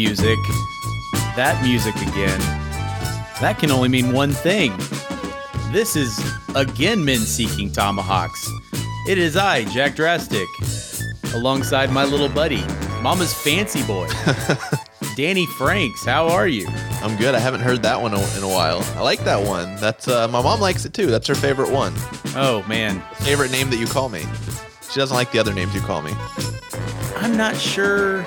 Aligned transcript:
music, 0.00 0.38
that 1.36 1.58
music 1.64 1.94
again, 1.96 2.38
that 3.40 3.56
can 3.58 3.70
only 3.70 3.88
mean 3.88 4.12
one 4.12 4.30
thing. 4.30 4.76
This 5.72 5.96
is 5.96 6.18
again 6.54 7.02
men 7.02 7.20
seeking 7.20 7.72
tomahawks. 7.72 8.46
It 9.08 9.16
is 9.16 9.38
I, 9.38 9.64
Jack 9.64 9.96
Drastic, 9.96 10.46
alongside 11.34 11.90
my 11.90 12.04
little 12.04 12.28
buddy, 12.28 12.62
Mama's 13.00 13.32
fancy 13.32 13.82
boy, 13.84 14.06
Danny 15.16 15.46
Franks. 15.56 16.04
How 16.04 16.28
are 16.28 16.46
you? 16.46 16.68
I'm 17.02 17.16
good. 17.16 17.34
I 17.34 17.38
haven't 17.38 17.60
heard 17.60 17.82
that 17.84 17.98
one 18.02 18.12
in 18.12 18.42
a 18.42 18.48
while. 18.48 18.82
I 18.96 19.00
like 19.00 19.24
that 19.24 19.48
one. 19.48 19.76
That's 19.76 20.08
uh, 20.08 20.28
my 20.28 20.42
mom 20.42 20.60
likes 20.60 20.84
it 20.84 20.92
too. 20.92 21.06
That's 21.06 21.26
her 21.28 21.34
favorite 21.34 21.70
one. 21.70 21.94
Oh 22.36 22.62
man, 22.68 23.02
Favorite 23.20 23.50
name 23.50 23.70
that 23.70 23.78
you 23.78 23.86
call 23.86 24.10
me. 24.10 24.24
She 24.90 25.00
doesn't 25.00 25.16
like 25.16 25.32
the 25.32 25.38
other 25.38 25.54
names 25.54 25.74
you 25.74 25.80
call 25.80 26.02
me. 26.02 26.12
I'm 27.16 27.34
not 27.34 27.56
sure 27.56 28.24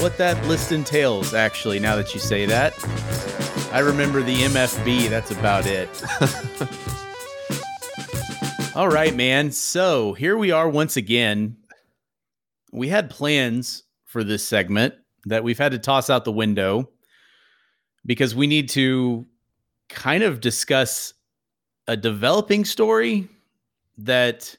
what 0.00 0.16
that 0.16 0.42
list 0.46 0.72
entails, 0.72 1.34
actually, 1.34 1.78
now 1.78 1.94
that 1.96 2.14
you 2.14 2.20
say 2.20 2.46
that. 2.46 2.72
I 3.70 3.80
remember 3.80 4.22
the 4.22 4.34
MFB, 4.34 5.10
that's 5.10 5.30
about 5.30 5.66
it. 5.66 5.90
All 8.76 8.88
right, 8.88 9.14
man. 9.14 9.52
So 9.52 10.14
here 10.14 10.38
we 10.38 10.52
are 10.52 10.70
once 10.70 10.96
again. 10.96 11.58
We 12.72 12.88
had 12.88 13.10
plans 13.10 13.82
for 14.06 14.24
this 14.24 14.46
segment 14.46 14.94
that 15.26 15.44
we've 15.44 15.58
had 15.58 15.72
to 15.72 15.78
toss 15.78 16.08
out 16.08 16.24
the 16.24 16.32
window 16.32 16.88
because 18.06 18.34
we 18.34 18.46
need 18.46 18.70
to 18.70 19.26
kind 19.90 20.22
of 20.22 20.40
discuss 20.40 21.12
a 21.86 21.96
developing 21.96 22.64
story 22.64 23.28
that 23.98 24.56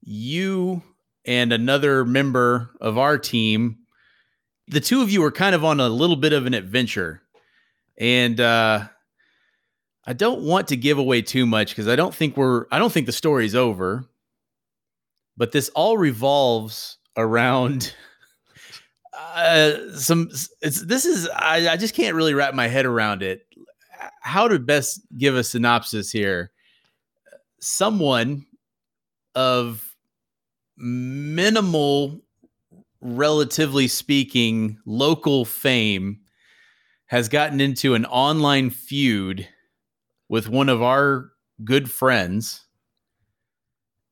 you 0.00 0.82
and 1.26 1.52
another 1.52 2.06
member 2.06 2.70
of 2.80 2.96
our 2.96 3.18
team, 3.18 3.78
the 4.72 4.80
two 4.80 5.02
of 5.02 5.10
you 5.10 5.20
were 5.20 5.30
kind 5.30 5.54
of 5.54 5.64
on 5.64 5.80
a 5.80 5.88
little 5.88 6.16
bit 6.16 6.32
of 6.32 6.46
an 6.46 6.54
adventure. 6.54 7.22
And 7.98 8.40
uh, 8.40 8.88
I 10.06 10.12
don't 10.14 10.42
want 10.42 10.68
to 10.68 10.76
give 10.76 10.98
away 10.98 11.22
too 11.22 11.46
much 11.46 11.70
because 11.70 11.88
I 11.88 11.94
don't 11.94 12.14
think 12.14 12.36
we're, 12.36 12.66
I 12.72 12.78
don't 12.78 12.92
think 12.92 13.06
the 13.06 13.12
story's 13.12 13.54
over. 13.54 14.04
But 15.36 15.52
this 15.52 15.68
all 15.70 15.96
revolves 15.96 16.98
around 17.16 17.94
uh, 19.14 19.92
some, 19.94 20.30
this 20.60 21.04
is, 21.04 21.28
I, 21.28 21.68
I 21.68 21.76
just 21.76 21.94
can't 21.94 22.14
really 22.14 22.34
wrap 22.34 22.54
my 22.54 22.68
head 22.68 22.86
around 22.86 23.22
it. 23.22 23.46
How 24.20 24.48
to 24.48 24.58
best 24.58 25.00
give 25.16 25.36
a 25.36 25.44
synopsis 25.44 26.10
here. 26.10 26.50
Someone 27.60 28.46
of 29.34 29.94
minimal, 30.76 32.21
relatively 33.02 33.88
speaking, 33.88 34.78
local 34.86 35.44
fame 35.44 36.20
has 37.06 37.28
gotten 37.28 37.60
into 37.60 37.94
an 37.94 38.06
online 38.06 38.70
feud 38.70 39.46
with 40.28 40.48
one 40.48 40.70
of 40.70 40.80
our 40.80 41.30
good 41.64 41.90
friends. 41.90 42.64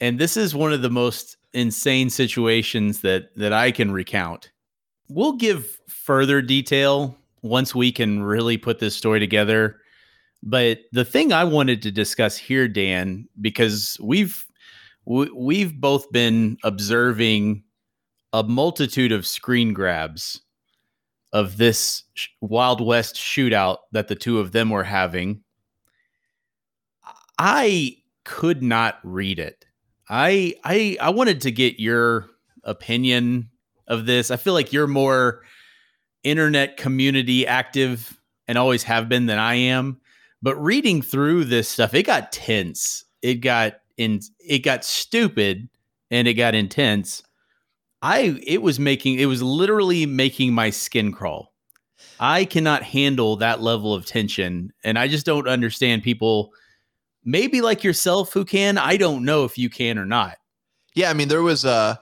And 0.01 0.19
this 0.19 0.37
is 0.37 0.55
one 0.55 0.73
of 0.73 0.83
the 0.83 0.91
most 0.91 1.37
insane 1.53 2.11
situations 2.11 3.01
that 3.01 3.35
that 3.37 3.53
I 3.53 3.71
can 3.71 3.91
recount. 3.91 4.51
We'll 5.09 5.33
give 5.33 5.79
further 5.89 6.43
detail 6.43 7.17
once 7.43 7.75
we 7.75 7.91
can 7.91 8.23
really 8.23 8.57
put 8.59 8.79
this 8.79 8.95
story 8.95 9.21
together. 9.21 9.81
But 10.43 10.81
the 10.93 11.05
thing 11.05 11.33
I 11.33 11.45
wanted 11.45 11.83
to 11.83 11.91
discuss 11.91 12.37
here, 12.37 12.69
Dan, 12.69 13.29
because 13.41 13.97
we've 14.03 14.45
we've 15.06 15.81
both 15.81 16.11
been 16.12 16.56
observing 16.65 17.65
a 18.33 18.43
multitude 18.43 19.13
of 19.13 19.27
screen 19.27 19.73
grabs 19.73 20.41
of 21.33 21.57
this 21.57 22.05
Wild 22.41 22.81
West 22.81 23.17
shootout 23.17 23.79
that 23.93 24.09
the 24.09 24.15
two 24.15 24.41
of 24.41 24.53
them 24.53 24.71
were 24.71 24.85
having. 24.85 25.43
I 27.39 27.97
could 28.25 28.63
not 28.63 28.99
read 29.03 29.39
it. 29.39 29.65
I 30.09 30.55
I 30.65 30.97
I 31.01 31.11
wanted 31.11 31.41
to 31.43 31.51
get 31.51 31.81
your 31.81 32.29
opinion 32.65 33.51
of 33.87 34.07
this. 34.07 34.31
I 34.31 34.37
feel 34.37 34.55
like 34.55 34.73
you're 34.73 34.87
more 34.87 35.43
internet 36.23 36.77
community 36.77 37.47
active 37.47 38.19
and 38.47 38.59
always 38.59 38.83
have 38.83 39.09
been 39.09 39.27
than 39.27 39.39
I 39.39 39.55
am. 39.55 40.01
But 40.43 40.57
reading 40.57 41.03
through 41.03 41.45
this 41.45 41.69
stuff, 41.69 41.95
it 41.95 42.05
got 42.05 42.33
tense. 42.33 43.05
It 43.23 43.37
got 43.37 43.75
in 43.97 44.21
it 44.41 44.61
got 44.61 44.85
stupid 44.85 45.69
and 46.11 46.27
it 46.27 46.35
got 46.35 46.55
intense. 46.55 47.23
I 48.03 48.41
it 48.47 48.62
was 48.62 48.81
making 48.81 49.19
it 49.19 49.27
was 49.27 49.43
literally 49.43 50.06
making 50.06 50.53
my 50.53 50.71
skin 50.71 51.12
crawl. 51.12 51.53
I 52.19 52.44
cannot 52.44 52.83
handle 52.83 53.37
that 53.37 53.61
level 53.61 53.94
of 53.94 54.06
tension 54.06 54.72
and 54.84 54.99
I 54.99 55.09
just 55.09 55.27
don't 55.27 55.49
understand 55.49 56.03
people 56.03 56.53
maybe 57.25 57.61
like 57.61 57.84
yourself 57.84 58.33
who 58.33 58.44
can. 58.44 58.78
I 58.78 58.97
don't 58.97 59.25
know 59.25 59.44
if 59.44 59.59
you 59.59 59.69
can 59.69 59.99
or 59.99 60.06
not. 60.06 60.37
Yeah, 60.94 61.11
I 61.11 61.15
mean 61.15 61.28
there 61.28 61.43
was 61.43 61.65
uh 61.65 61.97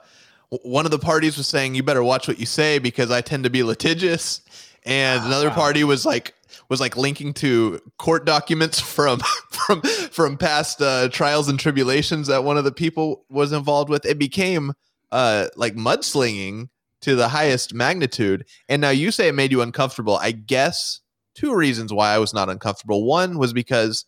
one 0.63 0.85
of 0.85 0.91
the 0.91 0.99
parties 0.99 1.37
was 1.37 1.47
saying 1.47 1.75
you 1.75 1.83
better 1.83 2.03
watch 2.03 2.27
what 2.27 2.39
you 2.39 2.45
say 2.45 2.79
because 2.79 3.11
I 3.11 3.21
tend 3.21 3.43
to 3.43 3.49
be 3.49 3.63
litigious 3.63 4.41
and 4.83 5.23
another 5.25 5.51
party 5.51 5.83
was 5.83 6.05
like 6.05 6.33
was 6.69 6.79
like 6.79 6.95
linking 6.95 7.33
to 7.33 7.79
court 7.97 8.25
documents 8.25 8.79
from 8.79 9.19
from 9.49 9.81
from 9.81 10.37
past 10.37 10.81
uh, 10.81 11.09
trials 11.09 11.49
and 11.49 11.59
tribulations 11.59 12.27
that 12.27 12.43
one 12.43 12.57
of 12.57 12.63
the 12.63 12.71
people 12.71 13.25
was 13.29 13.51
involved 13.51 13.89
with. 13.89 14.05
It 14.05 14.17
became 14.17 14.73
uh, 15.11 15.47
like 15.55 15.75
mudslinging 15.75 16.69
to 17.01 17.15
the 17.15 17.29
highest 17.29 17.73
magnitude. 17.73 18.45
And 18.67 18.81
now 18.81 18.89
you 18.89 19.11
say 19.11 19.27
it 19.27 19.35
made 19.35 19.51
you 19.51 19.61
uncomfortable. 19.61 20.17
I 20.17 20.31
guess 20.31 21.01
two 21.35 21.55
reasons 21.55 21.93
why 21.93 22.13
I 22.13 22.17
was 22.17 22.33
not 22.33 22.49
uncomfortable. 22.49 23.05
One 23.05 23.37
was 23.37 23.53
because 23.53 24.05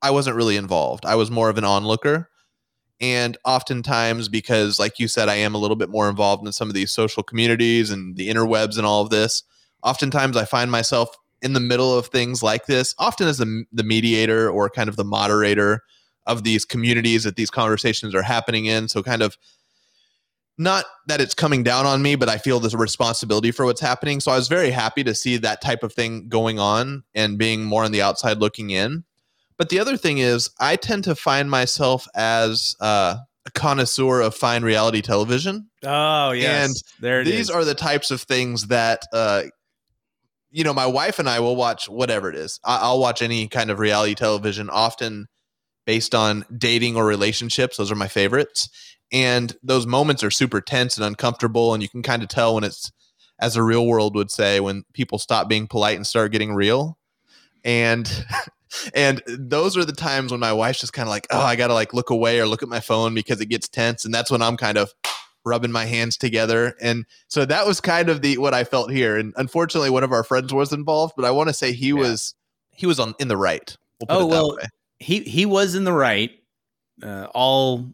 I 0.00 0.10
wasn't 0.10 0.36
really 0.36 0.56
involved. 0.56 1.04
I 1.04 1.14
was 1.14 1.30
more 1.30 1.50
of 1.50 1.58
an 1.58 1.64
onlooker. 1.64 2.30
And 3.00 3.36
oftentimes, 3.44 4.28
because 4.28 4.78
like 4.78 4.98
you 4.98 5.08
said, 5.08 5.28
I 5.28 5.34
am 5.34 5.54
a 5.54 5.58
little 5.58 5.76
bit 5.76 5.90
more 5.90 6.08
involved 6.08 6.46
in 6.46 6.52
some 6.52 6.68
of 6.68 6.74
these 6.74 6.92
social 6.92 7.22
communities 7.22 7.90
and 7.90 8.16
the 8.16 8.28
interwebs 8.28 8.78
and 8.78 8.86
all 8.86 9.02
of 9.02 9.10
this. 9.10 9.42
Oftentimes, 9.82 10.36
I 10.36 10.44
find 10.44 10.70
myself 10.70 11.08
in 11.42 11.52
the 11.52 11.60
middle 11.60 11.96
of 11.98 12.06
things 12.06 12.42
like 12.42 12.66
this, 12.66 12.94
often 12.98 13.26
as 13.26 13.38
the, 13.38 13.64
the 13.72 13.82
mediator 13.82 14.48
or 14.48 14.70
kind 14.70 14.88
of 14.88 14.94
the 14.94 15.04
moderator 15.04 15.82
of 16.26 16.44
these 16.44 16.64
communities 16.64 17.24
that 17.24 17.34
these 17.34 17.50
conversations 17.50 18.14
are 18.14 18.22
happening 18.22 18.66
in. 18.66 18.86
So, 18.86 19.02
kind 19.02 19.22
of 19.22 19.36
not 20.62 20.84
that 21.06 21.20
it's 21.20 21.34
coming 21.34 21.62
down 21.62 21.86
on 21.86 22.02
me, 22.02 22.14
but 22.14 22.28
I 22.28 22.38
feel 22.38 22.60
there's 22.60 22.74
a 22.74 22.78
responsibility 22.78 23.50
for 23.50 23.64
what's 23.64 23.80
happening. 23.80 24.20
So, 24.20 24.32
I 24.32 24.36
was 24.36 24.48
very 24.48 24.70
happy 24.70 25.04
to 25.04 25.14
see 25.14 25.36
that 25.38 25.60
type 25.60 25.82
of 25.82 25.92
thing 25.92 26.28
going 26.28 26.58
on 26.58 27.04
and 27.14 27.38
being 27.38 27.64
more 27.64 27.84
on 27.84 27.92
the 27.92 28.02
outside 28.02 28.38
looking 28.38 28.70
in. 28.70 29.04
But 29.58 29.68
the 29.68 29.78
other 29.78 29.96
thing 29.96 30.18
is, 30.18 30.50
I 30.58 30.76
tend 30.76 31.04
to 31.04 31.14
find 31.14 31.50
myself 31.50 32.08
as 32.14 32.74
uh, 32.80 33.16
a 33.46 33.50
connoisseur 33.52 34.20
of 34.20 34.34
fine 34.34 34.62
reality 34.62 35.02
television. 35.02 35.68
Oh, 35.84 36.32
yes. 36.32 36.64
And 36.64 36.76
there 37.00 37.24
these 37.24 37.48
is. 37.48 37.50
are 37.50 37.64
the 37.64 37.74
types 37.74 38.10
of 38.10 38.22
things 38.22 38.68
that 38.68 39.02
uh, 39.12 39.44
you 40.52 40.64
know, 40.64 40.74
my 40.74 40.86
wife 40.86 41.18
and 41.18 41.28
I 41.28 41.40
will 41.40 41.56
watch 41.56 41.88
whatever 41.88 42.28
it 42.28 42.36
is. 42.36 42.60
I'll 42.62 43.00
watch 43.00 43.22
any 43.22 43.48
kind 43.48 43.70
of 43.70 43.78
reality 43.78 44.14
television, 44.14 44.68
often 44.68 45.26
based 45.86 46.14
on 46.14 46.44
dating 46.56 46.94
or 46.94 47.06
relationships. 47.06 47.78
Those 47.78 47.90
are 47.90 47.96
my 47.96 48.06
favorites. 48.06 48.68
And 49.12 49.54
those 49.62 49.86
moments 49.86 50.22
are 50.24 50.30
super 50.30 50.60
tense 50.60 50.96
and 50.96 51.04
uncomfortable. 51.04 51.74
And 51.74 51.82
you 51.82 51.88
can 51.88 52.02
kind 52.02 52.22
of 52.22 52.28
tell 52.28 52.54
when 52.54 52.64
it's, 52.64 52.90
as 53.38 53.56
a 53.56 53.62
real 53.62 53.86
world 53.86 54.14
would 54.14 54.30
say, 54.30 54.60
when 54.60 54.84
people 54.92 55.18
stop 55.18 55.48
being 55.48 55.66
polite 55.66 55.96
and 55.96 56.06
start 56.06 56.32
getting 56.32 56.54
real. 56.54 56.98
And, 57.64 58.10
and 58.94 59.22
those 59.26 59.76
are 59.76 59.84
the 59.84 59.92
times 59.92 60.30
when 60.30 60.40
my 60.40 60.52
wife's 60.52 60.80
just 60.80 60.92
kind 60.92 61.08
of 61.08 61.10
like, 61.10 61.26
oh, 61.30 61.40
I 61.40 61.56
got 61.56 61.68
to 61.68 61.74
like 61.74 61.92
look 61.92 62.10
away 62.10 62.40
or 62.40 62.46
look 62.46 62.62
at 62.62 62.68
my 62.68 62.80
phone 62.80 63.14
because 63.14 63.40
it 63.40 63.46
gets 63.46 63.68
tense. 63.68 64.04
And 64.04 64.14
that's 64.14 64.30
when 64.30 64.42
I'm 64.42 64.56
kind 64.56 64.78
of, 64.78 64.92
rubbing 65.44 65.72
my 65.72 65.84
hands 65.84 66.16
together. 66.16 66.76
And 66.80 67.04
so 67.28 67.44
that 67.44 67.66
was 67.66 67.80
kind 67.80 68.08
of 68.08 68.22
the 68.22 68.38
what 68.38 68.54
I 68.54 68.64
felt 68.64 68.90
here. 68.90 69.16
And 69.16 69.32
unfortunately, 69.36 69.90
one 69.90 70.04
of 70.04 70.12
our 70.12 70.24
friends 70.24 70.52
was 70.52 70.72
involved, 70.72 71.14
but 71.16 71.24
I 71.24 71.30
want 71.30 71.48
to 71.48 71.54
say 71.54 71.72
he 71.72 71.88
yeah. 71.88 71.94
was 71.94 72.34
he 72.70 72.86
was 72.86 73.00
on 73.00 73.14
in 73.18 73.28
the 73.28 73.36
right. 73.36 73.76
We'll 74.00 74.22
oh 74.22 74.26
well, 74.26 74.58
he 74.98 75.20
he 75.20 75.46
was 75.46 75.74
in 75.74 75.84
the 75.84 75.92
right. 75.92 76.30
Uh, 77.02 77.26
all 77.34 77.92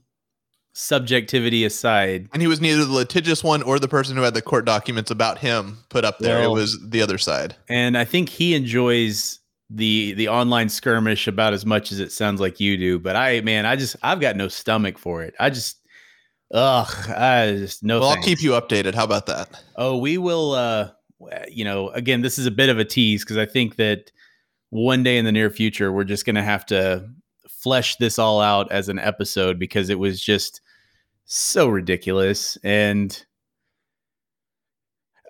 subjectivity 0.78 1.64
aside, 1.64 2.28
and 2.32 2.40
he 2.40 2.46
was 2.46 2.60
neither 2.60 2.84
the 2.84 2.92
litigious 2.92 3.42
one 3.42 3.62
or 3.62 3.80
the 3.80 3.88
person 3.88 4.16
who 4.16 4.22
had 4.22 4.34
the 4.34 4.42
court 4.42 4.64
documents 4.64 5.10
about 5.10 5.38
him 5.38 5.78
put 5.88 6.04
up 6.04 6.19
there. 6.20 6.38
Well, 6.38 6.52
it 6.52 6.60
was 6.60 6.78
the 6.88 7.02
other 7.02 7.19
side. 7.19 7.56
And 7.69 7.98
I 7.98 8.04
think 8.04 8.28
he 8.28 8.54
enjoys 8.54 9.40
the 9.70 10.14
the 10.14 10.28
online 10.28 10.69
skirmish 10.69 11.26
about 11.26 11.52
as 11.52 11.66
much 11.66 11.90
as 11.90 11.98
it 11.98 12.12
sounds 12.12 12.40
like 12.40 12.60
you 12.60 12.76
do. 12.76 12.98
But 12.98 13.16
I 13.16 13.40
man, 13.40 13.66
I 13.66 13.75
just 13.75 13.96
I've 14.02 14.20
got 14.20 14.36
no 14.36 14.46
stomach 14.46 14.98
for 14.98 15.22
it. 15.22 15.34
I 15.40 15.50
just 15.50 15.76
Ugh, 16.54 17.10
I 17.10 17.56
just 17.58 17.82
no. 17.82 18.00
Well, 18.00 18.10
thanks. 18.12 18.26
I'll 18.26 18.34
keep 18.36 18.42
you 18.42 18.52
updated. 18.52 18.94
How 18.94 19.04
about 19.04 19.26
that? 19.26 19.62
Oh, 19.76 19.98
we 19.98 20.16
will. 20.16 20.52
uh 20.52 20.90
You 21.48 21.64
know, 21.64 21.90
again, 21.90 22.22
this 22.22 22.38
is 22.38 22.46
a 22.46 22.52
bit 22.52 22.69
of 22.69 22.78
a 22.78 22.84
tease 22.84 23.25
because 23.25 23.36
I 23.36 23.46
think 23.46 23.76
that 23.76 24.12
one 24.70 25.02
day 25.02 25.19
in 25.19 25.25
the 25.25 25.32
near 25.32 25.50
future, 25.50 25.90
we're 25.90 26.04
just 26.04 26.25
going 26.25 26.36
to 26.36 26.42
have 26.42 26.64
to 26.66 27.08
flesh 27.48 27.96
this 27.96 28.19
all 28.19 28.40
out 28.40 28.70
as 28.70 28.88
an 28.88 29.00
episode 29.00 29.58
because 29.58 29.90
it 29.90 29.98
was 29.98 30.20
just 30.20 30.60
so 31.28 31.69
ridiculous 31.69 32.56
and 32.64 33.25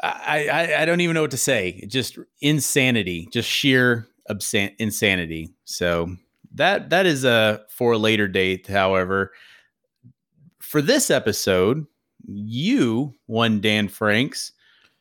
I, 0.00 0.48
I, 0.48 0.82
I 0.82 0.84
don't 0.84 1.00
even 1.00 1.14
know 1.14 1.22
what 1.22 1.32
to 1.32 1.36
say. 1.36 1.84
Just 1.88 2.18
insanity, 2.40 3.28
just 3.32 3.48
sheer 3.48 4.06
obscen- 4.30 4.74
insanity. 4.78 5.50
So 5.64 6.14
that 6.54 6.90
that 6.90 7.04
is 7.04 7.24
a 7.24 7.62
for 7.68 7.92
a 7.92 7.98
later 7.98 8.28
date. 8.28 8.68
However, 8.68 9.32
for 10.60 10.80
this 10.80 11.10
episode, 11.10 11.84
you 12.26 13.16
one 13.26 13.60
Dan 13.60 13.88
Franks, 13.88 14.52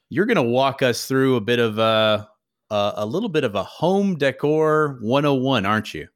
you're 0.10 0.26
going 0.26 0.38
to 0.38 0.42
walk 0.42 0.82
us 0.82 1.06
through 1.06 1.36
a 1.36 1.42
bit 1.42 1.60
of 1.60 1.78
a, 1.78 2.28
a 2.72 2.94
a 2.98 3.06
little 3.06 3.30
bit 3.30 3.44
of 3.44 3.54
a 3.54 3.64
home 3.64 4.18
decor 4.18 4.98
101, 5.02 5.64
aren't 5.64 5.94
you? 5.94 6.08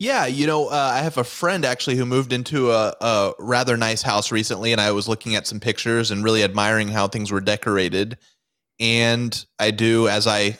Yeah, 0.00 0.24
you 0.24 0.46
know, 0.46 0.68
uh, 0.68 0.92
I 0.94 1.00
have 1.00 1.18
a 1.18 1.24
friend 1.24 1.62
actually 1.62 1.96
who 1.96 2.06
moved 2.06 2.32
into 2.32 2.70
a, 2.70 2.96
a 3.02 3.34
rather 3.38 3.76
nice 3.76 4.00
house 4.00 4.32
recently, 4.32 4.72
and 4.72 4.80
I 4.80 4.92
was 4.92 5.06
looking 5.06 5.34
at 5.34 5.46
some 5.46 5.60
pictures 5.60 6.10
and 6.10 6.24
really 6.24 6.42
admiring 6.42 6.88
how 6.88 7.06
things 7.06 7.30
were 7.30 7.42
decorated. 7.42 8.16
And 8.80 9.44
I 9.58 9.72
do, 9.72 10.08
as 10.08 10.26
I 10.26 10.58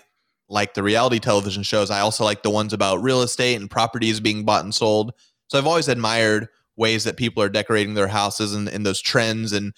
like 0.50 0.74
the 0.74 0.82
reality 0.82 1.18
television 1.20 1.62
shows, 1.62 1.90
I 1.90 2.00
also 2.00 2.22
like 2.22 2.42
the 2.42 2.50
ones 2.50 2.74
about 2.74 3.02
real 3.02 3.22
estate 3.22 3.54
and 3.54 3.70
properties 3.70 4.20
being 4.20 4.44
bought 4.44 4.62
and 4.62 4.74
sold. 4.74 5.14
So 5.48 5.56
I've 5.56 5.66
always 5.66 5.88
admired 5.88 6.48
ways 6.76 7.04
that 7.04 7.16
people 7.16 7.42
are 7.42 7.48
decorating 7.48 7.94
their 7.94 8.08
houses 8.08 8.52
and, 8.52 8.68
and 8.68 8.84
those 8.84 9.00
trends, 9.00 9.54
and 9.54 9.72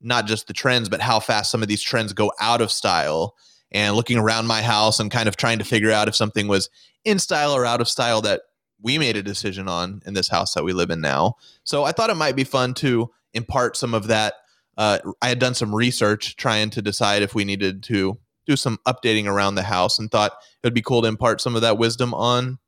not 0.00 0.26
just 0.26 0.48
the 0.48 0.52
trends, 0.52 0.88
but 0.88 1.00
how 1.00 1.20
fast 1.20 1.52
some 1.52 1.62
of 1.62 1.68
these 1.68 1.82
trends 1.82 2.12
go 2.12 2.32
out 2.40 2.60
of 2.60 2.72
style. 2.72 3.36
And 3.70 3.94
looking 3.94 4.18
around 4.18 4.48
my 4.48 4.62
house 4.62 4.98
and 4.98 5.08
kind 5.08 5.28
of 5.28 5.36
trying 5.36 5.58
to 5.60 5.64
figure 5.64 5.92
out 5.92 6.08
if 6.08 6.16
something 6.16 6.48
was 6.48 6.68
in 7.04 7.20
style 7.20 7.52
or 7.52 7.64
out 7.64 7.80
of 7.80 7.88
style 7.88 8.20
that 8.22 8.42
we 8.80 8.98
made 8.98 9.16
a 9.16 9.22
decision 9.22 9.68
on 9.68 10.02
in 10.06 10.14
this 10.14 10.28
house 10.28 10.54
that 10.54 10.64
we 10.64 10.72
live 10.72 10.90
in 10.90 11.00
now. 11.00 11.36
So 11.64 11.84
I 11.84 11.92
thought 11.92 12.10
it 12.10 12.16
might 12.16 12.36
be 12.36 12.44
fun 12.44 12.74
to 12.74 13.10
impart 13.32 13.76
some 13.76 13.94
of 13.94 14.08
that. 14.08 14.34
Uh, 14.76 14.98
I 15.22 15.28
had 15.28 15.38
done 15.38 15.54
some 15.54 15.74
research 15.74 16.36
trying 16.36 16.70
to 16.70 16.82
decide 16.82 17.22
if 17.22 17.34
we 17.34 17.44
needed 17.44 17.82
to 17.84 18.18
do 18.46 18.56
some 18.56 18.78
updating 18.86 19.26
around 19.26 19.54
the 19.54 19.62
house 19.62 19.98
and 19.98 20.10
thought 20.10 20.32
it 20.32 20.66
would 20.66 20.74
be 20.74 20.82
cool 20.82 21.02
to 21.02 21.08
impart 21.08 21.40
some 21.40 21.54
of 21.54 21.62
that 21.62 21.78
wisdom 21.78 22.12
on 22.12 22.58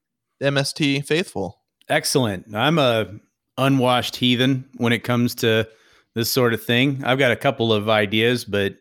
MST 0.42 1.04
faithful. 1.04 1.60
Excellent. 1.88 2.54
I'm 2.54 2.78
a 2.78 3.06
unwashed 3.58 4.16
heathen 4.16 4.68
when 4.76 4.92
it 4.92 5.04
comes 5.04 5.34
to 5.36 5.68
this 6.14 6.30
sort 6.30 6.54
of 6.54 6.62
thing. 6.62 7.04
I've 7.04 7.18
got 7.18 7.30
a 7.30 7.36
couple 7.36 7.72
of 7.72 7.88
ideas, 7.88 8.44
but 8.44 8.76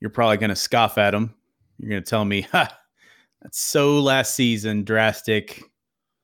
you're 0.00 0.10
probably 0.10 0.36
going 0.36 0.50
to 0.50 0.56
scoff 0.56 0.98
at 0.98 1.10
them. 1.12 1.34
You're 1.78 1.90
going 1.90 2.02
to 2.02 2.08
tell 2.08 2.24
me, 2.24 2.42
"Ha, 2.52 2.78
that's 3.42 3.60
so 3.60 4.00
last 4.00 4.34
season 4.34 4.84
drastic." 4.84 5.62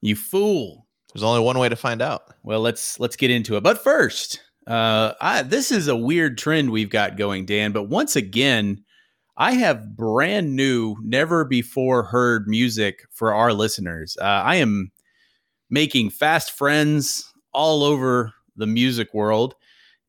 You 0.01 0.17
fool. 0.17 0.87
There's 1.13 1.23
only 1.23 1.41
one 1.41 1.59
way 1.59 1.69
to 1.69 1.77
find 1.77 2.03
out. 2.03 2.35
Well, 2.43 2.61
let's 2.61 3.01
let's 3.01 3.17
get 3.17 3.31
into 3.31 3.57
it. 3.57 3.63
But 3.63 3.83
first, 3.83 4.41
uh, 4.67 5.13
I, 5.21 5.43
this 5.43 5.71
is 5.71 5.89
a 5.89 5.97
weird 5.97 6.37
trend 6.39 6.71
we've 6.71 6.91
got 6.91 7.17
going, 7.17 7.47
Dan. 7.47 7.73
But 7.73 7.85
once 7.85 8.17
again, 8.17 8.85
I 9.37 9.53
have 9.53 9.97
brand 9.97 10.57
new, 10.57 10.97
never 11.03 11.45
before 11.45 12.03
heard 12.03 12.49
music 12.49 13.07
for 13.11 13.35
our 13.35 13.53
listeners. 13.53 14.17
Uh, 14.21 14.25
I 14.25 14.57
am 14.57 14.91
making 15.71 16.11
fast 16.11 16.53
friends 16.53 17.33
all 17.53 17.83
over 17.83 18.33
the 18.57 18.67
music 18.67 19.15
world, 19.15 19.55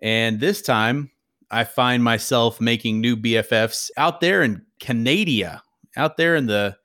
and 0.02 0.40
this 0.40 0.62
time 0.62 1.12
I 1.52 1.64
find 1.64 2.04
myself 2.04 2.60
making 2.60 3.00
new 3.00 3.16
BFFs 3.16 3.90
out 3.98 4.22
there 4.22 4.44
in 4.44 4.66
Canada, 4.80 5.62
out 5.96 6.18
there 6.18 6.36
in 6.36 6.48
the 6.48 6.76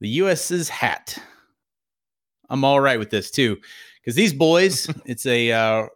the 0.00 0.08
US's 0.08 0.68
hat. 0.68 1.18
I'm 2.52 2.64
all 2.64 2.80
right 2.80 2.98
with 2.98 3.08
this 3.08 3.30
too, 3.30 3.58
because 4.00 4.14
these 4.14 4.34
boys, 4.34 4.88
it's 5.06 5.24
a 5.26 5.50
uh, 5.50 5.86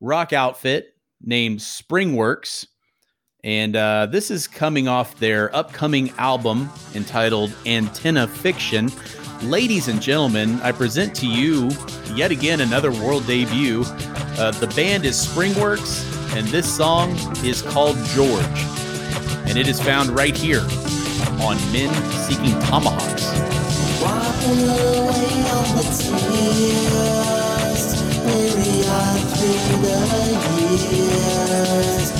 rock 0.00 0.32
outfit 0.32 0.94
named 1.22 1.60
Springworks, 1.60 2.66
and 3.44 3.76
uh, 3.76 4.06
this 4.06 4.30
is 4.30 4.48
coming 4.48 4.88
off 4.88 5.20
their 5.20 5.54
upcoming 5.54 6.10
album 6.16 6.70
entitled 6.94 7.54
Antenna 7.66 8.26
Fiction. 8.26 8.90
Ladies 9.42 9.86
and 9.86 10.00
gentlemen, 10.02 10.58
I 10.62 10.72
present 10.72 11.14
to 11.16 11.26
you 11.26 11.70
yet 12.14 12.32
again 12.32 12.62
another 12.62 12.90
world 12.90 13.26
debut. 13.26 13.84
Uh, 13.86 14.50
the 14.52 14.66
band 14.68 15.04
is 15.04 15.14
Springworks, 15.14 16.04
and 16.34 16.48
this 16.48 16.74
song 16.74 17.12
is 17.44 17.60
called 17.60 17.96
George, 18.06 18.42
and 19.46 19.58
it 19.58 19.68
is 19.68 19.80
found 19.80 20.10
right 20.10 20.36
here 20.36 20.62
on 21.42 21.56
Men 21.72 21.94
Seeking 22.12 22.58
Tomahawks. 22.62 23.47
Weary 28.24 28.84
are 28.86 29.18
the 29.82 29.96
years. 30.92 32.17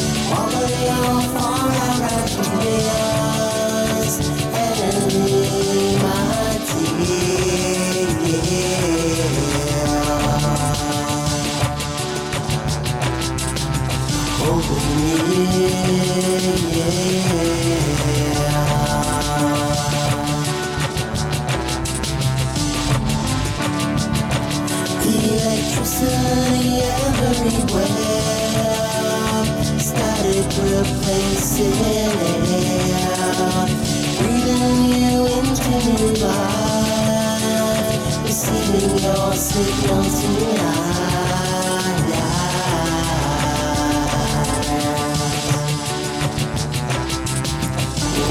Everywhere, 26.00 27.90
static 29.80 30.46
replacing 30.62 31.74
air, 31.86 32.14
breathing 34.18 34.78
you 34.94 35.26
into 35.26 35.74
new 35.88 36.12
life, 36.22 37.98
receiving 38.22 38.96
your 39.02 39.32
tonight. 40.18 40.88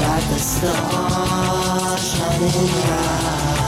Like 0.00 0.30
a 0.30 0.38
star 0.38 1.98
shining 1.98 2.70
bright. 2.86 3.67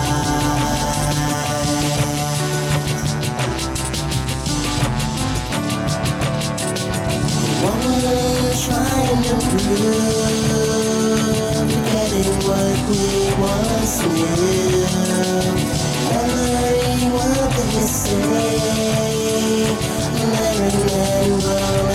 Trying 8.60 9.22
to 9.22 9.34
prove 9.48 10.50
getting 11.92 12.32
what 12.44 12.76
we 12.88 13.04
once 13.40 13.96
knew. 14.04 14.84
Every 16.12 17.08
word 17.10 17.50
that 17.56 17.70
you 17.74 17.86
say, 17.88 18.20
never 20.12 20.70
men 20.86 21.89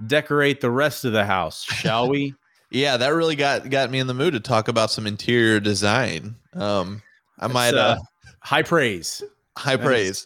decorate 0.05 0.61
the 0.61 0.71
rest 0.71 1.05
of 1.05 1.13
the 1.13 1.25
house, 1.25 1.63
shall 1.63 2.09
we? 2.09 2.35
Yeah, 2.73 2.97
that 2.97 3.09
really 3.09 3.35
got 3.35 3.69
got 3.69 3.91
me 3.91 3.99
in 3.99 4.07
the 4.07 4.15
mood 4.15 4.33
to 4.33 4.39
talk 4.39 4.67
about 4.67 4.89
some 4.89 5.05
interior 5.05 5.59
design. 5.59 6.37
Um, 6.53 7.03
I 7.37 7.43
That's, 7.43 7.53
might 7.53 7.73
uh, 7.75 7.77
uh, 7.77 7.97
high 8.39 8.63
praise. 8.63 9.21
high 9.55 9.75
that 9.75 9.85
praise. 9.85 10.25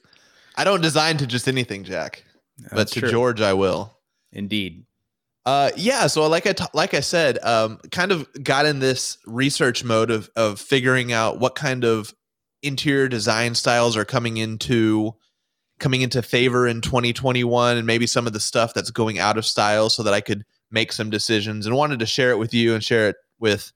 I 0.55 0.63
don't 0.63 0.79
design 0.79 1.17
to 1.17 1.27
just 1.27 1.49
anything, 1.49 1.83
Jack, 1.83 2.23
but 2.69 2.77
That's 2.77 2.93
to 2.93 3.01
true. 3.01 3.11
George 3.11 3.41
I 3.41 3.53
will. 3.53 3.93
Indeed. 4.31 4.85
Uh, 5.45 5.71
yeah. 5.75 6.07
So 6.07 6.25
like 6.27 6.47
I 6.47 6.53
t- 6.53 6.63
like 6.73 6.93
I 6.93 7.01
said, 7.01 7.37
um, 7.43 7.79
kind 7.91 8.13
of 8.13 8.25
got 8.41 8.65
in 8.65 8.79
this 8.79 9.17
research 9.25 9.83
mode 9.83 10.09
of 10.09 10.29
of 10.37 10.57
figuring 10.61 11.11
out 11.11 11.39
what 11.39 11.55
kind 11.55 11.83
of 11.83 12.13
interior 12.63 13.09
design 13.09 13.55
styles 13.55 13.97
are 13.97 14.05
coming 14.05 14.37
into 14.37 15.13
coming 15.79 16.01
into 16.01 16.21
favor 16.21 16.67
in 16.67 16.81
2021, 16.81 17.77
and 17.77 17.87
maybe 17.87 18.07
some 18.07 18.27
of 18.27 18.33
the 18.33 18.39
stuff 18.39 18.73
that's 18.73 18.91
going 18.91 19.19
out 19.19 19.37
of 19.37 19.45
style, 19.45 19.89
so 19.89 20.03
that 20.03 20.13
I 20.13 20.21
could 20.21 20.45
make 20.71 20.91
some 20.91 21.09
decisions. 21.09 21.65
And 21.65 21.75
wanted 21.75 21.99
to 21.99 22.05
share 22.05 22.31
it 22.31 22.37
with 22.37 22.53
you 22.53 22.73
and 22.73 22.83
share 22.83 23.09
it 23.09 23.15
with 23.39 23.71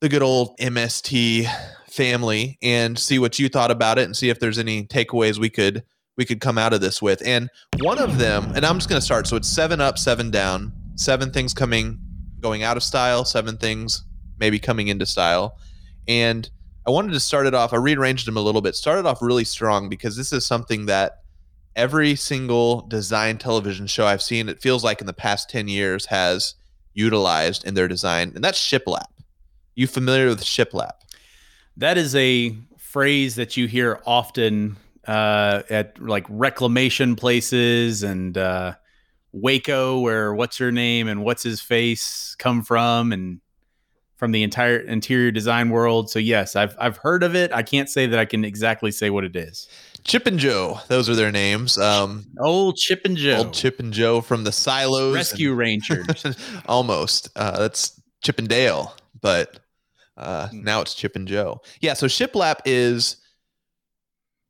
the 0.00 0.08
good 0.08 0.22
old 0.22 0.56
MST 0.58 1.46
family 1.88 2.58
and 2.62 2.98
see 2.98 3.18
what 3.18 3.38
you 3.38 3.48
thought 3.48 3.70
about 3.70 3.98
it 3.98 4.04
and 4.04 4.16
see 4.16 4.30
if 4.30 4.40
there's 4.40 4.58
any 4.58 4.84
takeaways 4.84 5.38
we 5.38 5.50
could 5.50 5.84
we 6.16 6.24
could 6.24 6.40
come 6.40 6.58
out 6.58 6.72
of 6.72 6.80
this 6.80 7.00
with. 7.00 7.22
And 7.24 7.48
one 7.78 7.98
of 7.98 8.18
them, 8.18 8.52
and 8.54 8.66
I'm 8.66 8.76
just 8.76 8.88
going 8.88 9.00
to 9.00 9.04
start. 9.04 9.26
So 9.26 9.36
it's 9.36 9.48
seven 9.48 9.80
up, 9.80 9.98
seven 9.98 10.30
down, 10.30 10.72
seven 10.94 11.30
things 11.30 11.54
coming, 11.54 11.98
going 12.40 12.62
out 12.62 12.76
of 12.76 12.82
style, 12.82 13.24
seven 13.24 13.56
things 13.56 14.04
maybe 14.38 14.58
coming 14.58 14.88
into 14.88 15.06
style. 15.06 15.56
And 16.08 16.50
I 16.86 16.90
wanted 16.90 17.12
to 17.12 17.20
start 17.20 17.46
it 17.46 17.54
off. 17.54 17.72
I 17.72 17.76
rearranged 17.76 18.26
them 18.26 18.36
a 18.36 18.40
little 18.40 18.60
bit, 18.60 18.74
started 18.74 19.06
off 19.06 19.22
really 19.22 19.44
strong 19.44 19.88
because 19.88 20.16
this 20.16 20.32
is 20.32 20.44
something 20.44 20.86
that 20.86 21.22
every 21.76 22.16
single 22.16 22.82
design 22.82 23.38
television 23.38 23.86
show 23.86 24.06
I've 24.06 24.22
seen, 24.22 24.48
it 24.48 24.60
feels 24.60 24.82
like 24.82 25.00
in 25.00 25.06
the 25.06 25.12
past 25.12 25.48
10 25.48 25.68
years, 25.68 26.06
has 26.06 26.54
utilized 26.94 27.64
in 27.64 27.74
their 27.74 27.88
design. 27.88 28.32
And 28.34 28.42
that's 28.42 28.58
shiplap. 28.58 29.06
You 29.74 29.86
familiar 29.86 30.28
with 30.28 30.42
shiplap? 30.42 30.92
That 31.76 31.96
is 31.96 32.14
a 32.14 32.56
phrase 32.78 33.36
that 33.36 33.56
you 33.56 33.66
hear 33.66 34.00
often 34.04 34.76
uh, 35.06 35.62
at 35.70 36.00
like 36.00 36.26
reclamation 36.28 37.16
places 37.16 38.02
and 38.02 38.36
uh, 38.36 38.74
Waco, 39.32 40.00
where 40.00 40.34
what's 40.34 40.58
her 40.58 40.70
name 40.70 41.08
and 41.08 41.24
what's 41.24 41.42
his 41.42 41.60
face 41.60 42.36
come 42.38 42.62
from, 42.62 43.12
and 43.12 43.40
from 44.22 44.30
the 44.30 44.44
entire 44.44 44.76
interior 44.76 45.32
design 45.32 45.68
world. 45.68 46.08
So 46.08 46.20
yes, 46.20 46.54
I've 46.54 46.76
I've 46.78 46.96
heard 46.98 47.24
of 47.24 47.34
it. 47.34 47.50
I 47.52 47.64
can't 47.64 47.90
say 47.90 48.06
that 48.06 48.20
I 48.20 48.24
can 48.24 48.44
exactly 48.44 48.92
say 48.92 49.10
what 49.10 49.24
it 49.24 49.34
is. 49.34 49.66
Chip 50.04 50.28
and 50.28 50.38
Joe, 50.38 50.78
those 50.86 51.10
are 51.10 51.16
their 51.16 51.32
names. 51.32 51.76
Um, 51.76 52.26
Old 52.38 52.76
Chip 52.76 53.00
and 53.04 53.16
Joe, 53.16 53.38
Old 53.38 53.52
Chip 53.52 53.80
and 53.80 53.92
Joe 53.92 54.20
from 54.20 54.44
the 54.44 54.52
silos. 54.52 55.12
Rescue 55.12 55.54
Rangers. 55.54 56.24
almost. 56.66 57.30
Uh, 57.34 57.58
that's 57.58 58.00
Chip 58.22 58.38
and 58.38 58.48
Dale, 58.48 58.94
but 59.20 59.58
uh, 60.16 60.46
Hmm. 60.46 60.62
now 60.62 60.82
it's 60.82 60.94
Chip 60.94 61.16
and 61.16 61.26
Joe. 61.26 61.60
Yeah. 61.80 61.94
So 61.94 62.06
shiplap 62.06 62.60
is 62.64 63.16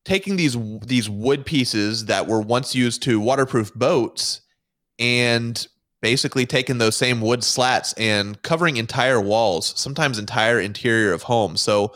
taking 0.04 0.36
these 0.36 0.54
these 0.84 1.08
wood 1.08 1.46
pieces 1.46 2.04
that 2.06 2.26
were 2.26 2.42
once 2.42 2.74
used 2.74 3.02
to 3.04 3.18
waterproof 3.20 3.72
boats 3.72 4.42
and 4.98 5.66
basically 6.02 6.44
taking 6.44 6.78
those 6.78 6.96
same 6.96 7.20
wood 7.20 7.42
slats 7.42 7.94
and 7.94 8.42
covering 8.42 8.76
entire 8.76 9.20
walls, 9.20 9.72
sometimes 9.80 10.18
entire 10.18 10.60
interior 10.60 11.12
of 11.12 11.22
homes. 11.22 11.62
So 11.62 11.94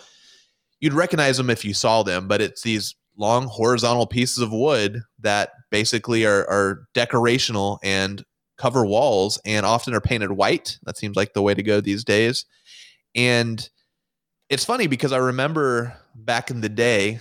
you'd 0.81 0.95
recognize 0.95 1.37
them 1.37 1.51
if 1.51 1.65
you 1.65 1.75
saw 1.75 2.03
them, 2.05 2.29
but 2.29 2.41
it's 2.41 2.63
these 2.63 2.95
long 3.19 3.47
horizontal 3.49 4.07
pieces 4.07 4.39
of 4.39 4.53
wood 4.53 5.03
that 5.21 5.51
basically 5.71 6.25
are, 6.25 6.49
are 6.49 6.87
decorational 6.95 7.79
and 7.83 8.25
cover 8.57 8.87
walls 8.87 9.41
and 9.45 9.67
often 9.67 9.93
are 9.93 10.01
painted 10.01 10.33
white. 10.33 10.79
That 10.85 10.97
seems 10.97 11.17
like 11.17 11.35
the 11.35 11.43
way 11.43 11.55
to 11.55 11.63
go 11.63 11.81
these 11.81 12.05
days. 12.05 12.47
And 13.15 13.69
it's 14.49 14.65
funny 14.65 14.87
because 14.87 15.13
I 15.13 15.19
remember 15.19 15.97
back 16.15 16.51
in 16.51 16.61
the 16.61 16.69
day, 16.69 17.21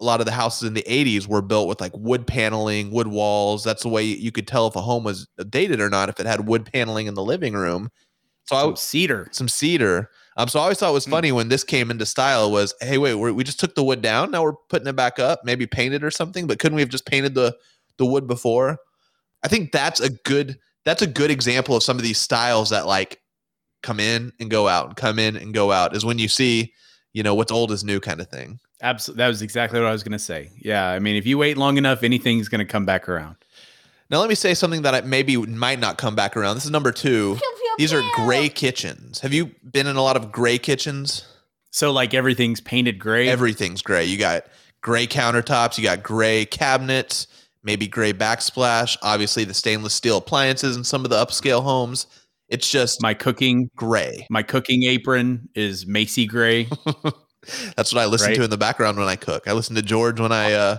a 0.00 0.04
lot 0.04 0.20
of 0.20 0.26
the 0.26 0.32
houses 0.32 0.68
in 0.68 0.74
the 0.74 0.84
80s 0.86 1.26
were 1.26 1.40
built 1.42 1.68
with 1.68 1.80
like 1.80 1.92
wood 1.96 2.26
paneling, 2.26 2.90
wood 2.90 3.08
walls. 3.08 3.64
That's 3.64 3.82
the 3.82 3.88
way 3.88 4.04
you 4.04 4.30
could 4.30 4.46
tell 4.46 4.66
if 4.66 4.76
a 4.76 4.80
home 4.82 5.04
was 5.04 5.26
dated 5.48 5.80
or 5.80 5.88
not 5.88 6.08
if 6.08 6.20
it 6.20 6.26
had 6.26 6.46
wood 6.46 6.66
paneling 6.70 7.06
in 7.06 7.14
the 7.14 7.24
living 7.24 7.54
room. 7.54 7.90
So 8.44 8.56
I 8.56 8.60
Some 8.60 8.76
cedar. 8.76 9.28
some 9.32 9.48
cedar. 9.48 10.10
Um, 10.36 10.48
so 10.48 10.60
I 10.60 10.64
always 10.64 10.78
thought 10.78 10.90
it 10.90 10.92
was 10.94 11.06
Hmm. 11.06 11.12
funny 11.12 11.32
when 11.32 11.48
this 11.48 11.64
came 11.64 11.90
into 11.90 12.04
style 12.06 12.50
was, 12.50 12.74
hey, 12.80 12.98
wait, 12.98 13.14
we're, 13.14 13.32
we 13.32 13.42
just 13.42 13.58
took 13.58 13.74
the 13.74 13.82
wood 13.82 14.02
down. 14.02 14.30
Now 14.30 14.42
we're 14.42 14.52
putting 14.68 14.86
it 14.86 14.94
back 14.96 15.18
up, 15.18 15.40
maybe 15.44 15.66
painted 15.66 16.04
or 16.04 16.10
something. 16.10 16.46
But 16.46 16.58
couldn't 16.58 16.76
we 16.76 16.82
have 16.82 16.90
just 16.90 17.06
painted 17.06 17.34
the 17.34 17.56
the 17.96 18.04
wood 18.06 18.26
before? 18.26 18.78
I 19.42 19.48
think 19.48 19.72
that's 19.72 20.00
a 20.00 20.10
good 20.10 20.58
that's 20.84 21.02
a 21.02 21.06
good 21.06 21.30
example 21.30 21.74
of 21.74 21.82
some 21.82 21.96
of 21.96 22.02
these 22.02 22.18
styles 22.18 22.68
that 22.70 22.86
like 22.86 23.20
come 23.82 23.98
in 23.98 24.32
and 24.40 24.50
go 24.50 24.68
out, 24.68 24.86
and 24.88 24.96
come 24.96 25.18
in 25.18 25.36
and 25.36 25.54
go 25.54 25.72
out. 25.72 25.96
Is 25.96 26.04
when 26.04 26.18
you 26.18 26.28
see, 26.28 26.72
you 27.14 27.22
know, 27.22 27.34
what's 27.34 27.50
old 27.52 27.72
is 27.72 27.82
new 27.82 27.98
kind 27.98 28.20
of 28.20 28.28
thing. 28.28 28.60
Absolutely. 28.82 29.22
That 29.22 29.28
was 29.28 29.42
exactly 29.42 29.80
what 29.80 29.88
I 29.88 29.92
was 29.92 30.02
going 30.02 30.12
to 30.12 30.18
say. 30.18 30.50
Yeah. 30.58 30.86
I 30.88 30.98
mean, 30.98 31.16
if 31.16 31.26
you 31.26 31.38
wait 31.38 31.56
long 31.56 31.78
enough, 31.78 32.02
anything's 32.02 32.48
going 32.48 32.58
to 32.58 32.70
come 32.70 32.84
back 32.84 33.08
around. 33.08 33.36
Now 34.10 34.20
let 34.20 34.28
me 34.28 34.34
say 34.34 34.54
something 34.54 34.82
that 34.82 34.94
I 34.94 35.00
maybe 35.00 35.36
might 35.36 35.80
not 35.80 35.98
come 35.98 36.14
back 36.14 36.36
around. 36.36 36.56
This 36.56 36.64
is 36.64 36.70
number 36.70 36.92
two. 36.92 37.38
These 37.78 37.92
are 37.92 38.02
gray 38.14 38.48
kitchens. 38.48 39.20
Have 39.20 39.34
you 39.34 39.50
been 39.70 39.86
in 39.86 39.96
a 39.96 40.02
lot 40.02 40.16
of 40.16 40.32
gray 40.32 40.58
kitchens? 40.58 41.26
So, 41.70 41.92
like, 41.92 42.14
everything's 42.14 42.60
painted 42.60 42.98
gray. 42.98 43.28
Everything's 43.28 43.82
gray. 43.82 44.06
You 44.06 44.16
got 44.16 44.46
gray 44.80 45.06
countertops, 45.06 45.76
you 45.76 45.84
got 45.84 46.02
gray 46.02 46.46
cabinets, 46.46 47.26
maybe 47.62 47.86
gray 47.86 48.12
backsplash, 48.12 48.96
obviously 49.02 49.44
the 49.44 49.52
stainless 49.52 49.92
steel 49.92 50.16
appliances 50.16 50.76
in 50.76 50.84
some 50.84 51.04
of 51.04 51.10
the 51.10 51.16
upscale 51.16 51.62
homes. 51.62 52.06
It's 52.48 52.70
just 52.70 53.02
my 53.02 53.12
cooking, 53.12 53.68
gray. 53.76 54.26
my 54.30 54.42
cooking 54.42 54.84
apron 54.84 55.48
is 55.54 55.86
Macy 55.86 56.26
gray. 56.26 56.68
That's 57.76 57.92
what 57.92 58.02
I 58.02 58.06
listen 58.06 58.28
Right. 58.28 58.36
to 58.36 58.44
in 58.44 58.50
the 58.50 58.56
background 58.58 58.98
when 58.98 59.08
I 59.08 59.16
cook. 59.16 59.46
I 59.48 59.52
listen 59.52 59.74
to 59.76 59.82
George 59.82 60.20
when 60.20 60.32
I 60.32 60.52
uh 60.52 60.78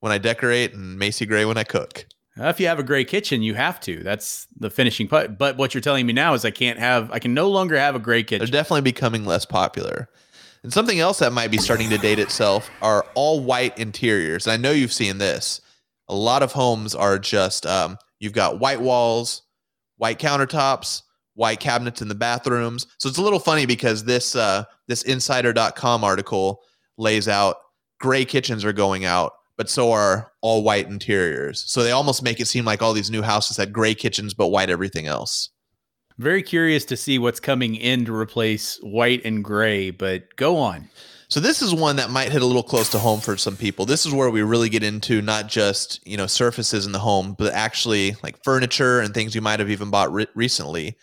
when 0.00 0.12
I 0.12 0.18
decorate 0.18 0.74
and 0.74 0.98
Macy 0.98 1.26
Gray 1.26 1.44
when 1.44 1.56
I 1.56 1.64
cook. 1.64 2.06
If 2.38 2.60
you 2.60 2.66
have 2.66 2.78
a 2.78 2.82
gray 2.82 3.04
kitchen, 3.04 3.42
you 3.42 3.54
have 3.54 3.80
to. 3.80 4.02
That's 4.02 4.46
the 4.58 4.68
finishing 4.68 5.08
part. 5.08 5.38
But 5.38 5.56
what 5.56 5.72
you're 5.72 5.80
telling 5.80 6.06
me 6.06 6.12
now 6.12 6.34
is 6.34 6.44
I 6.44 6.50
can't 6.50 6.78
have, 6.78 7.10
I 7.10 7.18
can 7.18 7.32
no 7.32 7.48
longer 7.48 7.78
have 7.78 7.94
a 7.94 7.98
gray 7.98 8.22
kitchen. 8.22 8.40
They're 8.44 8.60
definitely 8.62 8.82
becoming 8.82 9.24
less 9.24 9.46
popular. 9.46 10.10
And 10.62 10.70
something 10.70 11.00
else 11.00 11.20
that 11.20 11.32
might 11.32 11.50
be 11.50 11.56
starting 11.56 11.88
to 11.88 11.96
date 11.96 12.18
itself 12.18 12.68
are 12.82 13.06
all 13.14 13.40
white 13.40 13.78
interiors. 13.78 14.46
And 14.46 14.52
I 14.52 14.58
know 14.58 14.70
you've 14.72 14.92
seen 14.92 15.16
this. 15.16 15.62
A 16.08 16.14
lot 16.14 16.42
of 16.42 16.52
homes 16.52 16.94
are 16.94 17.18
just 17.18 17.64
um, 17.64 17.96
you've 18.20 18.34
got 18.34 18.60
white 18.60 18.82
walls, 18.82 19.40
white 19.96 20.18
countertops, 20.18 21.02
white 21.32 21.58
cabinets 21.58 22.02
in 22.02 22.08
the 22.08 22.14
bathrooms. 22.14 22.86
So 22.98 23.08
it's 23.08 23.16
a 23.18 23.22
little 23.22 23.38
funny 23.40 23.64
because 23.64 24.04
this 24.04 24.36
uh, 24.36 24.64
this 24.88 25.02
insider.com 25.02 26.04
article 26.04 26.60
lays 26.96 27.28
out 27.28 27.56
gray 27.98 28.24
kitchens 28.24 28.64
are 28.64 28.72
going 28.72 29.04
out, 29.04 29.32
but 29.56 29.70
so 29.70 29.92
are 29.92 30.32
all 30.40 30.62
white 30.62 30.86
interiors. 30.86 31.64
So 31.66 31.82
they 31.82 31.92
almost 31.92 32.22
make 32.22 32.40
it 32.40 32.46
seem 32.46 32.64
like 32.64 32.82
all 32.82 32.92
these 32.92 33.10
new 33.10 33.22
houses 33.22 33.56
had 33.56 33.72
gray 33.72 33.94
kitchens 33.94 34.34
but 34.34 34.48
white 34.48 34.70
everything 34.70 35.06
else. 35.06 35.50
Very 36.18 36.42
curious 36.42 36.84
to 36.86 36.96
see 36.96 37.18
what's 37.18 37.40
coming 37.40 37.74
in 37.74 38.06
to 38.06 38.14
replace 38.14 38.78
white 38.82 39.22
and 39.24 39.44
gray, 39.44 39.90
but 39.90 40.34
go 40.36 40.56
on. 40.56 40.88
So 41.28 41.40
this 41.40 41.60
is 41.60 41.74
one 41.74 41.96
that 41.96 42.08
might 42.08 42.32
hit 42.32 42.40
a 42.40 42.46
little 42.46 42.62
close 42.62 42.90
to 42.90 42.98
home 42.98 43.20
for 43.20 43.36
some 43.36 43.56
people. 43.56 43.84
This 43.84 44.06
is 44.06 44.14
where 44.14 44.30
we 44.30 44.42
really 44.42 44.68
get 44.68 44.84
into 44.84 45.20
not 45.20 45.48
just 45.48 46.06
you 46.06 46.16
know 46.16 46.26
surfaces 46.26 46.86
in 46.86 46.92
the 46.92 47.00
home, 47.00 47.34
but 47.36 47.52
actually 47.52 48.16
like 48.22 48.42
furniture 48.44 49.00
and 49.00 49.12
things 49.12 49.34
you 49.34 49.40
might 49.40 49.58
have 49.58 49.70
even 49.70 49.90
bought 49.90 50.12
re- 50.12 50.28
recently. 50.34 50.96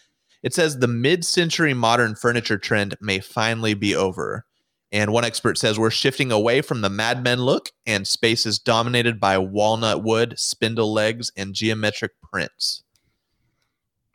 It 0.43 0.53
says 0.53 0.77
the 0.77 0.87
mid-century 0.87 1.73
modern 1.73 2.15
furniture 2.15 2.57
trend 2.57 2.95
may 3.01 3.19
finally 3.19 3.73
be 3.73 3.95
over, 3.95 4.45
and 4.91 5.11
one 5.11 5.23
expert 5.23 5.57
says 5.57 5.79
we're 5.79 5.89
shifting 5.89 6.31
away 6.31 6.61
from 6.61 6.81
the 6.81 6.89
Mad 6.89 7.23
Men 7.23 7.39
look 7.39 7.69
and 7.85 8.05
spaces 8.05 8.59
dominated 8.59 9.19
by 9.19 9.37
walnut 9.37 10.03
wood, 10.03 10.35
spindle 10.37 10.93
legs, 10.93 11.31
and 11.37 11.55
geometric 11.55 12.11
prints. 12.21 12.83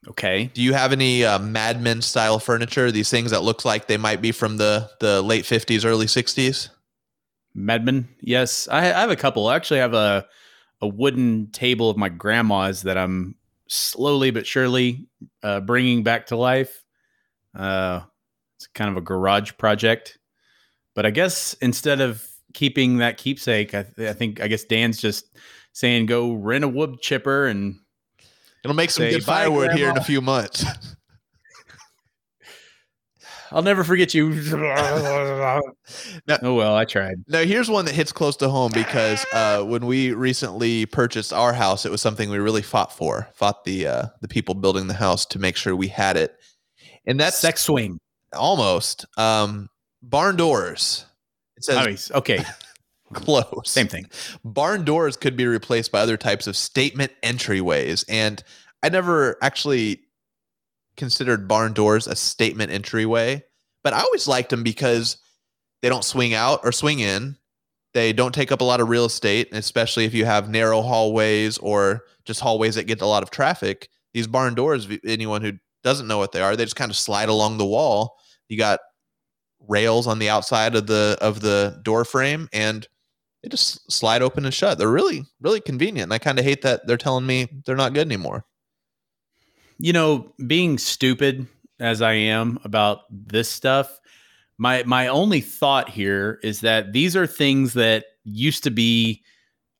Okay. 0.06 0.50
Do 0.54 0.62
you 0.62 0.74
have 0.74 0.92
any 0.92 1.24
uh, 1.24 1.38
Mad 1.38 1.82
Men 1.82 2.02
style 2.02 2.38
furniture? 2.38 2.92
These 2.92 3.10
things 3.10 3.30
that 3.30 3.42
look 3.42 3.64
like 3.64 3.86
they 3.86 3.96
might 3.96 4.22
be 4.22 4.30
from 4.30 4.58
the 4.58 4.88
the 5.00 5.22
late 5.22 5.44
fifties, 5.44 5.84
early 5.84 6.06
sixties. 6.06 6.70
Mad 7.54 7.84
Men. 7.84 8.08
Yes, 8.20 8.68
I, 8.68 8.78
I 8.78 9.00
have 9.00 9.10
a 9.10 9.16
couple. 9.16 9.48
I 9.48 9.56
actually 9.56 9.80
have 9.80 9.94
a 9.94 10.26
a 10.80 10.86
wooden 10.86 11.50
table 11.50 11.90
of 11.90 11.96
my 11.96 12.08
grandma's 12.08 12.82
that 12.82 12.96
I'm 12.96 13.34
slowly 13.68 14.30
but 14.30 14.46
surely 14.46 15.06
uh, 15.42 15.60
bringing 15.60 16.02
back 16.02 16.26
to 16.26 16.36
life. 16.36 16.82
Uh, 17.56 18.00
it's 18.56 18.66
kind 18.68 18.90
of 18.90 18.96
a 18.96 19.00
garage 19.00 19.52
project, 19.58 20.18
but 20.94 21.06
I 21.06 21.10
guess 21.10 21.54
instead 21.60 22.00
of 22.00 22.26
keeping 22.54 22.98
that 22.98 23.18
keepsake, 23.18 23.74
I, 23.74 23.86
I 23.98 24.12
think 24.12 24.40
I 24.40 24.48
guess 24.48 24.64
Dan's 24.64 25.00
just 25.00 25.36
saying 25.72 26.06
go 26.06 26.32
rent 26.32 26.64
a 26.64 26.68
wood 26.68 27.00
chipper 27.00 27.46
and 27.46 27.78
It'll 28.64 28.74
make 28.74 28.90
some 28.90 29.04
Say, 29.04 29.12
good 29.12 29.24
firewood 29.24 29.72
here 29.72 29.88
in 29.88 29.96
a 29.96 30.04
few 30.04 30.20
months. 30.20 30.64
I'll 33.50 33.62
never 33.62 33.84
forget 33.84 34.14
you. 34.14 34.32
Oh 36.42 36.54
well, 36.54 36.74
I 36.74 36.84
tried. 36.84 37.16
Now, 37.28 37.40
here's 37.42 37.70
one 37.70 37.84
that 37.86 37.94
hits 37.94 38.12
close 38.12 38.36
to 38.38 38.48
home 38.48 38.70
because 38.74 39.24
uh, 39.32 39.62
when 39.62 39.86
we 39.86 40.12
recently 40.12 40.86
purchased 40.86 41.32
our 41.32 41.52
house, 41.52 41.86
it 41.86 41.90
was 41.90 42.02
something 42.02 42.30
we 42.30 42.38
really 42.38 42.62
fought 42.62 42.92
for. 42.92 43.28
Fought 43.34 43.64
the 43.64 43.86
uh, 43.86 44.02
the 44.20 44.28
people 44.28 44.54
building 44.54 44.86
the 44.86 44.94
house 44.94 45.24
to 45.26 45.38
make 45.38 45.56
sure 45.56 45.74
we 45.74 45.88
had 45.88 46.16
it, 46.16 46.36
and 47.06 47.18
that's 47.18 47.38
sex 47.38 47.62
swing. 47.62 47.98
almost 48.34 49.06
um, 49.16 49.68
barn 50.02 50.36
doors. 50.36 51.06
It 51.56 51.64
says 51.64 52.10
Oh, 52.14 52.18
okay, 52.18 52.44
close. 53.12 53.70
same 53.70 53.88
thing. 53.88 54.06
barn 54.44 54.84
doors 54.84 55.16
could 55.16 55.36
be 55.36 55.46
replaced 55.46 55.90
by 55.90 56.00
other 56.00 56.16
types 56.16 56.46
of 56.46 56.56
statement 56.56 57.12
entryways. 57.22 58.04
And 58.08 58.42
I 58.82 58.90
never 58.90 59.36
actually 59.42 60.02
considered 60.98 61.48
barn 61.48 61.72
doors 61.72 62.06
a 62.06 62.14
statement 62.14 62.72
entryway, 62.72 63.42
but 63.82 63.94
I 63.94 64.00
always 64.00 64.28
liked 64.28 64.50
them 64.50 64.62
because 64.62 65.16
they 65.82 65.88
don't 65.88 66.04
swing 66.04 66.34
out 66.34 66.60
or 66.64 66.72
swing 66.72 67.00
in. 67.00 67.36
They 67.94 68.12
don't 68.12 68.34
take 68.34 68.52
up 68.52 68.60
a 68.60 68.64
lot 68.64 68.80
of 68.80 68.88
real 68.88 69.06
estate, 69.06 69.48
especially 69.52 70.04
if 70.04 70.12
you 70.12 70.26
have 70.26 70.50
narrow 70.50 70.82
hallways 70.82 71.56
or 71.58 72.02
just 72.24 72.40
hallways 72.40 72.74
that 72.74 72.86
get 72.86 73.00
a 73.00 73.06
lot 73.06 73.22
of 73.22 73.30
traffic. 73.30 73.88
These 74.12 74.26
barn 74.26 74.54
doors, 74.54 74.86
anyone 75.06 75.42
who 75.42 75.52
doesn't 75.82 76.06
know 76.06 76.18
what 76.18 76.32
they 76.32 76.42
are, 76.42 76.54
they 76.54 76.64
just 76.64 76.76
kind 76.76 76.90
of 76.90 76.96
slide 76.96 77.28
along 77.28 77.56
the 77.56 77.66
wall. 77.66 78.16
You 78.48 78.58
got 78.58 78.80
rails 79.66 80.06
on 80.06 80.18
the 80.18 80.28
outside 80.28 80.74
of 80.76 80.86
the 80.86 81.16
of 81.20 81.40
the 81.40 81.80
door 81.82 82.04
frame 82.04 82.48
and 82.52 82.86
they 83.42 83.48
just 83.48 83.90
slide 83.90 84.22
open 84.22 84.44
and 84.44 84.54
shut. 84.54 84.78
They're 84.78 84.90
really, 84.90 85.22
really 85.40 85.60
convenient. 85.60 86.04
And 86.04 86.12
I 86.12 86.18
kind 86.18 86.38
of 86.38 86.44
hate 86.44 86.62
that 86.62 86.86
they're 86.86 86.96
telling 86.96 87.26
me 87.26 87.48
they're 87.64 87.76
not 87.76 87.94
good 87.94 88.06
anymore. 88.06 88.44
You 89.78 89.92
know, 89.92 90.32
being 90.46 90.78
stupid 90.78 91.46
as 91.80 92.02
I 92.02 92.12
am 92.12 92.58
about 92.64 93.02
this 93.10 93.48
stuff, 93.48 94.00
my 94.58 94.82
my 94.84 95.06
only 95.06 95.40
thought 95.40 95.88
here 95.88 96.40
is 96.42 96.60
that 96.60 96.92
these 96.92 97.16
are 97.16 97.26
things 97.26 97.74
that 97.74 98.06
used 98.24 98.64
to 98.64 98.70
be 98.70 99.22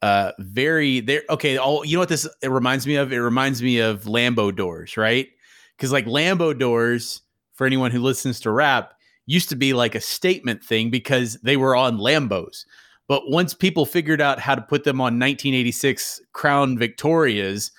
uh 0.01 0.31
very 0.39 1.01
there 1.01 1.25
okay 1.29 1.59
oh 1.59 1.83
you 1.83 1.97
know 1.97 2.01
what 2.01 2.09
this 2.09 2.29
it 2.43 2.51
reminds 2.51 2.87
me 2.87 2.95
of? 2.95 3.13
It 3.13 3.19
reminds 3.19 3.63
me 3.63 3.81
of 3.81 4.05
lambo 4.05 4.55
doors 4.55 4.97
right? 4.97 5.29
Because 5.77 5.91
like 5.91 6.07
lambo 6.07 6.57
doors 6.57 7.23
for 7.55 7.67
anyone 7.67 7.91
who 7.91 8.01
listens 8.01 8.39
to 8.41 8.53
rap 8.53 8.95
used 9.27 9.49
to 9.49 9.57
be 9.57 9.75
like 9.75 9.97
a 9.97 10.01
statement 10.01 10.63
thing 10.63 10.91
because 10.91 11.35
they 11.43 11.57
were 11.57 11.75
on 11.77 11.99
lambos. 11.99 12.65
But 13.09 13.31
once 13.31 13.53
people 13.53 13.85
figured 13.85 14.21
out 14.21 14.39
how 14.39 14.55
to 14.55 14.63
put 14.63 14.85
them 14.85 15.01
on 15.01 15.19
1986 15.19 16.21
crown 16.33 16.79
victorias 16.79 17.73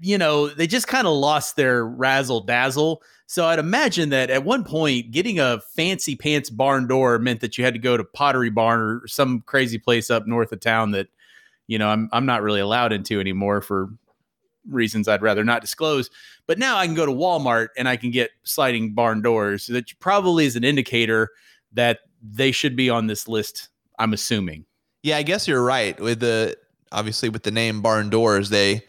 you 0.00 0.18
know, 0.18 0.48
they 0.48 0.66
just 0.66 0.88
kind 0.88 1.06
of 1.06 1.14
lost 1.14 1.56
their 1.56 1.84
razzle 1.84 2.40
dazzle. 2.40 3.02
So 3.26 3.46
I'd 3.46 3.58
imagine 3.58 4.08
that 4.10 4.30
at 4.30 4.44
one 4.44 4.64
point, 4.64 5.10
getting 5.10 5.38
a 5.38 5.60
fancy 5.60 6.16
pants 6.16 6.50
barn 6.50 6.86
door 6.86 7.18
meant 7.18 7.40
that 7.40 7.58
you 7.58 7.64
had 7.64 7.74
to 7.74 7.80
go 7.80 7.96
to 7.96 8.04
Pottery 8.04 8.50
Barn 8.50 8.80
or 8.80 9.06
some 9.06 9.42
crazy 9.42 9.78
place 9.78 10.10
up 10.10 10.26
north 10.26 10.52
of 10.52 10.60
town 10.60 10.92
that, 10.92 11.08
you 11.66 11.78
know, 11.78 11.88
I'm 11.88 12.08
I'm 12.12 12.26
not 12.26 12.42
really 12.42 12.60
allowed 12.60 12.92
into 12.92 13.20
anymore 13.20 13.60
for 13.60 13.90
reasons 14.68 15.08
I'd 15.08 15.22
rather 15.22 15.44
not 15.44 15.60
disclose. 15.60 16.10
But 16.46 16.58
now 16.58 16.78
I 16.78 16.86
can 16.86 16.94
go 16.94 17.06
to 17.06 17.12
Walmart 17.12 17.68
and 17.76 17.88
I 17.88 17.96
can 17.96 18.10
get 18.10 18.30
sliding 18.44 18.94
barn 18.94 19.20
doors. 19.20 19.64
So 19.64 19.74
that 19.74 19.98
probably 20.00 20.46
is 20.46 20.56
an 20.56 20.64
indicator 20.64 21.30
that 21.72 22.00
they 22.22 22.50
should 22.50 22.76
be 22.76 22.88
on 22.88 23.06
this 23.06 23.28
list. 23.28 23.68
I'm 23.98 24.12
assuming. 24.12 24.64
Yeah, 25.02 25.18
I 25.18 25.22
guess 25.22 25.46
you're 25.46 25.62
right. 25.62 25.98
With 26.00 26.20
the 26.20 26.56
obviously 26.92 27.28
with 27.28 27.42
the 27.42 27.50
name 27.50 27.82
barn 27.82 28.08
doors, 28.10 28.48
they 28.48 28.84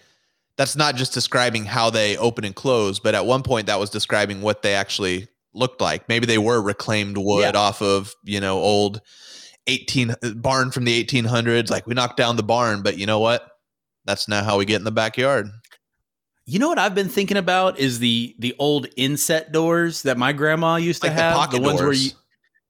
that's 0.60 0.76
not 0.76 0.96
just 0.98 1.14
describing 1.14 1.64
how 1.64 1.90
they 1.90 2.18
open 2.18 2.44
and 2.44 2.54
close, 2.54 3.00
but 3.00 3.16
at 3.16 3.26
one 3.26 3.44
point 3.44 3.68
that 3.68 3.80
was 3.80 3.90
describing 3.90 4.42
what 4.42 4.62
they 4.62 4.74
actually 4.76 5.26
looked 5.54 5.80
like. 5.80 6.10
Maybe 6.10 6.26
they 6.26 6.38
were 6.38 6.62
reclaimed 6.62 7.18
wood 7.18 7.54
Yeah. 7.56 7.60
off 7.60 7.82
of, 7.82 8.14
you 8.26 8.42
know, 8.42 8.60
old 8.60 9.00
18 9.68 10.16
barn 10.36 10.70
from 10.72 10.84
the 10.84 11.02
1800s. 11.02 11.70
Like 11.70 11.88
we 11.88 11.94
knocked 11.94 12.18
down 12.18 12.36
the 12.36 12.44
barn, 12.44 12.82
but 12.82 12.98
you 12.98 13.06
know 13.06 13.20
what? 13.20 13.48
That's 14.04 14.28
not 14.28 14.44
how 14.44 14.58
we 14.58 14.66
get 14.66 14.76
in 14.76 14.84
the 14.84 14.92
backyard. 14.92 15.48
You 16.46 16.60
know 16.60 16.68
what 16.68 16.78
I've 16.78 16.94
been 16.96 17.08
thinking 17.08 17.38
about 17.38 17.80
is 17.80 18.00
the 18.00 18.36
the 18.40 18.54
old 18.60 18.88
inset 18.98 19.54
doors 19.54 20.02
that 20.02 20.18
my 20.18 20.34
grandma 20.34 20.76
used 20.76 21.02
to 21.04 21.08
Like 21.08 21.16
the 21.16 21.22
have. 21.24 21.36
pocket 21.38 21.62
ones 21.62 21.80
where 21.82 21.94
you 21.94 22.10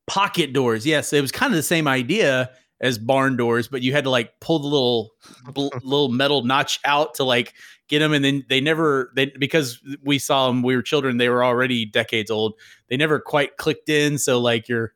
pocket 0.06 0.54
doors. 0.54 0.86
Yes, 0.86 1.12
it 1.12 1.22
was 1.22 1.32
kind 1.32 1.52
of 1.52 1.58
the 1.58 1.64
same 1.64 1.88
idea 1.88 2.52
as 2.82 2.98
barn 2.98 3.36
doors, 3.38 3.68
but 3.68 3.82
you 3.82 3.92
had 3.92 4.06
to 4.06 4.10
like 4.10 4.40
pull 4.40 4.60
the 4.60 4.68
little 4.68 5.14
bl- 5.54 5.70
little 5.84 6.10
metal 6.10 6.44
notch 6.44 6.80
out 6.86 7.16
to 7.16 7.24
like 7.24 7.54
get 7.88 8.00
them, 8.00 8.14
and 8.14 8.24
then 8.24 8.46
they 8.50 8.62
never 8.62 9.12
they 9.16 9.26
because 9.28 9.82
we 10.04 10.20
saw 10.20 10.48
them. 10.48 10.62
We 10.64 10.76
were 10.76 10.82
children; 10.82 11.18
they 11.18 11.30
were 11.30 11.44
already 11.44 11.86
decades 11.86 12.32
old. 12.32 12.54
They 12.90 12.98
never 12.98 13.20
quite 13.20 13.58
clicked 13.58 13.90
in, 13.90 14.18
so 14.18 14.40
like 14.40 14.70
you're 14.70 14.94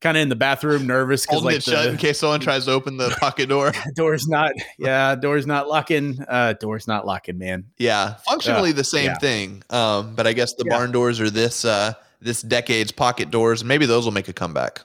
kind 0.00 0.16
of 0.16 0.22
in 0.22 0.28
the 0.30 0.36
bathroom, 0.36 0.86
nervous 0.86 1.26
because 1.26 1.40
Holding 1.42 1.56
like 1.56 1.68
it 1.68 1.70
shut 1.70 1.86
in 1.88 1.96
case 1.98 2.18
someone 2.20 2.40
tries 2.40 2.64
to 2.64 2.70
open 2.72 2.96
the 2.96 3.10
pocket 3.20 3.48
door. 3.50 3.72
door's 3.94 4.26
not 4.26 4.52
yeah, 4.78 5.14
door's 5.14 5.46
not 5.46 5.68
locking. 5.68 6.18
Uh, 6.26 6.54
door's 6.54 6.88
not 6.88 7.06
locking, 7.06 7.38
man. 7.38 7.66
Yeah, 7.78 8.14
functionally 8.26 8.72
the 8.72 8.84
same 8.84 9.06
yeah. 9.06 9.18
thing. 9.18 9.62
Um, 9.70 10.14
but 10.14 10.26
I 10.26 10.32
guess 10.32 10.54
the 10.54 10.64
Yeah. 10.66 10.76
barn 10.78 10.92
doors 10.92 11.20
are 11.20 11.30
this 11.30 11.64
uh 11.64 11.92
this 12.22 12.42
decade's 12.42 12.92
pocket 12.92 13.30
doors. 13.30 13.62
Maybe 13.64 13.86
those 13.86 14.04
will 14.04 14.12
make 14.12 14.28
a 14.28 14.32
comeback. 14.32 14.80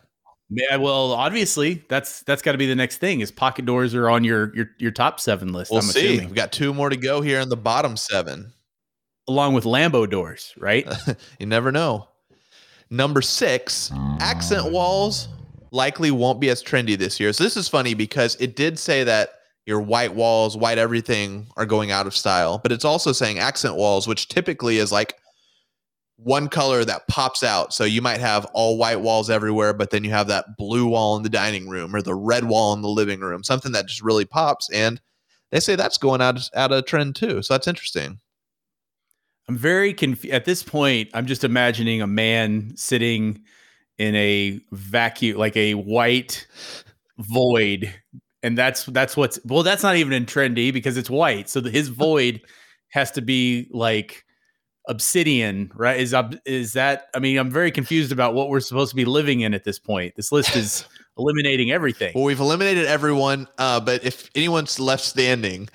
Yeah, 0.49 0.75
well, 0.77 1.11
obviously 1.11 1.83
that's 1.89 2.21
that's 2.23 2.41
got 2.41 2.51
to 2.51 2.57
be 2.57 2.67
the 2.67 2.75
next 2.75 2.97
thing. 2.97 3.21
Is 3.21 3.31
pocket 3.31 3.65
doors 3.65 3.95
are 3.95 4.09
on 4.09 4.23
your 4.23 4.55
your 4.55 4.69
your 4.77 4.91
top 4.91 5.19
seven 5.19 5.51
list? 5.53 5.71
We'll 5.71 5.79
I'm 5.79 5.85
see. 5.87 6.05
assuming, 6.07 6.25
We've 6.27 6.35
got 6.35 6.51
two 6.51 6.73
more 6.73 6.89
to 6.89 6.97
go 6.97 7.21
here 7.21 7.39
in 7.39 7.49
the 7.49 7.57
bottom 7.57 7.97
seven. 7.97 8.53
along 9.27 9.55
with 9.55 9.63
Lambo 9.63 10.07
doors, 10.09 10.53
right? 10.57 10.87
You 11.39 11.47
never 11.47 11.71
know. 11.71 12.07
Number 12.91 13.21
six, 13.23 13.91
accent 14.19 14.71
walls 14.71 15.27
likely 15.71 16.11
won't 16.11 16.39
be 16.39 16.49
as 16.49 16.61
trendy 16.63 16.95
this 16.95 17.19
year. 17.19 17.33
So 17.33 17.43
this 17.43 17.57
is 17.57 17.67
funny 17.67 17.95
because 17.95 18.35
it 18.39 18.55
did 18.55 18.77
say 18.77 19.03
that 19.03 19.29
your 19.65 19.81
white 19.81 20.13
walls, 20.13 20.55
white 20.55 20.77
everything 20.77 21.47
are 21.57 21.65
going 21.65 21.89
out 21.89 22.05
of 22.05 22.15
style, 22.15 22.59
but 22.59 22.71
it's 22.71 22.85
also 22.85 23.11
saying 23.11 23.39
accent 23.39 23.75
walls, 23.75 24.07
which 24.07 24.27
typically 24.27 24.77
is 24.77 24.91
like 24.91 25.15
one 26.17 26.47
color 26.47 26.85
that 26.85 27.07
pops 27.07 27.43
out. 27.43 27.73
So 27.73 27.83
you 27.83 28.01
might 28.01 28.19
have 28.19 28.45
all 28.53 28.77
white 28.77 29.01
walls 29.01 29.29
everywhere, 29.29 29.73
but 29.73 29.89
then 29.89 30.03
you 30.03 30.11
have 30.11 30.27
that 30.27 30.57
blue 30.57 30.87
wall 30.87 31.17
in 31.17 31.23
the 31.23 31.29
dining 31.29 31.67
room 31.67 31.95
or 31.95 32.01
the 32.01 32.15
red 32.15 32.45
wall 32.45 32.73
in 32.73 32.81
the 32.81 32.89
living 32.89 33.19
room, 33.19 33.43
something 33.43 33.73
that 33.73 33.87
just 33.87 34.01
really 34.01 34.25
pops. 34.25 34.69
And 34.71 35.01
they 35.51 35.59
say 35.59 35.75
that's 35.75 35.97
going 35.97 36.21
out 36.21 36.49
out 36.55 36.71
of 36.71 36.85
trend 36.85 37.15
too. 37.15 37.41
So 37.41 37.53
that's 37.53 37.67
interesting. 37.67 38.19
I'm 39.47 39.57
very 39.57 39.93
confused 39.93 40.33
at 40.33 40.45
this 40.45 40.63
point. 40.63 41.09
I'm 41.13 41.27
just 41.27 41.43
imagining 41.43 42.01
a 42.01 42.07
man 42.07 42.75
sitting 42.75 43.43
in 43.97 44.15
a 44.15 44.59
vacuum, 44.71 45.37
like 45.37 45.55
a 45.55 45.75
white 45.75 46.47
void, 47.19 47.93
and 48.41 48.57
that's 48.57 48.85
that's 48.85 49.15
what's 49.15 49.39
well. 49.45 49.63
That's 49.63 49.83
not 49.83 49.97
even 49.97 50.13
in 50.13 50.25
trendy 50.25 50.73
because 50.73 50.97
it's 50.97 51.09
white. 51.09 51.49
So 51.49 51.61
his 51.61 51.89
void 51.89 52.41
has 52.89 53.11
to 53.11 53.21
be 53.21 53.67
like 53.71 54.24
obsidian, 54.87 55.71
right? 55.75 55.99
Is 55.99 56.15
is 56.45 56.73
that? 56.73 57.09
I 57.13 57.19
mean, 57.19 57.37
I'm 57.37 57.51
very 57.51 57.71
confused 57.71 58.11
about 58.11 58.33
what 58.33 58.49
we're 58.49 58.59
supposed 58.59 58.91
to 58.91 58.95
be 58.95 59.05
living 59.05 59.41
in 59.41 59.53
at 59.53 59.63
this 59.63 59.79
point. 59.79 60.15
This 60.15 60.31
list 60.31 60.55
is 60.55 60.85
eliminating 61.17 61.71
everything. 61.71 62.13
Well, 62.15 62.23
we've 62.23 62.39
eliminated 62.39 62.85
everyone, 62.85 63.47
uh, 63.57 63.79
but 63.79 64.03
if 64.03 64.29
anyone's 64.35 64.79
left 64.79 65.03
standing, 65.03 65.69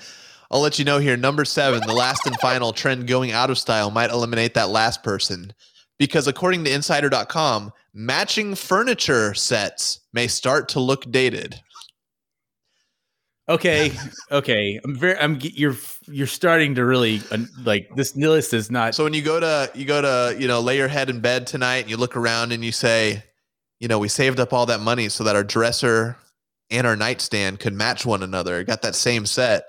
I'll 0.51 0.61
let 0.61 0.79
you 0.79 0.85
know 0.85 0.99
here. 0.99 1.17
Number 1.17 1.45
seven, 1.45 1.81
the 1.87 1.95
last 1.95 2.27
and 2.27 2.39
final 2.41 2.73
trend 2.73 3.07
going 3.07 3.33
out 3.33 3.51
of 3.51 3.59
style 3.59 3.91
might 3.91 4.11
eliminate 4.11 4.55
that 4.55 4.69
last 4.69 5.03
person. 5.03 5.53
Because 5.99 6.27
according 6.27 6.65
to 6.65 6.73
insider.com, 6.73 7.73
matching 7.93 8.55
furniture 8.55 9.35
sets 9.35 10.01
may 10.13 10.27
start 10.27 10.69
to 10.71 10.81
look 10.81 11.11
dated. 11.11 11.61
Okay, 13.51 13.93
okay. 14.31 14.79
I'm 14.85 14.95
very. 14.95 15.19
I'm. 15.19 15.37
You're. 15.43 15.77
You're 16.07 16.29
starting 16.29 16.77
to 16.77 16.85
really 16.85 17.21
uh, 17.33 17.39
like 17.65 17.91
this 17.97 18.15
list 18.15 18.55
is 18.55 18.71
not. 18.71 18.95
So 18.95 19.03
when 19.03 19.13
you 19.13 19.23
go 19.23 19.41
to 19.41 19.71
you 19.75 19.85
go 19.85 20.01
to, 20.01 20.41
you 20.41 20.47
know, 20.47 20.61
lay 20.61 20.77
your 20.77 20.87
head 20.87 21.11
in 21.11 21.19
bed 21.19 21.49
tonight 21.49 21.79
and 21.79 21.91
you 21.91 21.97
look 21.97 22.17
around 22.17 22.53
and 22.53 22.65
you 22.65 22.71
say, 22.71 23.25
you 23.81 23.89
know, 23.89 23.99
we 23.99 24.07
saved 24.07 24.39
up 24.39 24.53
all 24.53 24.67
that 24.67 24.79
money 24.79 25.09
so 25.09 25.25
that 25.25 25.35
our 25.35 25.43
dresser 25.43 26.17
and 26.71 26.87
our 26.87 26.95
nightstand 26.95 27.59
could 27.59 27.75
match 27.75 28.07
one 28.07 28.23
another. 28.23 28.63
Got 28.63 28.83
that 28.83 28.95
same 28.95 29.27
set. 29.27 29.65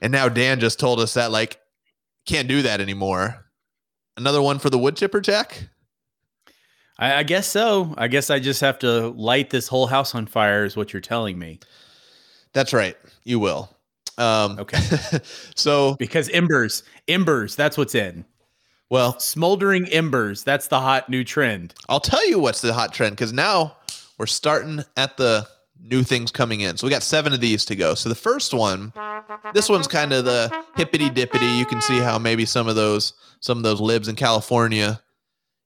And 0.00 0.12
now 0.12 0.28
Dan 0.28 0.60
just 0.60 0.78
told 0.78 1.00
us 1.00 1.14
that 1.14 1.32
like 1.32 1.58
can't 2.26 2.46
do 2.46 2.62
that 2.62 2.80
anymore. 2.80 3.44
Another 4.16 4.40
one 4.40 4.60
for 4.60 4.70
the 4.70 4.78
wood 4.78 4.96
chipper, 4.96 5.20
Jack? 5.20 5.68
I, 6.96 7.16
I 7.16 7.22
guess 7.24 7.48
so. 7.48 7.92
I 7.98 8.06
guess 8.06 8.30
I 8.30 8.38
just 8.38 8.60
have 8.60 8.78
to 8.80 9.08
light 9.08 9.50
this 9.50 9.66
whole 9.66 9.88
house 9.88 10.14
on 10.14 10.26
fire, 10.26 10.64
is 10.64 10.76
what 10.76 10.92
you're 10.92 11.00
telling 11.00 11.40
me. 11.40 11.58
That's 12.58 12.72
right. 12.72 12.96
You 13.22 13.38
will. 13.38 13.70
Um, 14.18 14.58
Okay. 14.58 14.80
so, 15.54 15.94
Because 15.94 16.28
embers, 16.30 16.82
embers, 17.06 17.54
that's 17.54 17.78
what's 17.78 17.94
in. 17.94 18.24
well, 18.90 19.16
Smoldering 19.20 19.86
embers, 19.86 20.42
that's 20.42 20.66
the 20.66 20.80
hot 20.80 21.08
new 21.08 21.22
trend. 21.22 21.72
I'll 21.88 22.00
tell 22.00 22.28
you 22.28 22.40
what's 22.40 22.60
the 22.60 22.74
hot 22.74 22.92
trend 22.92 23.14
because 23.14 23.32
now 23.32 23.76
we're 24.18 24.26
starting 24.26 24.82
at 24.96 25.16
the 25.18 25.46
new 25.80 26.02
things 26.02 26.32
coming 26.32 26.62
in. 26.62 26.76
So 26.76 26.84
we 26.88 26.90
got 26.90 27.04
seven 27.04 27.32
of 27.32 27.40
these 27.40 27.64
to 27.66 27.76
go. 27.76 27.94
So 27.94 28.08
the 28.08 28.16
first 28.16 28.52
one, 28.52 28.92
this 29.54 29.68
one's 29.68 29.86
kind 29.86 30.12
of 30.12 30.24
the 30.24 30.50
hippity 30.74 31.10
dippity. 31.10 31.56
You 31.60 31.64
can 31.64 31.80
see 31.80 32.00
how 32.00 32.18
maybe 32.18 32.44
some 32.44 32.66
of 32.66 32.74
those 32.74 33.12
some 33.38 33.56
of 33.56 33.62
those 33.62 33.80
libs 33.80 34.08
in 34.08 34.16
California 34.16 35.00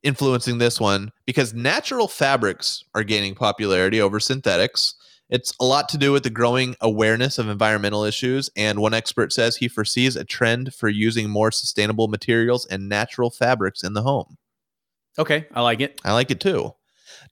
influencing 0.02 0.58
this 0.58 0.78
one 0.78 1.10
because 1.24 1.54
natural 1.54 2.06
fabrics 2.06 2.84
are 2.94 3.02
gaining 3.02 3.34
popularity 3.34 3.98
over 3.98 4.20
synthetics. 4.20 4.94
It's 5.32 5.54
a 5.58 5.64
lot 5.64 5.88
to 5.88 5.96
do 5.96 6.12
with 6.12 6.24
the 6.24 6.30
growing 6.30 6.76
awareness 6.82 7.38
of 7.38 7.48
environmental 7.48 8.04
issues, 8.04 8.50
and 8.54 8.80
one 8.80 8.92
expert 8.92 9.32
says 9.32 9.56
he 9.56 9.66
foresees 9.66 10.14
a 10.14 10.24
trend 10.24 10.74
for 10.74 10.90
using 10.90 11.30
more 11.30 11.50
sustainable 11.50 12.06
materials 12.06 12.66
and 12.66 12.86
natural 12.86 13.30
fabrics 13.30 13.82
in 13.82 13.94
the 13.94 14.02
home. 14.02 14.36
Okay, 15.18 15.46
I 15.54 15.62
like 15.62 15.80
it. 15.80 15.98
I 16.04 16.12
like 16.12 16.30
it 16.30 16.38
too. 16.38 16.74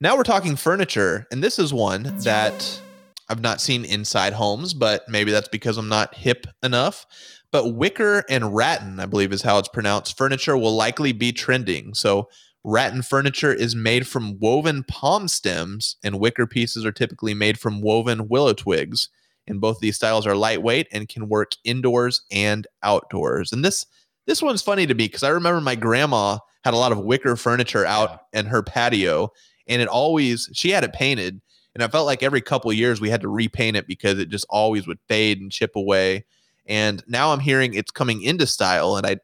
Now 0.01 0.17
we're 0.17 0.23
talking 0.23 0.57
furniture, 0.57 1.27
and 1.31 1.45
this 1.45 1.59
is 1.59 1.75
one 1.75 2.05
that 2.21 2.81
I've 3.29 3.43
not 3.43 3.61
seen 3.61 3.85
inside 3.85 4.33
homes, 4.33 4.73
but 4.73 5.07
maybe 5.07 5.31
that's 5.31 5.49
because 5.49 5.77
I'm 5.77 5.91
not 5.91 6.15
hip 6.15 6.47
enough. 6.63 7.05
But 7.53 7.75
wicker 7.75 8.25
and 8.31 8.57
rattan, 8.57 8.99
I 8.99 9.05
believe 9.05 9.31
is 9.31 9.43
how 9.43 9.59
it's 9.59 9.69
pronounced, 9.69 10.17
furniture 10.17 10.57
will 10.57 10.75
likely 10.75 11.13
be 11.13 11.33
trending. 11.33 11.93
So 11.93 12.31
rattan 12.65 13.03
furniture 13.03 13.53
is 13.53 13.75
made 13.75 14.07
from 14.07 14.39
woven 14.39 14.85
palm 14.85 15.29
stems, 15.29 15.97
and 16.03 16.21
wicker 16.21 16.47
pieces 16.47 16.85
are 16.85 16.93
typically 16.93 17.35
made 17.35 17.59
from 17.59 17.81
woven 17.81 18.29
willow 18.29 18.53
twigs. 18.53 19.09
And 19.47 19.61
both 19.61 19.81
these 19.81 19.97
styles 19.97 20.27
are 20.27 20.37
lightweight 20.37 20.87
and 20.93 21.09
can 21.09 21.29
work 21.29 21.53
indoors 21.65 22.23
and 22.31 22.67
outdoors. 22.83 23.53
And 23.53 23.65
this 23.65 23.87
this 24.27 24.43
one's 24.43 24.63
funny 24.63 24.87
to 24.87 24.95
me 24.95 25.07
because 25.07 25.23
I 25.23 25.31
remember 25.31 25.61
my 25.61 25.75
grandma 25.75 26.39
had 26.65 26.75
a 26.75 26.77
lot 26.77 26.93
of 26.93 26.99
wicker 26.99 27.37
furniture 27.37 27.87
out 27.87 28.27
in 28.33 28.47
her 28.47 28.63
patio, 28.63 29.33
and 29.67 29.81
it 29.83 29.89
always 29.89 30.49
she 30.53 30.71
had 30.71 30.85
it 30.85 30.93
painted, 30.93 31.41
and 31.75 31.83
I 31.83 31.89
felt 31.89 32.07
like 32.07 32.23
every 32.23 32.41
couple 32.41 32.71
of 32.71 32.77
years 32.77 33.01
we 33.01 33.11
had 33.11 33.23
to 33.23 33.29
repaint 33.29 33.77
it 33.77 33.87
because 33.87 34.19
it 34.19 34.29
just 34.29 34.47
always 34.51 34.87
would 34.87 34.99
fade 35.09 35.41
and 35.41 35.51
chip 35.51 35.75
away. 35.75 36.25
And 36.67 37.03
now 37.09 37.33
I'm 37.33 37.41
hearing 37.41 37.75
it's 37.75 37.91
coming 37.91 38.23
into 38.23 38.47
style, 38.47 38.97
and 38.97 39.07
I 39.07 39.17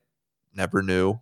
never 0.54 0.82
knew. 0.82 1.20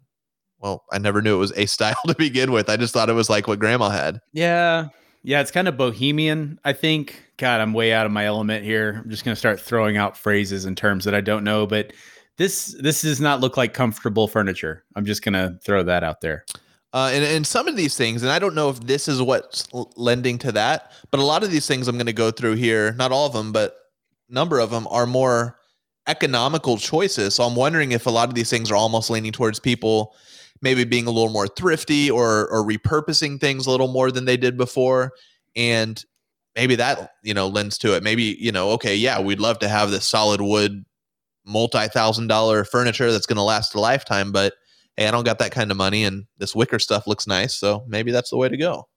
Well, 0.65 0.83
I 0.91 0.97
never 0.97 1.21
knew 1.21 1.35
it 1.35 1.39
was 1.39 1.53
a 1.57 1.67
style 1.67 1.95
to 2.07 2.15
begin 2.15 2.51
with. 2.51 2.71
I 2.71 2.79
just 2.79 2.95
thought 2.95 3.11
it 3.11 3.15
was 3.15 3.29
like 3.29 3.47
what 3.47 3.59
grandma 3.59 3.91
had. 3.91 4.21
Yeah. 4.33 4.89
Yeah, 5.23 5.41
it's 5.41 5.51
kind 5.51 5.69
of 5.69 5.77
bohemian, 5.77 6.59
I 6.65 6.73
think. 6.73 7.23
God, 7.37 7.61
I'm 7.61 7.75
way 7.75 7.93
out 7.93 8.07
of 8.07 8.13
my 8.13 8.25
element 8.25 8.65
here. 8.65 9.03
I'm 9.05 9.11
just 9.11 9.25
going 9.25 9.35
to 9.35 9.39
start 9.39 9.61
throwing 9.61 9.97
out 9.97 10.17
phrases 10.17 10.65
and 10.65 10.77
terms 10.77 11.05
that 11.05 11.15
I 11.15 11.21
don't 11.21 11.45
know, 11.45 11.67
but 11.67 11.93
this 12.37 12.77
this 12.81 13.03
does 13.03 13.21
not 13.21 13.41
look 13.41 13.57
like 13.57 13.75
comfortable 13.75 14.27
furniture. 14.27 14.85
I'm 14.97 15.05
just 15.05 15.23
going 15.23 15.35
to 15.35 15.59
throw 15.65 15.83
that 15.85 16.03
out 16.03 16.21
there. 16.21 16.45
Uh, 16.93 17.11
and, 17.13 17.25
and 17.25 17.47
some 17.47 17.69
of 17.69 17.77
these 17.77 17.97
things, 17.97 18.23
and 18.23 18.31
I 18.31 18.39
don't 18.39 18.55
know 18.55 18.71
if 18.71 18.81
this 18.81 19.09
is 19.09 19.21
what's 19.21 19.67
lending 19.97 20.39
to 20.39 20.53
that, 20.53 20.93
but 21.11 21.21
a 21.21 21.25
lot 21.25 21.43
of 21.43 21.51
these 21.51 21.67
things 21.67 21.89
I'm 21.89 21.97
going 21.97 22.07
to 22.07 22.13
go 22.13 22.31
through 22.31 22.55
here, 22.55 22.93
not 22.93 23.13
all 23.13 23.27
of 23.27 23.33
them, 23.33 23.51
but 23.51 23.77
a 24.31 24.35
number 24.35 24.61
of 24.61 24.71
them 24.71 24.87
are 24.91 25.07
more 25.07 25.59
economical 26.07 26.77
choices. 26.77 27.35
So 27.35 27.45
I'm 27.45 27.57
wondering 27.57 27.93
if 27.93 28.07
a 28.07 28.11
lot 28.11 28.29
of 28.29 28.35
these 28.35 28.51
things 28.51 28.71
are 28.71 28.77
almost 28.77 29.11
leaning 29.11 29.33
towards 29.33 29.59
people 29.59 30.15
maybe 30.65 30.83
being 30.83 31.07
a 31.07 31.11
little 31.11 31.31
more 31.31 31.47
thrifty 31.47 32.11
or 32.11 32.49
or 32.49 32.65
repurposing 32.65 33.41
things 33.41 33.67
a 33.67 33.71
little 33.71 33.87
more 33.87 34.11
than 34.11 34.25
they 34.25 34.37
did 34.37 34.57
before. 34.57 35.13
And 35.55 36.05
maybe 36.57 36.75
that, 36.77 37.13
you 37.23 37.35
know, 37.35 37.47
lends 37.47 37.79
to 37.79 37.95
it. 37.95 38.03
Maybe, 38.03 38.37
you 38.41 38.51
know, 38.51 38.71
okay, 38.71 38.97
yeah, 38.97 39.21
we'd 39.21 39.39
love 39.39 39.61
to 39.61 39.69
have 39.69 39.93
this 39.93 40.07
solid 40.07 40.41
wood 40.41 40.85
multi-thousand 41.47 42.27
dollar 42.27 42.65
furniture 42.65 43.13
that's 43.13 43.27
going 43.27 43.37
to 43.37 43.43
last 43.43 43.75
a 43.75 43.81
lifetime, 43.81 44.33
but 44.33 44.55
hey, 44.97 45.07
I 45.07 45.11
don't 45.11 45.25
got 45.25 45.39
that 45.41 45.53
kind 45.53 45.71
of 45.71 45.77
money 45.77 46.05
and 46.05 46.25
this 46.39 46.55
wicker 46.55 46.79
stuff 46.79 47.07
looks 47.07 47.27
nice, 47.27 47.55
so 47.55 47.85
maybe 47.87 48.11
that's 48.11 48.31
the 48.31 48.37
way 48.37 48.49
to 48.49 48.57
go. 48.57 48.89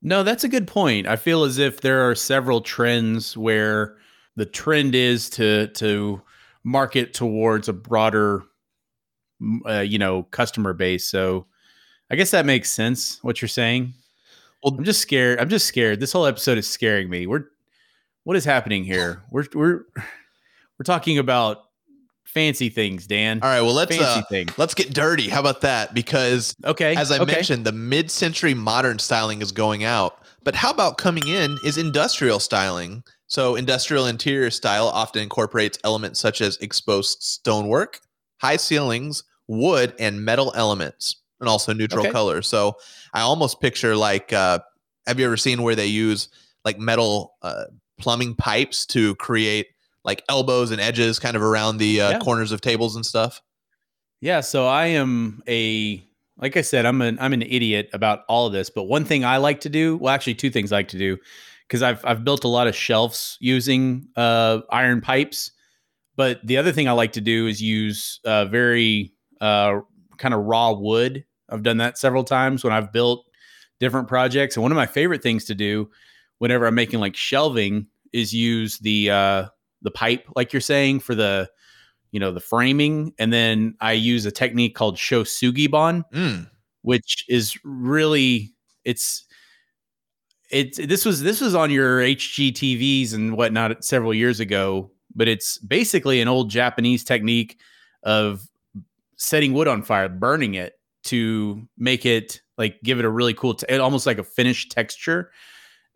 No, 0.00 0.22
that's 0.22 0.44
a 0.44 0.48
good 0.48 0.66
point. 0.66 1.06
I 1.06 1.16
feel 1.16 1.44
as 1.44 1.58
if 1.58 1.80
there 1.80 2.08
are 2.08 2.14
several 2.14 2.60
trends 2.60 3.36
where 3.36 3.96
the 4.36 4.46
trend 4.46 4.94
is 4.94 5.30
to 5.30 5.68
to 5.68 6.20
market 6.62 7.14
towards 7.14 7.68
a 7.68 7.72
broader 7.72 8.42
uh, 9.66 9.80
you 9.80 9.98
know, 9.98 10.24
customer 10.24 10.72
base. 10.72 11.06
So 11.06 11.46
I 12.10 12.16
guess 12.16 12.30
that 12.32 12.46
makes 12.46 12.70
sense 12.70 13.18
what 13.22 13.40
you're 13.42 13.48
saying. 13.48 13.94
Well- 14.62 14.74
I'm 14.78 14.84
just 14.84 15.00
scared. 15.00 15.40
I'm 15.40 15.48
just 15.48 15.66
scared. 15.66 16.00
This 16.00 16.12
whole 16.12 16.26
episode 16.26 16.58
is 16.58 16.68
scaring 16.68 17.08
me. 17.10 17.26
We're 17.26 17.44
what 18.24 18.36
is 18.36 18.44
happening 18.44 18.84
here? 18.84 19.22
We're 19.30 19.46
we're 19.54 19.82
we're 20.78 20.84
talking 20.84 21.18
about 21.18 21.64
fancy 22.24 22.68
things, 22.68 23.06
Dan. 23.06 23.40
All 23.42 23.48
right, 23.48 23.60
well 23.60 23.74
let's 23.74 23.96
fancy 23.96 24.48
uh, 24.48 24.52
let's 24.56 24.74
get 24.74 24.92
dirty. 24.92 25.28
How 25.28 25.40
about 25.40 25.60
that? 25.60 25.94
Because 25.94 26.54
Okay. 26.64 26.96
as 26.96 27.12
I 27.12 27.18
okay. 27.18 27.32
mentioned, 27.34 27.64
the 27.64 27.72
mid-century 27.72 28.54
modern 28.54 28.98
styling 28.98 29.40
is 29.42 29.52
going 29.52 29.84
out. 29.84 30.18
But 30.42 30.54
how 30.54 30.70
about 30.70 30.98
coming 30.98 31.26
in 31.28 31.58
is 31.64 31.78
industrial 31.78 32.38
styling? 32.40 33.04
So 33.26 33.54
industrial 33.56 34.06
interior 34.06 34.50
style 34.50 34.88
often 34.88 35.22
incorporates 35.22 35.78
elements 35.84 36.20
such 36.20 36.40
as 36.40 36.56
exposed 36.58 37.22
stonework, 37.22 38.00
high 38.44 38.56
ceilings, 38.56 39.24
wood, 39.48 39.94
and 39.98 40.22
metal 40.24 40.52
elements, 40.54 41.16
and 41.40 41.48
also 41.48 41.72
neutral 41.72 42.04
Okay. 42.04 42.12
colors. 42.12 42.46
So 42.46 42.76
I 43.14 43.20
almost 43.20 43.60
picture 43.60 43.96
like, 43.96 44.32
uh, 44.32 44.58
have 45.06 45.18
you 45.18 45.24
ever 45.26 45.36
seen 45.38 45.62
where 45.62 45.74
they 45.74 45.86
use 45.86 46.28
like 46.64 46.78
metal 46.78 47.34
uh, 47.42 47.64
plumbing 47.98 48.34
pipes 48.34 48.84
to 48.86 49.14
create 49.16 49.68
like 50.04 50.22
elbows 50.28 50.70
and 50.70 50.80
edges 50.80 51.18
kind 51.18 51.36
of 51.36 51.42
around 51.42 51.78
the 51.78 52.00
uh, 52.00 52.10
Yeah. 52.10 52.18
corners 52.18 52.52
of 52.52 52.60
tables 52.60 52.96
and 52.96 53.06
stuff? 53.06 53.40
Yeah, 54.20 54.40
so 54.40 54.66
I 54.66 54.86
am 54.86 55.42
a 55.48 56.02
like 56.36 56.56
I 56.56 56.62
said, 56.62 56.84
I'm 56.84 57.00
an 57.00 57.18
I'm 57.20 57.32
an 57.32 57.42
idiot 57.42 57.88
about 57.92 58.20
all 58.28 58.46
of 58.46 58.52
this, 58.52 58.68
but 58.70 58.84
one 58.84 59.04
thing 59.04 59.24
I 59.24 59.36
like 59.38 59.60
to 59.60 59.68
do, 59.68 59.96
well 59.96 60.12
actually 60.14 60.34
two 60.34 60.50
things 60.50 60.72
I 60.72 60.76
like 60.76 60.88
to 60.88 60.98
do 60.98 61.16
because 61.66 61.82
I've 61.82 62.04
I've 62.04 62.24
built 62.24 62.44
a 62.44 62.48
lot 62.48 62.66
of 62.66 62.74
shelves 62.76 63.36
using 63.40 64.08
uh 64.16 64.60
iron 64.70 65.00
pipes, 65.00 65.52
but 66.16 66.40
the 66.46 66.56
other 66.56 66.72
thing 66.72 66.88
I 66.88 66.92
like 66.92 67.12
to 67.12 67.20
do 67.20 67.46
is 67.46 67.60
use 67.62 68.20
uh 68.24 68.44
very 68.46 69.12
uh 69.40 69.80
kind 70.18 70.34
of 70.34 70.44
raw 70.44 70.72
wood. 70.72 71.24
I've 71.48 71.62
done 71.62 71.78
that 71.78 71.98
several 71.98 72.24
times 72.24 72.64
when 72.64 72.72
I've 72.72 72.92
built 72.92 73.26
different 73.80 74.08
projects 74.08 74.56
and 74.56 74.62
one 74.62 74.72
of 74.72 74.76
my 74.76 74.86
favorite 74.86 75.22
things 75.22 75.44
to 75.46 75.54
do 75.54 75.90
whenever 76.38 76.66
I'm 76.66 76.74
making 76.74 77.00
like 77.00 77.16
shelving 77.16 77.86
is 78.12 78.32
use 78.32 78.78
the 78.78 79.10
uh 79.10 79.46
the 79.82 79.90
pipe 79.90 80.26
like 80.36 80.52
you're 80.52 80.60
saying 80.60 81.00
for 81.00 81.14
the 81.14 81.48
you 82.12 82.20
know 82.20 82.30
the 82.30 82.40
framing 82.40 83.12
and 83.18 83.32
then 83.32 83.74
i 83.80 83.92
use 83.92 84.24
a 84.24 84.30
technique 84.30 84.74
called 84.76 84.96
shou 84.96 85.24
sugi 85.24 85.68
ban 85.68 86.04
Mm. 86.12 86.48
which 86.82 87.24
is 87.28 87.58
really 87.64 88.54
it's 88.84 89.26
it's 90.50 90.78
this 90.78 91.04
was 91.04 91.22
this 91.22 91.40
was 91.40 91.54
on 91.54 91.70
your 91.70 91.98
hgtvs 92.00 93.12
and 93.14 93.36
whatnot 93.36 93.84
several 93.84 94.14
years 94.14 94.40
ago 94.40 94.90
but 95.14 95.28
it's 95.28 95.58
basically 95.58 96.20
an 96.20 96.28
old 96.28 96.50
japanese 96.50 97.04
technique 97.04 97.58
of 98.02 98.48
setting 99.16 99.52
wood 99.52 99.68
on 99.68 99.82
fire 99.82 100.08
burning 100.08 100.54
it 100.54 100.78
to 101.04 101.66
make 101.76 102.06
it 102.06 102.40
like 102.58 102.80
give 102.82 102.98
it 102.98 103.04
a 103.04 103.10
really 103.10 103.34
cool 103.34 103.54
t- 103.54 103.78
almost 103.78 104.06
like 104.06 104.18
a 104.18 104.24
finished 104.24 104.72
texture. 104.72 105.30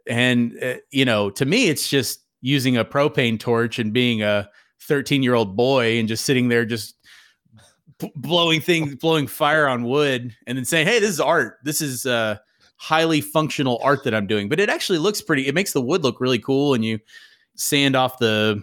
And 0.08 0.56
uh, 0.62 0.74
you 0.90 1.04
know 1.04 1.30
to 1.30 1.44
me 1.44 1.68
it's 1.68 1.88
just 1.88 2.20
using 2.40 2.76
a 2.76 2.84
propane 2.84 3.38
torch 3.38 3.78
and 3.78 3.92
being 3.92 4.22
a 4.22 4.48
13 4.82 5.22
year 5.22 5.34
old 5.34 5.56
boy 5.56 5.98
and 5.98 6.08
just 6.08 6.24
sitting 6.24 6.48
there 6.48 6.64
just 6.64 6.94
b- 7.98 8.12
blowing 8.16 8.60
things 8.60 8.94
blowing 8.94 9.26
fire 9.26 9.68
on 9.68 9.84
wood 9.84 10.34
and 10.46 10.56
then 10.56 10.64
saying 10.64 10.86
hey 10.86 11.00
this 11.00 11.10
is 11.10 11.20
art. 11.20 11.58
This 11.64 11.80
is 11.80 12.06
uh 12.06 12.36
highly 12.76 13.20
functional 13.20 13.80
art 13.82 14.04
that 14.04 14.14
i'm 14.14 14.26
doing. 14.26 14.48
But 14.48 14.60
it 14.60 14.70
actually 14.70 14.98
looks 14.98 15.20
pretty 15.20 15.46
it 15.46 15.54
makes 15.54 15.72
the 15.72 15.82
wood 15.82 16.02
look 16.02 16.20
really 16.20 16.38
cool 16.38 16.74
and 16.74 16.84
you 16.84 17.00
sand 17.56 17.96
off 17.96 18.18
the 18.18 18.62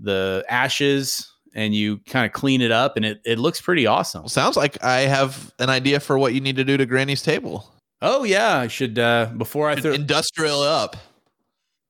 the 0.00 0.44
ashes 0.48 1.30
and 1.54 1.74
you 1.74 1.98
kind 2.06 2.24
of 2.26 2.32
clean 2.32 2.60
it 2.60 2.70
up 2.70 2.96
and 2.96 3.04
it, 3.04 3.20
it 3.24 3.38
looks 3.38 3.60
pretty 3.60 3.86
awesome 3.86 4.26
sounds 4.28 4.56
like 4.56 4.82
I 4.84 5.00
have 5.00 5.52
an 5.58 5.68
idea 5.70 6.00
for 6.00 6.18
what 6.18 6.32
you 6.34 6.40
need 6.40 6.56
to 6.56 6.64
do 6.64 6.76
to 6.76 6.86
Granny's 6.86 7.22
table. 7.22 7.72
oh 8.02 8.24
yeah 8.24 8.56
i 8.58 8.66
should 8.68 8.98
uh 8.98 9.26
before 9.36 9.68
i 9.68 9.74
throw 9.76 9.92
Industrial 9.92 10.60
up. 10.62 10.96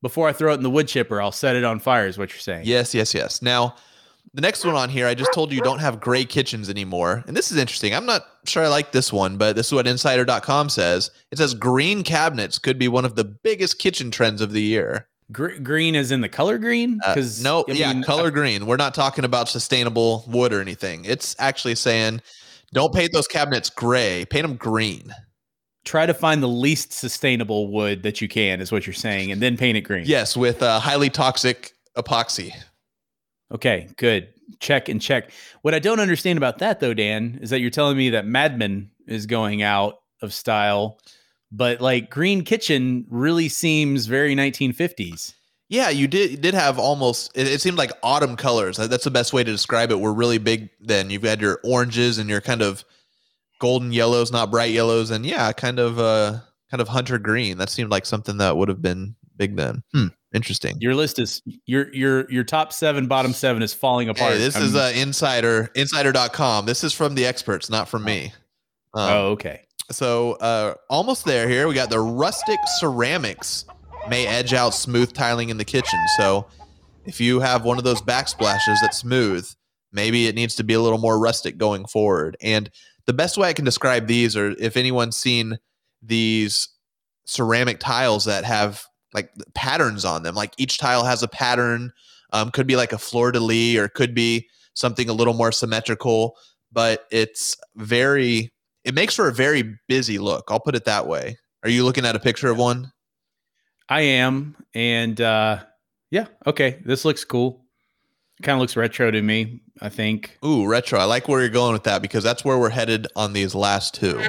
before 0.02 0.28
i 0.28 0.32
throw 0.32 0.52
it 0.52 0.56
in 0.56 0.62
the 0.62 0.70
wood 0.70 0.88
chipper 0.88 1.20
i'll 1.22 1.30
set 1.32 1.56
it 1.56 1.64
on 1.64 1.78
fire 1.78 2.06
is 2.06 2.18
what 2.18 2.30
you're 2.32 2.40
saying 2.40 2.62
Yes, 2.64 2.94
yes, 2.94 3.14
yes. 3.14 3.42
Now, 3.42 3.76
the 4.34 4.40
next 4.42 4.64
one 4.64 4.76
on 4.76 4.90
here, 4.90 5.06
I 5.08 5.14
just 5.14 5.32
told 5.32 5.50
you 5.50 5.56
you 5.56 5.62
don't 5.62 5.80
have 5.80 5.98
gray 6.00 6.24
kitchens 6.24 6.70
anymore. 6.70 7.24
And 7.26 7.36
this 7.36 7.50
is 7.50 7.56
interesting. 7.58 7.92
I'm 7.92 8.06
not 8.06 8.22
sure 8.44 8.62
I 8.62 8.68
like 8.68 8.92
this 8.92 9.12
one, 9.12 9.36
but 9.38 9.56
this 9.56 9.66
is 9.66 9.72
what 9.72 9.88
insider.com 9.88 10.68
says. 10.68 11.10
It 11.32 11.38
says 11.38 11.52
green 11.52 12.04
cabinets 12.04 12.56
could 12.56 12.78
be 12.78 12.86
one 12.86 13.04
of 13.04 13.16
the 13.16 13.24
biggest 13.24 13.80
kitchen 13.80 14.12
trends 14.12 14.40
of 14.40 14.52
the 14.52 14.62
year. 14.62 15.08
Gr- 15.32 15.58
green 15.62 15.94
is 15.94 16.10
in 16.10 16.20
the 16.20 16.28
color 16.28 16.58
green 16.58 16.98
Uh, 17.04 17.14
because 17.14 17.42
no, 17.42 17.64
yeah, 17.68 18.00
color 18.02 18.30
green. 18.30 18.66
We're 18.66 18.76
not 18.76 18.94
talking 18.94 19.24
about 19.24 19.48
sustainable 19.48 20.24
wood 20.28 20.52
or 20.52 20.60
anything. 20.60 21.04
It's 21.04 21.36
actually 21.38 21.74
saying 21.76 22.20
don't 22.72 22.92
paint 22.94 23.12
those 23.12 23.26
cabinets 23.28 23.70
gray, 23.70 24.24
paint 24.30 24.46
them 24.46 24.56
green. 24.56 25.12
try 25.84 26.04
to 26.06 26.14
find 26.14 26.42
the 26.42 26.48
least 26.48 26.92
sustainable 26.92 27.72
wood 27.72 28.02
that 28.02 28.20
you 28.20 28.28
can, 28.28 28.60
is 28.60 28.70
what 28.70 28.86
you're 28.86 28.94
saying, 28.94 29.32
and 29.32 29.40
then 29.40 29.56
paint 29.56 29.76
it 29.78 29.80
green. 29.80 30.04
Yes, 30.06 30.36
with 30.36 30.62
uh, 30.62 30.78
highly 30.78 31.08
toxic 31.10 31.72
epoxy. 31.96 32.52
Okay, 33.52 33.88
good. 33.96 34.28
Check 34.60 34.88
and 34.88 35.00
check. 35.00 35.30
What 35.62 35.74
I 35.74 35.78
don't 35.78 36.00
understand 36.00 36.36
about 36.36 36.58
that 36.58 36.80
though, 36.80 36.94
Dan, 36.94 37.38
is 37.42 37.50
that 37.50 37.60
you're 37.60 37.70
telling 37.70 37.96
me 37.96 38.10
that 38.10 38.26
Mad 38.26 38.58
Men 38.58 38.90
is 39.06 39.26
going 39.26 39.62
out 39.62 40.00
of 40.22 40.32
style, 40.34 40.98
but 41.52 41.80
like 41.80 42.10
Green 42.10 42.44
Kitchen 42.44 43.06
really 43.08 43.48
seems 43.48 44.06
very 44.06 44.34
1950s. 44.34 45.34
Yeah, 45.68 45.88
you 45.88 46.08
did 46.08 46.32
you 46.32 46.36
did 46.36 46.54
have 46.54 46.78
almost 46.80 47.30
it, 47.36 47.46
it 47.46 47.60
seemed 47.60 47.78
like 47.78 47.92
autumn 48.02 48.36
colors. 48.36 48.76
That's 48.76 49.04
the 49.04 49.10
best 49.10 49.32
way 49.32 49.44
to 49.44 49.50
describe 49.50 49.92
it. 49.92 50.00
Were 50.00 50.12
really 50.12 50.38
big 50.38 50.70
then. 50.80 51.10
You've 51.10 51.22
had 51.22 51.40
your 51.40 51.60
oranges 51.62 52.18
and 52.18 52.28
your 52.28 52.40
kind 52.40 52.60
of 52.60 52.84
golden 53.60 53.92
yellows, 53.92 54.32
not 54.32 54.50
bright 54.50 54.72
yellows, 54.72 55.10
and 55.10 55.24
yeah, 55.24 55.52
kind 55.52 55.78
of 55.78 56.00
uh 56.00 56.38
kind 56.72 56.80
of 56.80 56.88
hunter 56.88 57.18
green. 57.18 57.58
That 57.58 57.70
seemed 57.70 57.90
like 57.90 58.04
something 58.04 58.38
that 58.38 58.56
would 58.56 58.68
have 58.68 58.82
been 58.82 59.14
big 59.36 59.56
then. 59.56 59.84
Hmm, 59.94 60.06
interesting. 60.34 60.76
Your 60.80 60.96
list 60.96 61.20
is 61.20 61.40
your 61.66 61.94
your 61.94 62.28
your 62.30 62.42
top 62.42 62.72
seven, 62.72 63.06
bottom 63.06 63.32
seven 63.32 63.62
is 63.62 63.72
falling 63.72 64.08
apart. 64.08 64.32
Hey, 64.32 64.38
this 64.38 64.56
I'm- 64.56 64.64
is 64.64 64.74
uh, 64.74 64.92
insider 64.96 65.70
insider.com. 65.76 66.66
This 66.66 66.82
is 66.82 66.92
from 66.92 67.14
the 67.14 67.26
experts, 67.26 67.70
not 67.70 67.88
from 67.88 68.02
me. 68.02 68.32
Um, 68.92 69.10
oh, 69.12 69.26
okay. 69.30 69.62
So 69.90 70.32
uh, 70.34 70.74
almost 70.88 71.24
there 71.24 71.48
here. 71.48 71.66
We 71.66 71.74
got 71.74 71.90
the 71.90 72.00
rustic 72.00 72.58
ceramics 72.78 73.64
may 74.08 74.26
edge 74.26 74.54
out 74.54 74.74
smooth 74.74 75.12
tiling 75.12 75.48
in 75.50 75.56
the 75.56 75.64
kitchen. 75.64 75.98
So 76.16 76.46
if 77.04 77.20
you 77.20 77.40
have 77.40 77.64
one 77.64 77.78
of 77.78 77.84
those 77.84 78.00
backsplashes 78.00 78.76
that's 78.80 78.98
smooth, 78.98 79.48
maybe 79.92 80.26
it 80.26 80.34
needs 80.34 80.54
to 80.56 80.64
be 80.64 80.74
a 80.74 80.80
little 80.80 80.98
more 80.98 81.18
rustic 81.18 81.58
going 81.58 81.86
forward. 81.86 82.36
And 82.40 82.70
the 83.06 83.12
best 83.12 83.36
way 83.36 83.48
I 83.48 83.52
can 83.52 83.64
describe 83.64 84.06
these 84.06 84.36
are 84.36 84.50
if 84.58 84.76
anyone's 84.76 85.16
seen 85.16 85.58
these 86.02 86.68
ceramic 87.26 87.80
tiles 87.80 88.24
that 88.26 88.44
have 88.44 88.84
like 89.12 89.30
patterns 89.54 90.04
on 90.04 90.22
them, 90.22 90.34
like 90.34 90.54
each 90.56 90.78
tile 90.78 91.04
has 91.04 91.22
a 91.22 91.28
pattern, 91.28 91.92
um, 92.32 92.50
could 92.50 92.66
be 92.66 92.76
like 92.76 92.92
a 92.92 92.98
fleur 92.98 93.32
de 93.32 93.40
lis 93.40 93.76
or 93.76 93.88
could 93.88 94.14
be 94.14 94.48
something 94.74 95.08
a 95.08 95.12
little 95.12 95.34
more 95.34 95.50
symmetrical, 95.50 96.36
but 96.70 97.06
it's 97.10 97.56
very 97.74 98.52
it 98.84 98.94
makes 98.94 99.14
for 99.14 99.28
a 99.28 99.32
very 99.32 99.76
busy 99.88 100.18
look. 100.18 100.44
I'll 100.48 100.60
put 100.60 100.74
it 100.74 100.84
that 100.84 101.06
way. 101.06 101.36
Are 101.62 101.70
you 101.70 101.84
looking 101.84 102.06
at 102.06 102.16
a 102.16 102.20
picture 102.20 102.50
of 102.50 102.56
one? 102.58 102.92
I 103.88 104.02
am, 104.02 104.56
and 104.74 105.20
uh 105.20 105.60
yeah, 106.10 106.26
okay. 106.46 106.80
This 106.84 107.04
looks 107.04 107.24
cool. 107.24 107.64
Kind 108.42 108.56
of 108.56 108.60
looks 108.60 108.76
retro 108.76 109.10
to 109.10 109.20
me. 109.22 109.60
I 109.80 109.88
think. 109.88 110.38
Ooh, 110.44 110.66
retro. 110.66 110.98
I 110.98 111.04
like 111.04 111.28
where 111.28 111.40
you're 111.40 111.48
going 111.48 111.72
with 111.72 111.84
that 111.84 112.02
because 112.02 112.22
that's 112.22 112.44
where 112.44 112.58
we're 112.58 112.70
headed 112.70 113.06
on 113.16 113.32
these 113.32 113.54
last 113.54 113.94
two. 113.94 114.20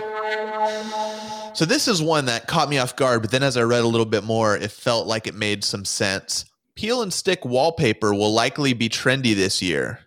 So 1.53 1.65
this 1.65 1.87
is 1.87 2.01
one 2.01 2.25
that 2.25 2.47
caught 2.47 2.69
me 2.69 2.77
off 2.77 2.95
guard, 2.95 3.21
but 3.21 3.31
then 3.31 3.43
as 3.43 3.57
I 3.57 3.63
read 3.63 3.83
a 3.83 3.87
little 3.87 4.05
bit 4.05 4.23
more, 4.23 4.55
it 4.55 4.71
felt 4.71 5.07
like 5.07 5.27
it 5.27 5.35
made 5.35 5.63
some 5.63 5.83
sense. 5.83 6.45
Peel 6.75 7.01
and 7.01 7.11
stick 7.11 7.43
wallpaper 7.43 8.13
will 8.13 8.31
likely 8.31 8.71
be 8.73 8.87
trendy 8.87 9.35
this 9.35 9.61
year. 9.61 9.99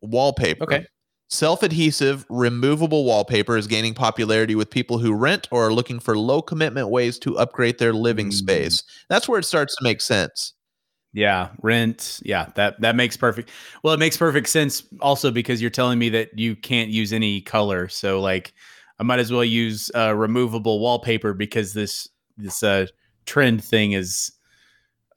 Wallpaper. 0.00 0.64
Okay. 0.64 0.86
Self 1.30 1.62
adhesive, 1.62 2.24
removable 2.30 3.04
wallpaper 3.04 3.56
is 3.58 3.66
gaining 3.66 3.92
popularity 3.92 4.54
with 4.54 4.70
people 4.70 4.98
who 4.98 5.12
rent 5.12 5.46
or 5.50 5.66
are 5.66 5.72
looking 5.72 6.00
for 6.00 6.16
low 6.16 6.40
commitment 6.40 6.88
ways 6.88 7.18
to 7.20 7.36
upgrade 7.38 7.78
their 7.78 7.92
living 7.92 8.28
Mm. 8.30 8.32
space. 8.32 8.82
That's 9.10 9.28
where 9.28 9.38
it 9.38 9.44
starts 9.44 9.76
to 9.76 9.84
make 9.84 10.00
sense. 10.00 10.54
Yeah, 11.12 11.48
rent. 11.62 12.20
Yeah, 12.24 12.50
that 12.54 12.80
that 12.80 12.94
makes 12.96 13.16
perfect. 13.16 13.50
Well, 13.82 13.94
it 13.94 13.98
makes 14.00 14.16
perfect 14.16 14.48
sense 14.48 14.82
also 15.00 15.30
because 15.30 15.60
you're 15.60 15.70
telling 15.70 15.98
me 15.98 16.10
that 16.10 16.38
you 16.38 16.54
can't 16.54 16.90
use 16.90 17.12
any 17.12 17.40
color. 17.40 17.88
So 17.88 18.20
like 18.20 18.52
I 18.98 19.02
might 19.02 19.18
as 19.18 19.32
well 19.32 19.44
use 19.44 19.90
uh 19.94 20.14
removable 20.14 20.80
wallpaper 20.80 21.32
because 21.34 21.72
this 21.72 22.08
this 22.36 22.62
uh 22.62 22.86
trend 23.26 23.64
thing 23.64 23.92
is 23.92 24.32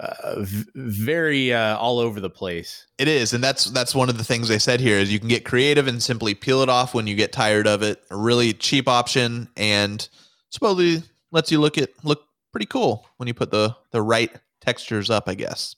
uh, 0.02 0.46
very 0.74 1.54
uh, 1.54 1.78
all 1.78 2.00
over 2.00 2.20
the 2.20 2.30
place. 2.30 2.88
It 2.98 3.08
is, 3.08 3.34
and 3.34 3.44
that's 3.44 3.66
that's 3.66 3.94
one 3.94 4.10
of 4.10 4.18
the 4.18 4.24
things 4.24 4.48
they 4.48 4.58
said 4.58 4.80
here 4.80 4.98
is 4.98 5.14
you 5.14 5.20
can 5.20 5.28
get 5.28 5.46
creative 5.46 5.88
and 5.88 6.02
simply 6.02 6.34
peel 6.34 6.62
it 6.64 6.70
off 6.70 6.94
when 6.96 7.06
you 7.06 7.16
get 7.16 7.32
tired 7.32 7.68
of 7.68 7.84
it. 7.84 8.04
A 8.10 8.18
really 8.18 8.52
cheap 8.54 8.88
option, 8.88 9.48
and 9.56 10.08
supposedly 10.50 11.04
lets 11.32 11.52
you 11.52 11.60
look 11.62 11.78
at 11.78 11.92
look 12.04 12.24
pretty 12.52 12.66
cool 12.66 13.08
when 13.18 13.28
you 13.28 13.34
put 13.34 13.52
the 13.52 13.76
the 13.92 14.02
right 14.02 14.32
textures 14.60 15.10
up, 15.10 15.30
I 15.30 15.36
guess. 15.36 15.76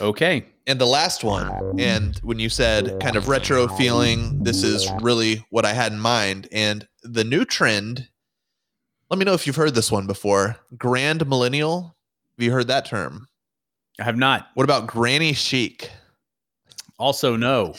Okay. 0.00 0.46
And 0.66 0.80
the 0.80 0.86
last 0.86 1.24
one, 1.24 1.80
and 1.80 2.16
when 2.18 2.38
you 2.38 2.48
said 2.48 3.00
kind 3.00 3.16
of 3.16 3.26
retro 3.26 3.66
feeling, 3.66 4.44
this 4.44 4.62
is 4.62 4.88
really 5.00 5.44
what 5.50 5.64
I 5.64 5.72
had 5.72 5.92
in 5.92 5.98
mind. 5.98 6.46
And 6.52 6.86
the 7.02 7.24
new 7.24 7.44
trend, 7.44 8.08
let 9.10 9.18
me 9.18 9.24
know 9.24 9.32
if 9.32 9.46
you've 9.46 9.56
heard 9.56 9.74
this 9.74 9.90
one 9.90 10.06
before. 10.06 10.56
Grand 10.76 11.26
millennial. 11.26 11.96
Have 12.38 12.44
you 12.44 12.52
heard 12.52 12.68
that 12.68 12.86
term? 12.86 13.26
I 14.00 14.04
have 14.04 14.16
not. 14.16 14.48
What 14.54 14.64
about 14.64 14.86
granny 14.86 15.32
chic? 15.32 15.90
Also 16.98 17.36
no. 17.36 17.74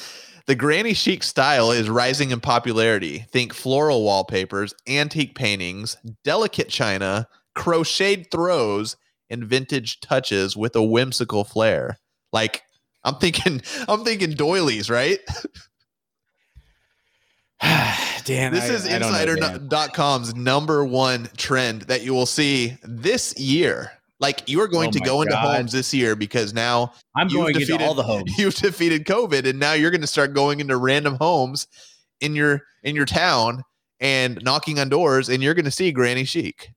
The 0.45 0.55
granny 0.55 0.93
chic 0.93 1.23
style 1.23 1.71
is 1.71 1.89
rising 1.89 2.31
in 2.31 2.41
popularity. 2.41 3.25
Think 3.31 3.53
floral 3.53 4.03
wallpapers, 4.03 4.73
antique 4.87 5.35
paintings, 5.35 5.95
delicate 6.23 6.67
china, 6.69 7.27
crocheted 7.55 8.29
throws, 8.29 8.97
and 9.29 9.45
vintage 9.45 10.01
touches 10.01 10.57
with 10.57 10.75
a 10.75 10.83
whimsical 10.83 11.43
flair. 11.45 11.97
Like 12.33 12.63
I'm 13.03 13.15
thinking, 13.15 13.61
I'm 13.87 14.03
thinking 14.03 14.31
doilies, 14.31 14.89
right? 14.89 15.19
Dan, 18.25 18.53
this 18.53 18.69
I- 18.69 18.73
is 18.73 18.85
insider.com's 18.85 20.35
number 20.35 20.83
one 20.83 21.29
trend 21.37 21.83
that 21.83 22.03
you 22.03 22.13
will 22.13 22.25
see 22.25 22.77
this 22.83 23.37
year. 23.39 23.91
Like 24.23 24.47
you 24.47 24.61
are 24.61 24.69
going 24.69 24.87
Oh 24.87 24.91
to 24.91 24.99
go 25.01 25.21
into 25.21 25.35
homes 25.35 25.73
this 25.73 25.93
year 25.93 26.15
because 26.15 26.53
now 26.53 26.93
I'm 27.13 27.27
you've 27.27 27.39
going 27.41 27.55
into 27.55 27.65
defeated- 27.65 27.85
all 27.85 27.93
the 27.93 28.03
homes. 28.03 28.31
you've 28.37 28.55
defeated 28.55 29.03
COVID, 29.03 29.45
and 29.45 29.59
now 29.59 29.73
you're 29.73 29.91
going 29.91 29.99
to 29.99 30.07
start 30.07 30.33
going 30.33 30.61
into 30.61 30.77
random 30.77 31.17
homes 31.19 31.67
in 32.21 32.33
your 32.33 32.61
in 32.83 32.95
your 32.95 33.05
town 33.05 33.63
and 33.99 34.41
knocking 34.41 34.79
on 34.79 34.87
doors, 34.87 35.27
and 35.27 35.43
you're 35.43 35.53
going 35.53 35.65
to 35.65 35.71
see 35.71 35.91
Granny 35.91 36.23
Chic. 36.23 36.69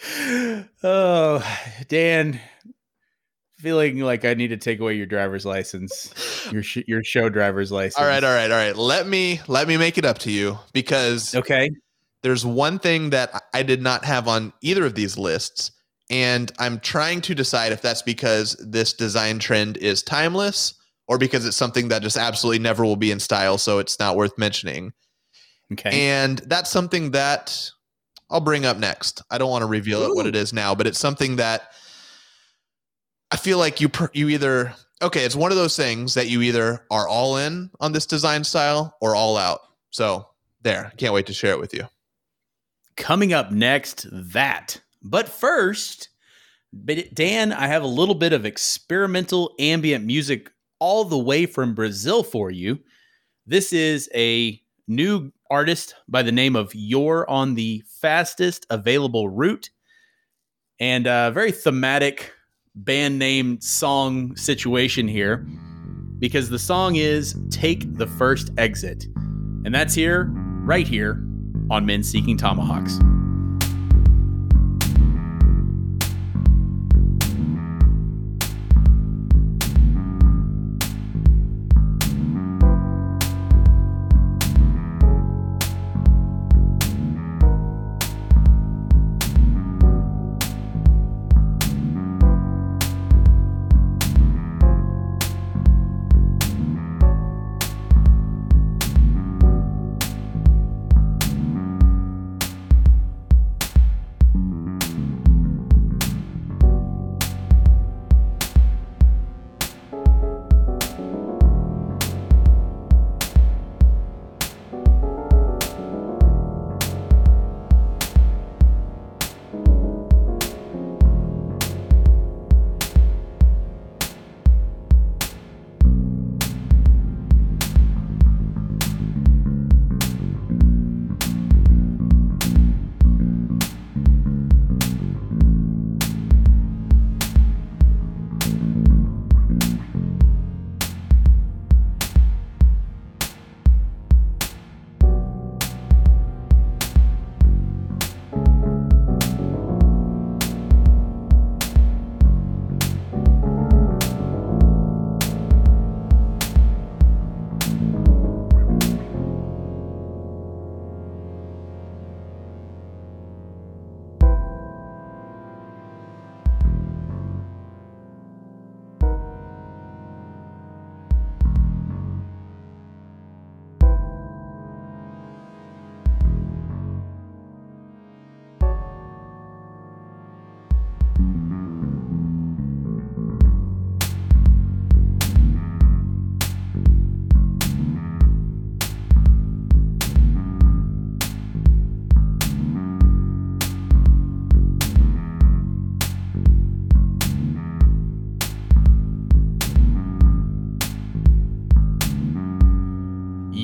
oh, 0.82 1.58
Dan, 1.86 2.40
feeling 3.58 4.00
like 4.00 4.24
I 4.24 4.34
need 4.34 4.48
to 4.48 4.56
take 4.56 4.80
away 4.80 4.94
your 4.94 5.06
driver's 5.06 5.46
license, 5.46 6.12
your 6.50 6.64
sh- 6.64 6.82
your 6.88 7.04
show 7.04 7.28
driver's 7.28 7.70
license. 7.70 7.98
All 7.98 8.04
right, 8.06 8.24
all 8.24 8.34
right, 8.34 8.50
all 8.50 8.56
right. 8.56 8.74
Let 8.74 9.06
me 9.06 9.40
let 9.46 9.68
me 9.68 9.76
make 9.76 9.96
it 9.96 10.04
up 10.04 10.18
to 10.18 10.32
you 10.32 10.58
because 10.72 11.36
Okay. 11.36 11.70
There's 12.22 12.44
one 12.44 12.78
thing 12.78 13.10
that 13.10 13.44
I 13.54 13.62
did 13.62 13.82
not 13.82 14.04
have 14.04 14.28
on 14.28 14.52
either 14.60 14.84
of 14.84 14.94
these 14.94 15.16
lists, 15.16 15.72
and 16.10 16.52
I'm 16.58 16.80
trying 16.80 17.20
to 17.22 17.34
decide 17.34 17.72
if 17.72 17.82
that's 17.82 18.02
because 18.02 18.56
this 18.56 18.92
design 18.92 19.38
trend 19.38 19.76
is 19.76 20.02
timeless 20.02 20.74
or 21.08 21.18
because 21.18 21.46
it's 21.46 21.56
something 21.56 21.88
that 21.88 22.02
just 22.02 22.16
absolutely 22.16 22.58
never 22.58 22.84
will 22.84 22.96
be 22.96 23.10
in 23.10 23.20
style, 23.20 23.58
so 23.58 23.78
it's 23.78 23.98
not 23.98 24.16
worth 24.16 24.36
mentioning. 24.38 24.92
Okay. 25.72 26.08
And 26.08 26.38
that's 26.46 26.70
something 26.70 27.12
that 27.12 27.70
I'll 28.28 28.40
bring 28.40 28.64
up 28.64 28.76
next. 28.76 29.22
I 29.30 29.38
don't 29.38 29.50
want 29.50 29.62
to 29.62 29.66
reveal 29.66 30.02
it 30.02 30.14
what 30.14 30.26
it 30.26 30.36
is 30.36 30.52
now, 30.52 30.74
but 30.74 30.86
it's 30.86 30.98
something 30.98 31.36
that 31.36 31.72
I 33.30 33.36
feel 33.36 33.58
like 33.58 33.80
you 33.80 33.88
per, 33.88 34.10
you 34.12 34.28
either 34.28 34.74
okay, 35.02 35.24
it's 35.24 35.36
one 35.36 35.50
of 35.50 35.56
those 35.56 35.76
things 35.76 36.14
that 36.14 36.28
you 36.28 36.42
either 36.42 36.84
are 36.90 37.08
all 37.08 37.38
in 37.38 37.70
on 37.80 37.92
this 37.92 38.06
design 38.06 38.44
style 38.44 38.96
or 39.00 39.14
all 39.14 39.36
out. 39.36 39.60
So 39.90 40.28
there, 40.62 40.92
can't 40.96 41.14
wait 41.14 41.26
to 41.26 41.32
share 41.32 41.52
it 41.52 41.60
with 41.60 41.72
you. 41.74 41.84
Coming 43.00 43.32
up 43.32 43.50
next, 43.50 44.06
that. 44.12 44.78
But 45.02 45.26
first, 45.26 46.10
Dan, 47.14 47.50
I 47.50 47.66
have 47.66 47.82
a 47.82 47.88
little 47.88 48.14
bit 48.14 48.34
of 48.34 48.44
experimental 48.44 49.54
ambient 49.58 50.04
music 50.04 50.52
all 50.80 51.06
the 51.06 51.18
way 51.18 51.46
from 51.46 51.74
Brazil 51.74 52.22
for 52.22 52.50
you. 52.50 52.78
This 53.46 53.72
is 53.72 54.10
a 54.14 54.60
new 54.86 55.32
artist 55.50 55.94
by 56.08 56.22
the 56.22 56.30
name 56.30 56.54
of 56.54 56.74
You're 56.74 57.28
on 57.28 57.54
the 57.54 57.82
fastest 57.88 58.66
available 58.68 59.30
route 59.30 59.70
and 60.78 61.06
a 61.06 61.30
very 61.32 61.52
thematic 61.52 62.34
band 62.74 63.18
name 63.18 63.62
song 63.62 64.36
situation 64.36 65.08
here 65.08 65.38
because 66.18 66.50
the 66.50 66.58
song 66.58 66.96
is 66.96 67.34
Take 67.48 67.96
the 67.96 68.06
First 68.06 68.50
Exit. 68.58 69.06
And 69.64 69.74
that's 69.74 69.94
here, 69.94 70.28
right 70.64 70.86
here 70.86 71.24
on 71.70 71.86
Men 71.86 72.02
Seeking 72.02 72.36
Tomahawks. 72.36 72.98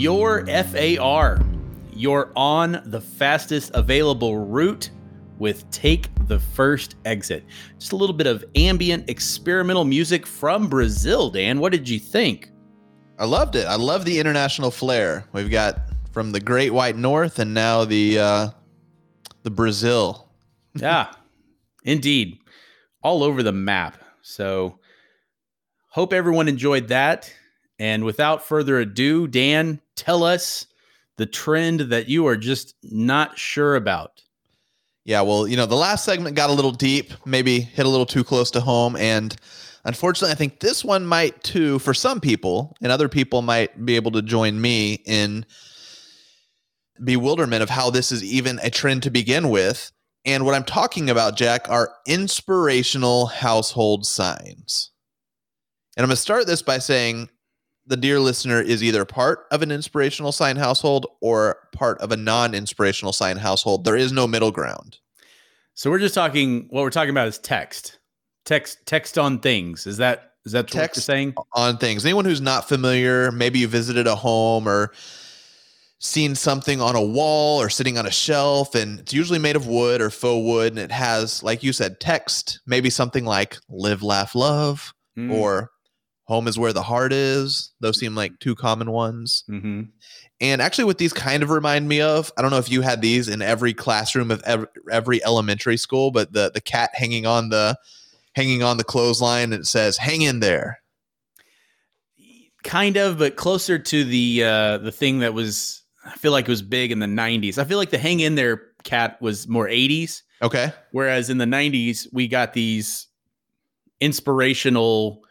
Your 0.07 0.46
FAR. 0.46 1.40
You're 1.92 2.30
on 2.36 2.80
the 2.84 3.00
fastest 3.00 3.72
available 3.74 4.38
route 4.38 4.90
with 5.40 5.68
Take 5.72 6.07
the 6.28 6.38
First 6.38 6.94
Exit. 7.04 7.44
Just 7.76 7.90
a 7.90 7.96
little 7.96 8.14
bit 8.14 8.28
of 8.28 8.44
ambient 8.54 9.11
experimental 9.11 9.84
music 9.84 10.24
from 10.24 10.68
Brazil, 10.68 11.28
Dan. 11.28 11.59
What 11.59 11.72
did 11.72 11.88
you 11.88 11.98
think? 11.98 12.52
I 13.18 13.24
loved 13.24 13.57
it. 13.57 13.66
I 13.66 13.74
love 13.74 14.04
the 14.04 14.20
international 14.20 14.70
flair. 14.70 15.24
We've 15.32 15.50
got 15.50 15.80
from 16.12 16.30
the 16.30 16.38
Great 16.38 16.72
White 16.72 16.96
North 16.96 17.40
and 17.40 17.52
now 17.52 17.84
the 17.84 18.20
uh, 18.20 18.50
the 19.42 19.50
Brazil. 19.50 20.30
yeah, 20.76 21.12
indeed. 21.82 22.38
All 23.02 23.24
over 23.24 23.42
the 23.42 23.50
map. 23.50 24.00
So 24.22 24.78
hope 25.88 26.12
everyone 26.12 26.46
enjoyed 26.46 26.86
that. 26.88 27.34
And 27.80 28.04
without 28.04 28.46
further 28.46 28.78
ado, 28.78 29.26
Dan, 29.26 29.80
tell 29.97 30.22
us 30.22 30.66
the 31.16 31.26
trend 31.26 31.80
that 31.80 32.09
you 32.09 32.26
are 32.26 32.36
just 32.36 32.74
not 32.82 33.38
sure 33.38 33.76
about. 33.76 34.22
Yeah, 35.05 35.22
well, 35.22 35.47
you 35.47 35.57
know, 35.57 35.66
the 35.66 35.76
last 35.76 36.05
segment 36.05 36.36
got 36.36 36.51
a 36.51 36.53
little 36.53 36.72
deep, 36.72 37.12
maybe 37.24 37.61
hit 37.61 37.86
a 37.86 37.88
little 37.88 38.07
too 38.07 38.24
close 38.24 38.51
to 38.53 38.61
home. 38.61 38.97
And 38.97 39.34
unfortunately, 39.84 40.32
I 40.32 40.36
think 40.36 40.61
this 40.61 40.84
one 40.84 41.07
might 41.07 41.42
too 41.42 41.78
for 41.78 41.94
some 41.94 42.20
people, 42.20 42.76
and 42.82 42.90
other 42.90 43.09
people 43.09 43.40
might 43.40 43.84
be 43.84 43.97
able 43.97 44.11
to 44.12 44.22
join 44.22 44.61
me 44.61 44.94
in 45.07 45.47
bewilderment 47.03 47.62
of 47.62 47.70
how 47.70 47.90
this 47.90 48.11
is 48.11 48.24
even 48.24 48.59
a 48.62 48.70
trend 48.70 49.05
to 49.05 49.11
begin 49.11 49.49
with. 49.49 49.92
And 50.24 50.44
what 50.44 50.55
I'm 50.55 50.64
talking 50.64 51.09
about, 51.09 51.36
Jack, 51.36 51.68
are 51.68 51.94
inspirational 52.07 53.26
household 53.26 54.07
signs. 54.07 54.90
And 55.97 56.03
I'm 56.03 56.09
going 56.09 56.16
to 56.16 56.20
start 56.20 56.49
this 56.49 56.62
by 56.62 56.78
saying 56.78 57.30
the 57.87 57.97
dear 57.97 58.18
listener 58.20 58.61
is 58.61 58.82
either 58.82 59.05
part 59.05 59.47
of 59.51 59.62
an 59.62 59.70
inspirational 59.70 60.32
sign 60.32 60.57
household 60.57 61.07
or 61.20 61.59
part 61.72 61.99
of 62.01 62.11
a 62.12 62.16
non 62.16 62.55
inspirational 62.55 63.12
sign 63.12 63.37
household. 63.37 63.84
There 63.84 63.97
is 63.97 64.12
no 64.12 64.26
middle 64.26 64.51
ground. 64.51 64.99
So 65.74 65.91
we're 65.91 65.99
just 65.99 66.14
talking 66.14 66.66
what 66.70 66.82
we're 66.82 66.91
talking 66.91 67.11
about 67.11 67.28
is 67.28 67.39
text. 67.39 67.99
Text 68.45 68.78
text 68.87 69.18
on 69.18 69.41
things. 69.41 69.87
Is 69.87 69.97
that 69.99 70.32
is 70.45 70.53
that 70.53 70.66
what 70.66 70.74
you're 70.74 70.82
Text 70.82 71.03
saying? 71.05 71.34
on 71.55 71.76
things. 71.78 72.05
Anyone 72.05 72.24
who's 72.24 72.41
not 72.41 72.68
familiar, 72.68 73.32
maybe 73.32 73.59
you 73.59 73.66
visited 73.68 74.07
a 74.07 74.14
home 74.14 74.68
or 74.68 74.93
seen 75.99 76.34
something 76.34 76.80
on 76.80 76.95
a 76.95 77.03
wall 77.03 77.61
or 77.61 77.68
sitting 77.68 77.99
on 77.99 78.07
a 78.07 78.11
shelf, 78.11 78.74
and 78.74 79.01
it's 79.01 79.12
usually 79.12 79.39
made 79.39 79.57
of 79.57 79.66
wood 79.66 80.01
or 80.01 80.11
faux 80.11 80.45
wood, 80.47 80.72
and 80.72 80.78
it 80.78 80.93
has, 80.93 81.43
like 81.43 81.62
you 81.62 81.72
said, 81.72 81.99
text, 82.01 82.61
maybe 82.66 82.91
something 82.91 83.24
like 83.24 83.57
live, 83.68 84.03
laugh, 84.03 84.34
love, 84.34 84.93
Mm. 85.18 85.32
or 85.32 85.70
home 86.26 86.46
is 86.48 86.58
where 86.58 86.72
the 86.72 86.82
heart 86.82 87.12
is. 87.12 87.72
Those 87.80 87.98
seem 87.98 88.14
like 88.14 88.38
two 88.38 88.54
common 88.54 88.90
ones. 88.90 89.42
Mhm. 89.48 89.88
And 90.40 90.60
actually, 90.60 90.84
what 90.84 90.98
these 90.98 91.12
kind 91.14 91.42
of 91.42 91.48
remind 91.50 91.88
me 91.88 92.00
of, 92.02 92.30
I 92.36 92.42
don't 92.42 92.50
know 92.50 92.58
if 92.58 92.70
you 92.70 92.82
had 92.82 93.00
these 93.00 93.26
in 93.28 93.40
every 93.42 93.72
classroom 93.72 94.30
of 94.30 94.42
every, 94.44 94.66
every 94.92 95.24
elementary 95.24 95.76
school, 95.78 96.10
but 96.10 96.32
the 96.32 96.50
the 96.52 96.60
cat 96.60 96.90
hanging 96.94 97.24
on 97.26 97.48
the 97.48 97.78
hanging 98.34 98.62
on 98.62 98.76
the 98.76 98.84
clothesline 98.84 99.52
and 99.52 99.62
it 99.62 99.66
says 99.66 99.96
"Hang 99.96 100.20
in 100.22 100.40
there." 100.40 100.80
kind 102.64 102.96
of, 102.96 103.16
but 103.18 103.36
closer 103.36 103.78
to 103.78 104.04
the 104.04 104.42
uh 104.42 104.78
the 104.78 104.90
thing 104.92 105.20
that 105.20 105.32
was 105.32 105.82
I 106.04 106.16
feel 106.16 106.32
like 106.32 106.46
it 106.46 106.50
was 106.50 106.62
big 106.62 106.90
in 106.92 106.98
the 106.98 107.06
90s. 107.06 107.58
I 107.58 107.64
feel 107.64 107.78
like 107.78 107.90
the 107.90 107.98
hang 107.98 108.20
in 108.20 108.34
there 108.34 108.62
cat 108.84 109.20
was 109.22 109.46
more 109.48 109.66
80s, 109.68 110.22
Okay. 110.42 110.72
whereas 110.92 111.30
in 111.30 111.38
the 111.38 111.44
90s 111.46 112.06
we 112.12 112.28
got 112.28 112.52
these 112.52 113.06
inspirational 114.00 115.22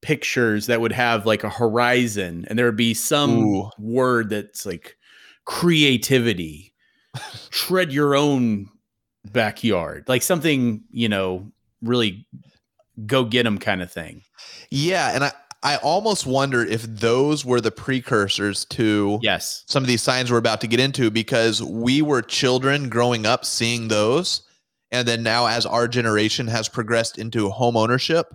pictures 0.00 0.66
that 0.66 0.80
would 0.80 0.92
have 0.92 1.26
like 1.26 1.44
a 1.44 1.50
horizon 1.50 2.44
and 2.48 2.58
there 2.58 2.66
would 2.66 2.76
be 2.76 2.94
some 2.94 3.38
Ooh. 3.38 3.70
word 3.78 4.30
that's 4.30 4.64
like 4.64 4.96
creativity. 5.44 6.72
tread 7.50 7.92
your 7.92 8.14
own 8.14 8.68
backyard. 9.32 10.04
Like 10.06 10.22
something, 10.22 10.82
you 10.90 11.08
know, 11.08 11.50
really 11.82 12.26
go 13.06 13.24
get 13.24 13.42
them 13.44 13.58
kind 13.58 13.82
of 13.82 13.90
thing. 13.90 14.22
Yeah, 14.70 15.14
and 15.14 15.24
I 15.24 15.32
I 15.62 15.76
almost 15.78 16.24
wonder 16.26 16.64
if 16.64 16.82
those 16.82 17.44
were 17.44 17.60
the 17.60 17.72
precursors 17.72 18.64
to 18.66 19.18
Yes. 19.22 19.64
some 19.66 19.82
of 19.82 19.88
these 19.88 20.02
signs 20.02 20.30
we're 20.30 20.38
about 20.38 20.60
to 20.60 20.68
get 20.68 20.78
into 20.78 21.10
because 21.10 21.60
we 21.62 22.00
were 22.00 22.22
children 22.22 22.88
growing 22.88 23.26
up 23.26 23.44
seeing 23.44 23.88
those 23.88 24.42
and 24.92 25.06
then 25.08 25.22
now 25.24 25.46
as 25.46 25.66
our 25.66 25.88
generation 25.88 26.46
has 26.46 26.68
progressed 26.68 27.18
into 27.18 27.50
home 27.50 27.76
ownership, 27.76 28.32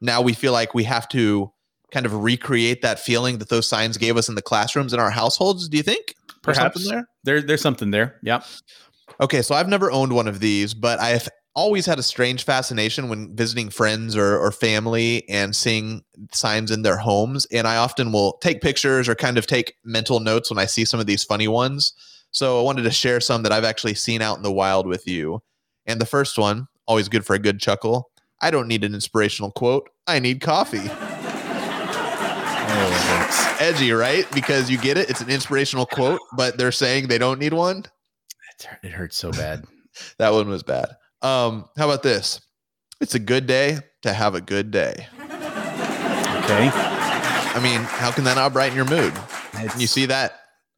now 0.00 0.20
we 0.22 0.32
feel 0.32 0.52
like 0.52 0.74
we 0.74 0.84
have 0.84 1.08
to 1.10 1.52
kind 1.92 2.06
of 2.06 2.14
recreate 2.14 2.82
that 2.82 2.98
feeling 2.98 3.38
that 3.38 3.48
those 3.48 3.68
signs 3.68 3.96
gave 3.96 4.16
us 4.16 4.28
in 4.28 4.34
the 4.34 4.42
classrooms 4.42 4.92
in 4.92 5.00
our 5.00 5.10
households. 5.10 5.68
Do 5.68 5.76
you 5.76 5.82
think? 5.82 6.14
There's 6.44 6.58
Perhaps 6.58 6.84
something 6.84 6.92
there? 6.92 7.08
there 7.24 7.42
there's 7.42 7.60
something 7.60 7.90
there. 7.90 8.18
Yep. 8.22 8.44
Okay, 9.20 9.42
so 9.42 9.54
I've 9.54 9.68
never 9.68 9.90
owned 9.90 10.12
one 10.12 10.28
of 10.28 10.40
these, 10.40 10.74
but 10.74 11.00
I've 11.00 11.28
always 11.54 11.86
had 11.86 11.98
a 11.98 12.02
strange 12.02 12.44
fascination 12.44 13.08
when 13.08 13.34
visiting 13.34 13.70
friends 13.70 14.14
or, 14.14 14.38
or 14.38 14.52
family 14.52 15.26
and 15.28 15.56
seeing 15.56 16.04
signs 16.32 16.70
in 16.70 16.82
their 16.82 16.98
homes. 16.98 17.46
And 17.46 17.66
I 17.66 17.76
often 17.78 18.12
will 18.12 18.34
take 18.42 18.60
pictures 18.60 19.08
or 19.08 19.14
kind 19.14 19.38
of 19.38 19.46
take 19.46 19.74
mental 19.82 20.20
notes 20.20 20.50
when 20.50 20.58
I 20.58 20.66
see 20.66 20.84
some 20.84 21.00
of 21.00 21.06
these 21.06 21.24
funny 21.24 21.48
ones. 21.48 21.94
So 22.30 22.60
I 22.60 22.62
wanted 22.62 22.82
to 22.82 22.90
share 22.90 23.20
some 23.20 23.42
that 23.44 23.52
I've 23.52 23.64
actually 23.64 23.94
seen 23.94 24.20
out 24.20 24.36
in 24.36 24.42
the 24.42 24.52
wild 24.52 24.86
with 24.86 25.08
you. 25.08 25.40
And 25.86 25.98
the 25.98 26.06
first 26.06 26.36
one, 26.36 26.68
always 26.86 27.08
good 27.08 27.24
for 27.24 27.34
a 27.34 27.38
good 27.38 27.58
chuckle. 27.58 28.10
I 28.40 28.50
don't 28.50 28.68
need 28.68 28.84
an 28.84 28.94
inspirational 28.94 29.50
quote. 29.50 29.88
I 30.06 30.18
need 30.18 30.40
coffee. 30.40 30.88
Oh, 32.68 33.56
Edgy, 33.60 33.92
right? 33.92 34.26
Because 34.34 34.68
you 34.68 34.76
get 34.76 34.98
it. 34.98 35.08
It's 35.08 35.20
an 35.20 35.30
inspirational 35.30 35.86
quote, 35.86 36.20
but 36.36 36.58
they're 36.58 36.72
saying 36.72 37.06
they 37.06 37.16
don't 37.16 37.38
need 37.38 37.54
one. 37.54 37.84
it, 38.58 38.66
it 38.82 38.90
hurts 38.90 39.16
so 39.16 39.30
bad. 39.32 39.64
That 40.18 40.34
one 40.34 40.48
was 40.50 40.62
bad. 40.62 40.88
Um, 41.22 41.64
how 41.78 41.86
about 41.88 42.02
this? 42.02 42.40
It's 43.00 43.14
a 43.14 43.18
good 43.18 43.46
day 43.46 43.78
to 44.02 44.12
have 44.12 44.34
a 44.34 44.42
good 44.42 44.70
day. 44.70 45.06
Okay. 45.22 46.70
I 46.70 47.60
mean, 47.62 47.80
how 47.80 48.10
can 48.10 48.24
that 48.24 48.34
not 48.34 48.52
brighten 48.52 48.76
your 48.76 48.84
mood? 48.84 49.14
And 49.54 49.70
you 49.80 49.86
see 49.86 50.04
that 50.06 50.32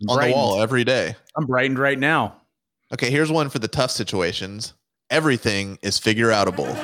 on 0.09 0.15
Brightened. 0.17 0.35
the 0.35 0.37
wall 0.37 0.63
every 0.63 0.85
day. 0.85 1.17
I'm 1.37 1.47
brightened 1.47 1.81
right 1.81 1.99
now. 1.99 2.37
Okay, 2.93 3.11
here's 3.11 3.33
one 3.33 3.49
for 3.51 3.59
the 3.59 3.67
tough 3.67 3.91
situations. 3.91 4.75
Everything 5.11 5.79
is 5.83 5.99
figure 5.99 6.29
outable. 6.29 6.77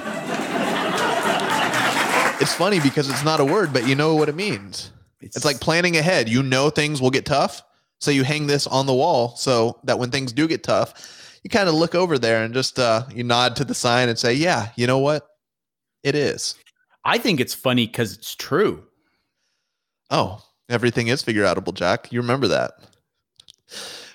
It's 2.41 2.55
funny 2.55 2.81
because 2.81 3.09
it's 3.09 3.25
not 3.25 3.41
a 3.41 3.45
word, 3.45 3.73
but 3.73 3.87
you 3.87 3.95
know 3.95 4.15
what 4.15 4.29
it 4.29 4.35
means. 4.35 4.91
It's 5.21 5.45
like 5.45 5.61
planning 5.61 5.97
ahead. 5.97 6.29
You 6.29 6.43
know 6.43 6.71
things 6.71 7.01
will 7.01 7.11
get 7.11 7.25
tough. 7.25 7.63
So 8.01 8.11
you 8.11 8.25
hang 8.25 8.47
this 8.47 8.67
on 8.67 8.87
the 8.87 8.95
wall 8.95 9.37
so 9.37 9.79
that 9.85 9.99
when 9.99 10.11
things 10.11 10.33
do 10.33 10.47
get 10.47 10.63
tough, 10.63 11.39
you 11.43 11.51
kind 11.51 11.69
of 11.69 11.75
look 11.75 11.95
over 11.95 12.19
there 12.19 12.45
and 12.45 12.53
just 12.53 12.79
uh, 12.79 13.05
you 13.15 13.25
nod 13.25 13.57
to 13.57 13.65
the 13.65 13.75
sign 13.75 14.09
and 14.09 14.19
say, 14.19 14.35
Yeah, 14.35 14.69
you 14.77 14.87
know 14.87 14.99
what? 14.99 15.27
It 16.03 16.15
is. 16.15 16.55
I 17.05 17.19
think 17.19 17.41
it's 17.41 17.55
funny 17.55 17.87
because 17.87 18.15
it's 18.15 18.35
true. 18.35 18.85
Oh, 20.11 20.43
everything 20.69 21.09
is 21.09 21.23
figure 21.23 21.45
outable, 21.45 21.75
Jack. 21.75 22.13
You 22.13 22.21
remember 22.21 22.49
that. 22.49 22.73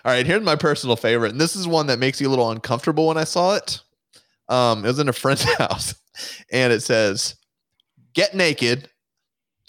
All 0.06 0.12
right, 0.12 0.26
here's 0.26 0.44
my 0.44 0.56
personal 0.56 0.96
favorite. 0.96 1.32
And 1.32 1.42
this 1.42 1.56
is 1.56 1.68
one 1.68 1.88
that 1.88 2.00
makes 2.00 2.22
you 2.22 2.28
a 2.28 2.32
little 2.32 2.52
uncomfortable 2.52 3.08
when 3.08 3.18
I 3.18 3.26
saw 3.26 3.56
it. 3.56 3.82
Um, 4.48 4.86
it 4.86 4.88
was 4.88 5.00
in 5.00 5.10
a 5.10 5.14
friend's 5.14 5.44
house, 5.58 5.94
and 6.52 6.72
it 6.74 6.82
says, 6.82 7.36
Get 8.20 8.36
naked. 8.36 8.90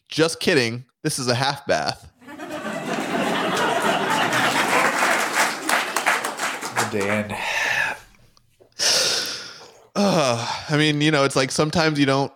Just 0.08 0.40
kidding. 0.40 0.84
This 1.04 1.20
is 1.20 1.28
a 1.28 1.36
half 1.36 1.64
bath. 1.68 2.10
Dan. 6.90 7.30
Uh, 9.94 10.64
I 10.68 10.76
mean, 10.76 11.00
you 11.00 11.12
know, 11.12 11.22
it's 11.22 11.36
like 11.36 11.52
sometimes 11.52 11.96
you 12.00 12.06
don't 12.06 12.32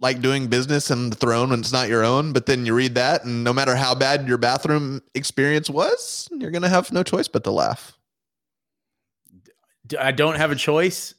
like 0.00 0.20
doing 0.20 0.48
business 0.48 0.90
in 0.90 1.08
the 1.08 1.16
throne 1.16 1.48
when 1.48 1.60
it's 1.60 1.72
not 1.72 1.88
your 1.88 2.04
own, 2.04 2.34
but 2.34 2.44
then 2.44 2.66
you 2.66 2.74
read 2.74 2.96
that, 2.96 3.24
and 3.24 3.42
no 3.42 3.54
matter 3.54 3.74
how 3.74 3.94
bad 3.94 4.28
your 4.28 4.36
bathroom 4.36 5.00
experience 5.14 5.70
was, 5.70 6.28
you're 6.30 6.50
going 6.50 6.60
to 6.60 6.68
have 6.68 6.92
no 6.92 7.02
choice 7.02 7.26
but 7.26 7.42
to 7.44 7.50
laugh. 7.50 7.96
I 9.98 10.12
don't 10.12 10.36
have 10.36 10.50
a 10.50 10.56
choice. 10.56 11.14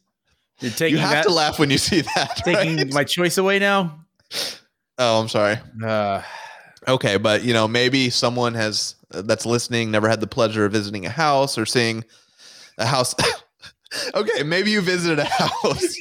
You're 0.60 0.70
taking 0.70 0.98
You 0.98 1.02
have 1.02 1.14
that, 1.14 1.24
to 1.24 1.34
laugh 1.34 1.58
when 1.58 1.72
you 1.72 1.80
see 1.80 2.02
that. 2.02 2.44
taking 2.46 2.78
right? 2.78 2.94
my 2.94 3.04
choice 3.04 3.40
away 3.40 3.58
now. 3.58 4.05
Oh, 4.98 5.22
I'm 5.22 5.30
sorry. 5.30 5.58
Uh, 5.84 6.22
Okay, 6.88 7.18
but 7.18 7.44
you 7.44 7.54
know, 7.54 7.68
maybe 7.68 8.10
someone 8.10 8.54
has 8.54 8.96
uh, 9.12 9.24
that's 9.24 9.46
listening 9.46 9.90
never 9.92 10.08
had 10.08 10.20
the 10.20 10.28
pleasure 10.28 10.66
of 10.66 10.72
visiting 10.72 11.06
a 11.06 11.10
house 11.10 11.58
or 11.58 11.66
seeing 11.66 12.04
a 12.78 12.86
house. 12.86 13.16
okay, 14.14 14.44
maybe 14.44 14.72
you 14.72 14.82
visited 14.82 15.20
a 15.20 15.26
house. 15.26 15.96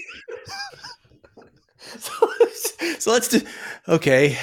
so 2.98 3.12
let's 3.12 3.28
do. 3.28 3.40
Okay. 3.88 4.36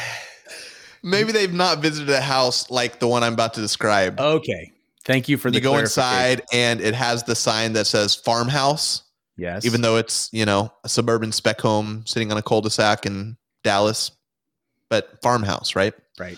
maybe 1.03 1.32
they've 1.32 1.53
not 1.53 1.79
visited 1.79 2.09
a 2.09 2.21
house 2.21 2.69
like 2.71 2.99
the 2.99 3.07
one 3.07 3.23
I'm 3.23 3.34
about 3.34 3.53
to 3.55 3.61
describe. 3.61 4.19
Okay. 4.19 4.71
Thank 5.03 5.29
you 5.29 5.38
for 5.38 5.49
the 5.51 5.57
you 5.57 5.61
go 5.61 5.77
inside 5.77 6.43
and 6.53 6.79
it 6.79 6.93
has 6.93 7.23
the 7.23 7.36
sign 7.36 7.73
that 7.73 7.86
says 7.86 8.15
farmhouse, 8.15 9.03
Yes. 9.38 9.65
even 9.65 9.82
though 9.82 9.97
it's 9.97 10.29
you 10.32 10.45
know 10.45 10.71
a 10.84 10.89
suburban 10.89 11.32
spec 11.32 11.61
home 11.61 12.03
sitting 12.05 12.32
on 12.32 12.38
a 12.38 12.41
cul-de-sac 12.43 13.05
in 13.05 13.38
Dallas, 13.64 14.12
but 14.89 15.22
farmhouse, 15.22 15.76
right? 15.76 15.93
right. 16.20 16.38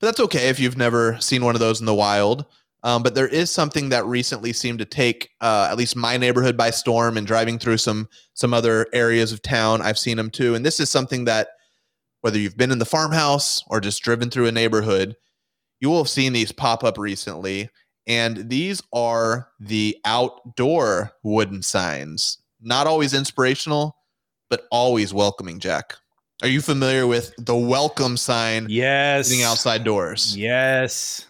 but 0.00 0.06
that's 0.06 0.20
okay 0.20 0.48
if 0.48 0.58
you've 0.58 0.78
never 0.78 1.20
seen 1.20 1.44
one 1.44 1.54
of 1.54 1.60
those 1.60 1.80
in 1.80 1.86
the 1.86 1.94
wild. 1.94 2.46
Um, 2.82 3.02
but 3.02 3.14
there 3.14 3.28
is 3.28 3.50
something 3.50 3.90
that 3.90 4.06
recently 4.06 4.52
seemed 4.52 4.78
to 4.78 4.84
take 4.84 5.30
uh, 5.40 5.68
at 5.70 5.76
least 5.76 5.96
my 5.96 6.16
neighborhood 6.16 6.56
by 6.56 6.70
storm 6.70 7.16
and 7.16 7.26
driving 7.26 7.58
through 7.58 7.76
some 7.76 8.08
some 8.34 8.54
other 8.54 8.86
areas 8.92 9.32
of 9.32 9.42
town 9.42 9.82
i've 9.82 9.98
seen 9.98 10.16
them 10.16 10.30
too 10.30 10.54
and 10.54 10.64
this 10.64 10.80
is 10.80 10.88
something 10.88 11.26
that 11.26 11.48
whether 12.22 12.38
you've 12.38 12.56
been 12.56 12.70
in 12.70 12.78
the 12.78 12.84
farmhouse 12.84 13.62
or 13.68 13.80
just 13.80 14.02
driven 14.02 14.30
through 14.30 14.46
a 14.46 14.52
neighborhood 14.52 15.14
you 15.80 15.90
will 15.90 15.98
have 15.98 16.08
seen 16.08 16.32
these 16.32 16.52
pop 16.52 16.82
up 16.82 16.96
recently 16.96 17.68
and 18.06 18.48
these 18.48 18.82
are 18.94 19.48
the 19.60 19.96
outdoor 20.06 21.12
wooden 21.22 21.62
signs 21.62 22.38
not 22.62 22.86
always 22.86 23.12
inspirational 23.12 23.96
but 24.48 24.66
always 24.70 25.12
welcoming 25.12 25.58
jack 25.60 25.96
are 26.42 26.48
you 26.48 26.60
familiar 26.60 27.06
with 27.06 27.34
the 27.38 27.56
welcome 27.56 28.16
sign 28.16 28.66
Yes. 28.68 29.28
sitting 29.28 29.42
outside 29.44 29.84
doors 29.84 30.36
Yes. 30.36 31.26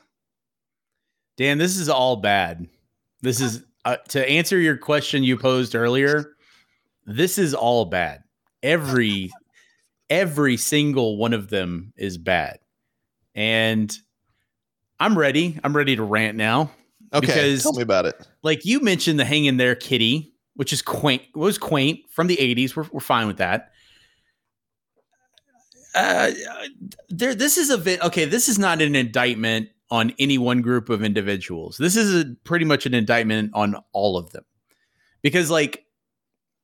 Dan, 1.36 1.56
this 1.58 1.78
is 1.78 1.88
all 1.88 2.16
bad. 2.16 2.66
This 3.22 3.40
is 3.40 3.64
uh, 3.86 3.96
to 4.08 4.28
answer 4.28 4.58
your 4.58 4.76
question 4.76 5.24
you 5.24 5.38
posed 5.38 5.74
earlier. 5.74 6.34
This 7.06 7.38
is 7.38 7.54
all 7.54 7.86
bad. 7.86 8.22
Every 8.62 9.30
every 10.11 10.56
single 10.58 11.16
one 11.16 11.32
of 11.32 11.48
them 11.48 11.92
is 11.96 12.18
bad. 12.18 12.58
And 13.34 13.90
I'm 14.98 15.16
ready. 15.16 15.58
I'm 15.64 15.74
ready 15.74 15.96
to 15.96 16.02
rant 16.02 16.36
now. 16.36 16.72
okay 17.14 17.26
Because- 17.26 17.62
tell 17.62 17.72
me 17.72 17.82
about 17.82 18.04
it 18.04 18.16
Like 18.42 18.66
you 18.66 18.80
mentioned 18.80 19.18
the 19.18 19.24
hang 19.24 19.46
in 19.46 19.56
there 19.56 19.74
kitty, 19.74 20.34
which 20.56 20.74
is 20.74 20.82
quaint, 20.82 21.22
was 21.34 21.56
quaint 21.56 22.00
from 22.11 22.26
the 22.26 22.36
80s. 22.36 22.76
We're, 22.76 22.86
we're 22.92 23.00
fine 23.00 23.26
with 23.28 23.38
that. 23.38 23.70
Uh, 25.95 26.30
there, 27.09 27.34
this 27.34 27.59
is 27.59 27.70
a 27.70 27.78
bit 27.78 28.01
okay. 28.03 28.24
This 28.24 28.49
is 28.49 28.59
not 28.59 28.80
an 28.80 28.95
indictment 28.95 29.70
on 29.91 30.12
any 30.18 30.38
one 30.38 30.62
group 30.62 30.88
of 30.88 31.03
individuals. 31.03 31.76
This 31.76 31.97
is 31.97 32.22
a, 32.22 32.34
pretty 32.45 32.64
much 32.64 32.86
an 32.86 32.95
indictment 32.95 33.51
on 33.55 33.76
all 33.93 34.16
of 34.16 34.30
them, 34.30 34.45
because 35.22 35.51
like 35.51 35.84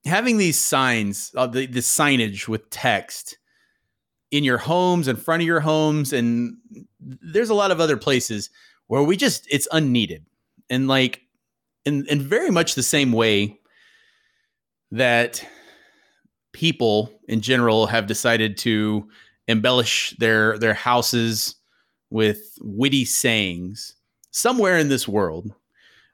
having 0.05 0.39
these 0.39 0.57
signs, 0.57 1.33
uh, 1.35 1.49
the, 1.49 1.67
the 1.67 1.81
signage 1.81 2.47
with 2.47 2.71
text 2.71 3.39
in 4.31 4.45
your 4.45 4.59
homes, 4.59 5.09
in 5.09 5.17
front 5.17 5.43
of 5.43 5.47
your 5.47 5.61
homes, 5.61 6.13
and 6.13 6.57
there's 7.01 7.51
a 7.51 7.55
lot 7.55 7.73
of 7.73 7.81
other 7.81 7.97
places 7.97 8.51
where 8.87 9.03
we 9.03 9.17
just 9.17 9.47
it's 9.51 9.67
unneeded, 9.73 10.25
and 10.71 10.87
like 10.87 11.23
in 11.85 12.07
in 12.07 12.21
very 12.21 12.51
much 12.51 12.77
the 12.77 12.83
same 12.83 13.11
way 13.11 13.59
that 14.93 15.45
people 16.57 17.13
in 17.29 17.43
general 17.43 17.87
have 17.87 18.07
decided 18.07 18.57
to 18.57 19.07
embellish 19.47 20.17
their 20.19 20.59
their 20.59 20.73
houses 20.73 21.57
with 22.09 22.57
witty 22.63 23.05
sayings. 23.05 23.95
Somewhere 24.31 24.79
in 24.79 24.89
this 24.89 25.07
world 25.07 25.53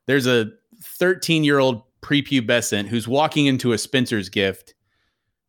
there's 0.06 0.26
a 0.26 0.50
13 0.82 1.44
year 1.44 1.60
old 1.60 1.82
prepubescent 2.02 2.88
who's 2.88 3.06
walking 3.06 3.46
into 3.46 3.72
a 3.72 3.78
spencer's 3.78 4.28
gift 4.28 4.74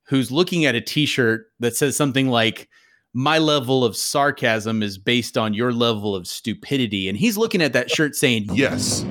who's 0.03 0.31
looking 0.31 0.63
at 0.63 0.75
a 0.75 0.81
t-shirt 0.81 1.47
that 1.59 1.75
says 1.75 1.97
something 1.97 2.29
like 2.29 2.69
my 3.13 3.39
level 3.39 3.83
of 3.83 3.97
sarcasm 3.97 4.83
is 4.83 4.99
based 4.99 5.39
on 5.39 5.55
your 5.55 5.71
level 5.71 6.15
of 6.15 6.27
stupidity. 6.27 7.09
And 7.09 7.17
he's 7.17 7.35
looking 7.35 7.63
at 7.63 7.73
that 7.73 7.89
shirt 7.89 8.15
saying 8.15 8.45
Yes, 8.53 9.03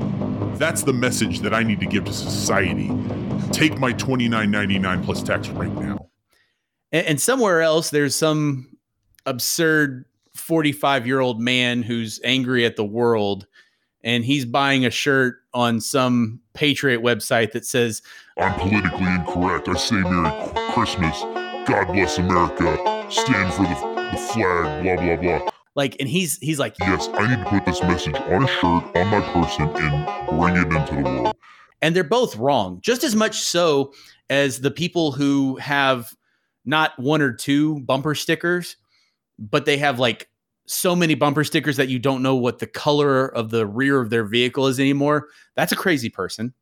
that's 0.59 0.83
the 0.83 0.93
message 0.93 1.41
that 1.41 1.55
I 1.55 1.63
need 1.63 1.81
to 1.81 1.87
give 1.87 2.05
to 2.05 2.13
society. 2.13 2.91
Take 3.53 3.79
my 3.79 3.93
$29.99 3.93 5.05
plus 5.05 5.23
tax 5.23 5.49
right 5.51 5.73
now. 5.73 6.09
And, 6.93 7.07
and 7.07 7.21
somewhere 7.21 7.63
else, 7.63 7.91
there's 7.91 8.15
some 8.15 8.77
absurd 9.27 10.05
45 10.35 11.07
year 11.07 11.21
old 11.21 11.41
man 11.41 11.83
who's 11.83 12.21
angry 12.25 12.65
at 12.65 12.77
the 12.77 12.85
world 12.85 13.47
and 14.05 14.25
he's 14.25 14.45
buying 14.45 14.85
a 14.85 14.91
shirt 14.91 15.37
on 15.55 15.81
some 15.81 16.41
Patriot 16.55 17.03
website 17.03 17.53
that 17.53 17.65
says, 17.65 18.03
I'm 18.39 18.55
politically 18.59 19.07
incorrect. 19.07 19.69
I 19.69 19.75
say 19.75 19.97
Merry 19.97 20.51
Christmas. 20.73 21.21
God 21.67 21.87
bless 21.93 22.19
America. 22.19 23.07
Stand 23.11 23.53
for 23.55 23.63
the, 23.63 24.11
the 24.11 24.19
flag. 24.19 24.83
Blah, 24.83 25.17
blah, 25.17 25.39
blah. 25.39 25.52
Like, 25.75 25.97
and 26.01 26.09
he's, 26.09 26.39
he's 26.39 26.59
like, 26.59 26.75
Yes, 26.81 27.09
I 27.15 27.27
need 27.29 27.45
to 27.45 27.51
put 27.51 27.65
this 27.65 27.83
message 27.83 28.15
on 28.15 28.45
a 28.45 28.49
shirt, 28.49 28.97
on 28.97 29.07
my 29.09 29.21
person, 29.33 29.69
and 29.75 30.39
bring 30.39 30.57
it 30.57 30.67
into 30.67 30.97
the 30.97 31.23
world. 31.23 31.37
and 31.81 31.97
they're 31.97 32.05
both 32.05 32.37
wrong, 32.37 32.79
just 32.83 33.05
as 33.05 33.17
much 33.17 33.41
so 33.41 33.93
as 34.31 34.61
the 34.61 34.71
people 34.71 35.13
who 35.13 35.57
have 35.57 36.15
not 36.65 36.99
one 36.99 37.21
or 37.23 37.33
two 37.33 37.81
bumper 37.81 38.15
stickers, 38.15 38.77
but 39.39 39.65
they 39.65 39.77
have 39.79 39.99
like 39.99 40.29
so 40.67 40.95
many 40.95 41.15
bumper 41.15 41.45
stickers 41.45 41.77
that 41.77 41.89
you 41.89 41.99
don't 41.99 42.23
know 42.23 42.37
what 42.37 42.61
the 42.61 42.67
color 42.67 43.27
of 43.27 43.51
the 43.51 43.67
rear 43.67 44.01
of 44.01 44.11
their 44.11 44.25
vehicle 44.25 44.69
is 44.69 44.79
anymore. 44.79 45.29
That's 45.57 45.73
a 45.73 45.77
crazy 45.77 46.09
person. 46.09 46.55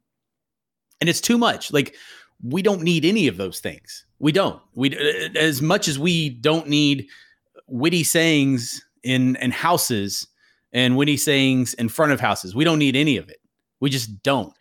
And 1.00 1.08
it's 1.08 1.20
too 1.20 1.36
much. 1.38 1.72
Like 1.72 1.94
we 2.42 2.62
don't 2.62 2.82
need 2.82 3.04
any 3.04 3.26
of 3.28 3.36
those 3.36 3.60
things. 3.60 4.06
We 4.18 4.32
don't. 4.32 4.60
We 4.74 4.96
uh, 4.96 5.38
as 5.38 5.60
much 5.60 5.86
as 5.86 5.98
we 5.98 6.30
don't 6.30 6.68
need 6.68 7.08
witty 7.66 8.04
sayings 8.04 8.84
in 9.02 9.36
in 9.36 9.50
houses 9.50 10.26
and 10.72 10.96
when 10.96 10.98
witty 10.98 11.16
sayings 11.16 11.74
in 11.74 11.88
front 11.88 12.12
of 12.12 12.20
houses. 12.20 12.54
We 12.54 12.64
don't 12.64 12.78
need 12.78 12.96
any 12.96 13.16
of 13.16 13.28
it. 13.28 13.38
We 13.80 13.90
just 13.90 14.22
don't. 14.22 14.54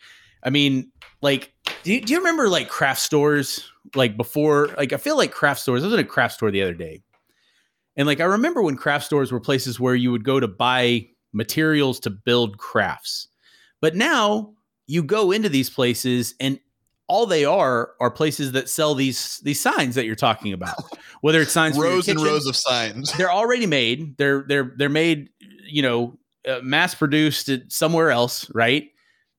I 0.43 0.49
mean, 0.49 0.91
like, 1.21 1.53
do 1.83 1.93
you, 1.93 2.01
do 2.01 2.13
you 2.13 2.19
remember 2.19 2.49
like 2.49 2.69
craft 2.69 3.01
stores? 3.01 3.69
Like 3.95 4.17
before, 4.17 4.67
like 4.77 4.93
I 4.93 4.97
feel 4.97 5.17
like 5.17 5.31
craft 5.31 5.61
stores. 5.61 5.83
I 5.83 5.87
was 5.87 5.93
in 5.93 5.99
a 5.99 6.03
craft 6.03 6.35
store 6.35 6.51
the 6.51 6.61
other 6.61 6.73
day, 6.73 7.01
and 7.95 8.07
like 8.07 8.19
I 8.19 8.25
remember 8.25 8.61
when 8.61 8.75
craft 8.75 9.05
stores 9.05 9.31
were 9.31 9.39
places 9.39 9.79
where 9.79 9.95
you 9.95 10.11
would 10.11 10.23
go 10.23 10.39
to 10.39 10.47
buy 10.47 11.07
materials 11.33 11.99
to 12.01 12.09
build 12.09 12.57
crafts. 12.57 13.27
But 13.81 13.95
now 13.95 14.53
you 14.87 15.03
go 15.03 15.31
into 15.31 15.49
these 15.49 15.69
places 15.69 16.35
and 16.39 16.59
all 17.10 17.26
they 17.26 17.43
are 17.43 17.91
are 17.99 18.12
places 18.12 18.53
that 18.53 18.70
sell 18.70 18.95
these 18.95 19.39
these 19.39 19.60
signs 19.60 19.95
that 19.95 20.05
you're 20.05 20.16
talking 20.16 20.53
about. 20.53 20.76
Whether 21.22 21.41
it's 21.41 21.51
signs 21.51 21.78
rows 21.78 22.07
and 22.07 22.22
rows 22.22 22.45
of 22.45 22.55
signs 22.55 23.12
they're 23.14 23.32
already 23.32 23.66
made. 23.66 24.16
They're 24.18 24.45
they're 24.47 24.74
they're 24.78 24.88
made, 24.88 25.30
you 25.66 25.82
know, 25.82 26.18
uh, 26.47 26.60
mass 26.64 26.95
produced 26.95 27.49
somewhere 27.70 28.12
else, 28.12 28.49
right? 28.53 28.89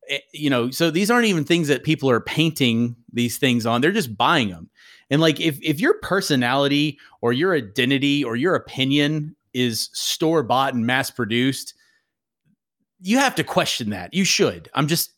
Eh, 0.08 0.18
you 0.34 0.50
know, 0.50 0.70
so 0.70 0.90
these 0.90 1.10
aren't 1.10 1.26
even 1.26 1.44
things 1.44 1.68
that 1.68 1.84
people 1.84 2.10
are 2.10 2.20
painting 2.20 2.96
these 3.12 3.38
things 3.38 3.64
on. 3.64 3.80
They're 3.80 3.92
just 3.92 4.16
buying 4.16 4.50
them. 4.50 4.68
And 5.08 5.20
like 5.20 5.40
if 5.40 5.58
if 5.62 5.80
your 5.80 5.94
personality 6.00 6.98
or 7.22 7.32
your 7.32 7.54
identity 7.54 8.22
or 8.24 8.36
your 8.36 8.54
opinion 8.56 9.36
is 9.54 9.88
store 9.92 10.42
bought 10.42 10.74
and 10.74 10.86
mass 10.86 11.10
produced, 11.10 11.74
you 13.00 13.18
have 13.18 13.34
to 13.36 13.44
question 13.44 13.90
that. 13.90 14.12
You 14.12 14.24
should. 14.24 14.68
I'm 14.74 14.86
just 14.86 15.12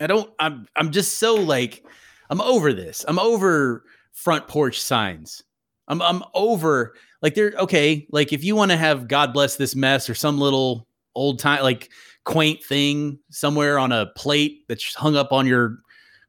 I 0.00 0.06
don't 0.06 0.30
I'm 0.38 0.66
I'm 0.76 0.90
just 0.90 1.18
so 1.18 1.34
like 1.34 1.84
I'm 2.30 2.40
over 2.40 2.72
this. 2.72 3.04
I'm 3.06 3.18
over 3.18 3.84
front 4.12 4.48
porch 4.48 4.80
signs. 4.80 5.42
I'm 5.88 6.00
I'm 6.02 6.22
over 6.34 6.94
like 7.22 7.34
they're 7.34 7.54
okay, 7.58 8.06
like 8.10 8.32
if 8.32 8.44
you 8.44 8.56
want 8.56 8.70
to 8.70 8.76
have 8.76 9.08
God 9.08 9.32
bless 9.32 9.56
this 9.56 9.76
mess 9.76 10.08
or 10.08 10.14
some 10.14 10.38
little 10.38 10.86
old 11.14 11.38
time 11.38 11.62
like 11.62 11.90
quaint 12.24 12.62
thing 12.62 13.18
somewhere 13.30 13.78
on 13.78 13.92
a 13.92 14.06
plate 14.16 14.64
that's 14.68 14.94
hung 14.94 15.16
up 15.16 15.32
on 15.32 15.46
your 15.46 15.78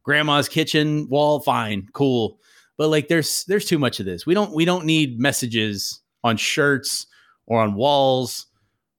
grandma's 0.03 0.49
kitchen 0.49 1.07
wall, 1.09 1.39
fine, 1.39 1.87
cool. 1.93 2.39
But 2.77 2.89
like 2.89 3.07
there's 3.07 3.45
there's 3.45 3.65
too 3.65 3.79
much 3.79 3.99
of 3.99 4.05
this. 4.05 4.25
We 4.25 4.33
don't 4.33 4.53
we 4.53 4.65
don't 4.65 4.85
need 4.85 5.19
messages 5.19 6.01
on 6.23 6.37
shirts 6.37 7.07
or 7.47 7.61
on 7.61 7.75
walls 7.75 8.47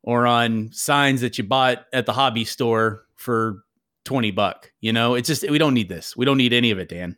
or 0.03 0.27
on 0.27 0.71
signs 0.73 1.21
that 1.21 1.37
you 1.37 1.45
bought 1.45 1.85
at 1.93 2.07
the 2.07 2.13
hobby 2.13 2.45
store 2.45 3.05
for 3.17 3.65
20 4.07 4.31
buck. 4.31 4.73
You 4.81 4.93
know, 4.93 5.15
it's 5.15 5.27
just 5.27 5.49
we 5.51 5.59
don't 5.59 5.75
need 5.75 5.89
this. 5.89 6.17
We 6.17 6.25
don't 6.25 6.39
need 6.39 6.53
any 6.53 6.71
of 6.71 6.79
it, 6.79 6.89
Dan. 6.89 7.17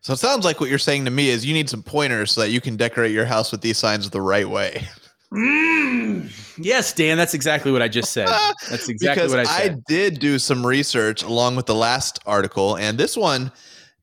So 0.00 0.12
it 0.12 0.18
sounds 0.18 0.44
like 0.44 0.60
what 0.60 0.68
you're 0.68 0.78
saying 0.78 1.04
to 1.06 1.10
me 1.10 1.30
is 1.30 1.46
you 1.46 1.54
need 1.54 1.70
some 1.70 1.82
pointers 1.82 2.32
so 2.32 2.42
that 2.42 2.50
you 2.50 2.60
can 2.60 2.76
decorate 2.76 3.12
your 3.12 3.24
house 3.24 3.52
with 3.52 3.62
these 3.62 3.78
signs 3.78 4.10
the 4.10 4.20
right 4.20 4.48
way. 4.48 4.86
Mm. 5.32 6.30
Yes, 6.58 6.92
Dan, 6.92 7.16
that's 7.16 7.32
exactly 7.32 7.72
what 7.72 7.80
I 7.80 7.88
just 7.88 8.12
said. 8.12 8.28
That's 8.70 8.88
exactly 8.88 9.24
because 9.24 9.30
what 9.30 9.40
I 9.40 9.44
said. 9.44 9.72
I, 9.72 9.80
did 9.88 10.20
do 10.20 10.38
some 10.38 10.64
research 10.64 11.24
along 11.24 11.56
with 11.56 11.66
the 11.66 11.74
last 11.74 12.20
article, 12.24 12.76
and 12.76 12.98
this 12.98 13.16
one 13.16 13.50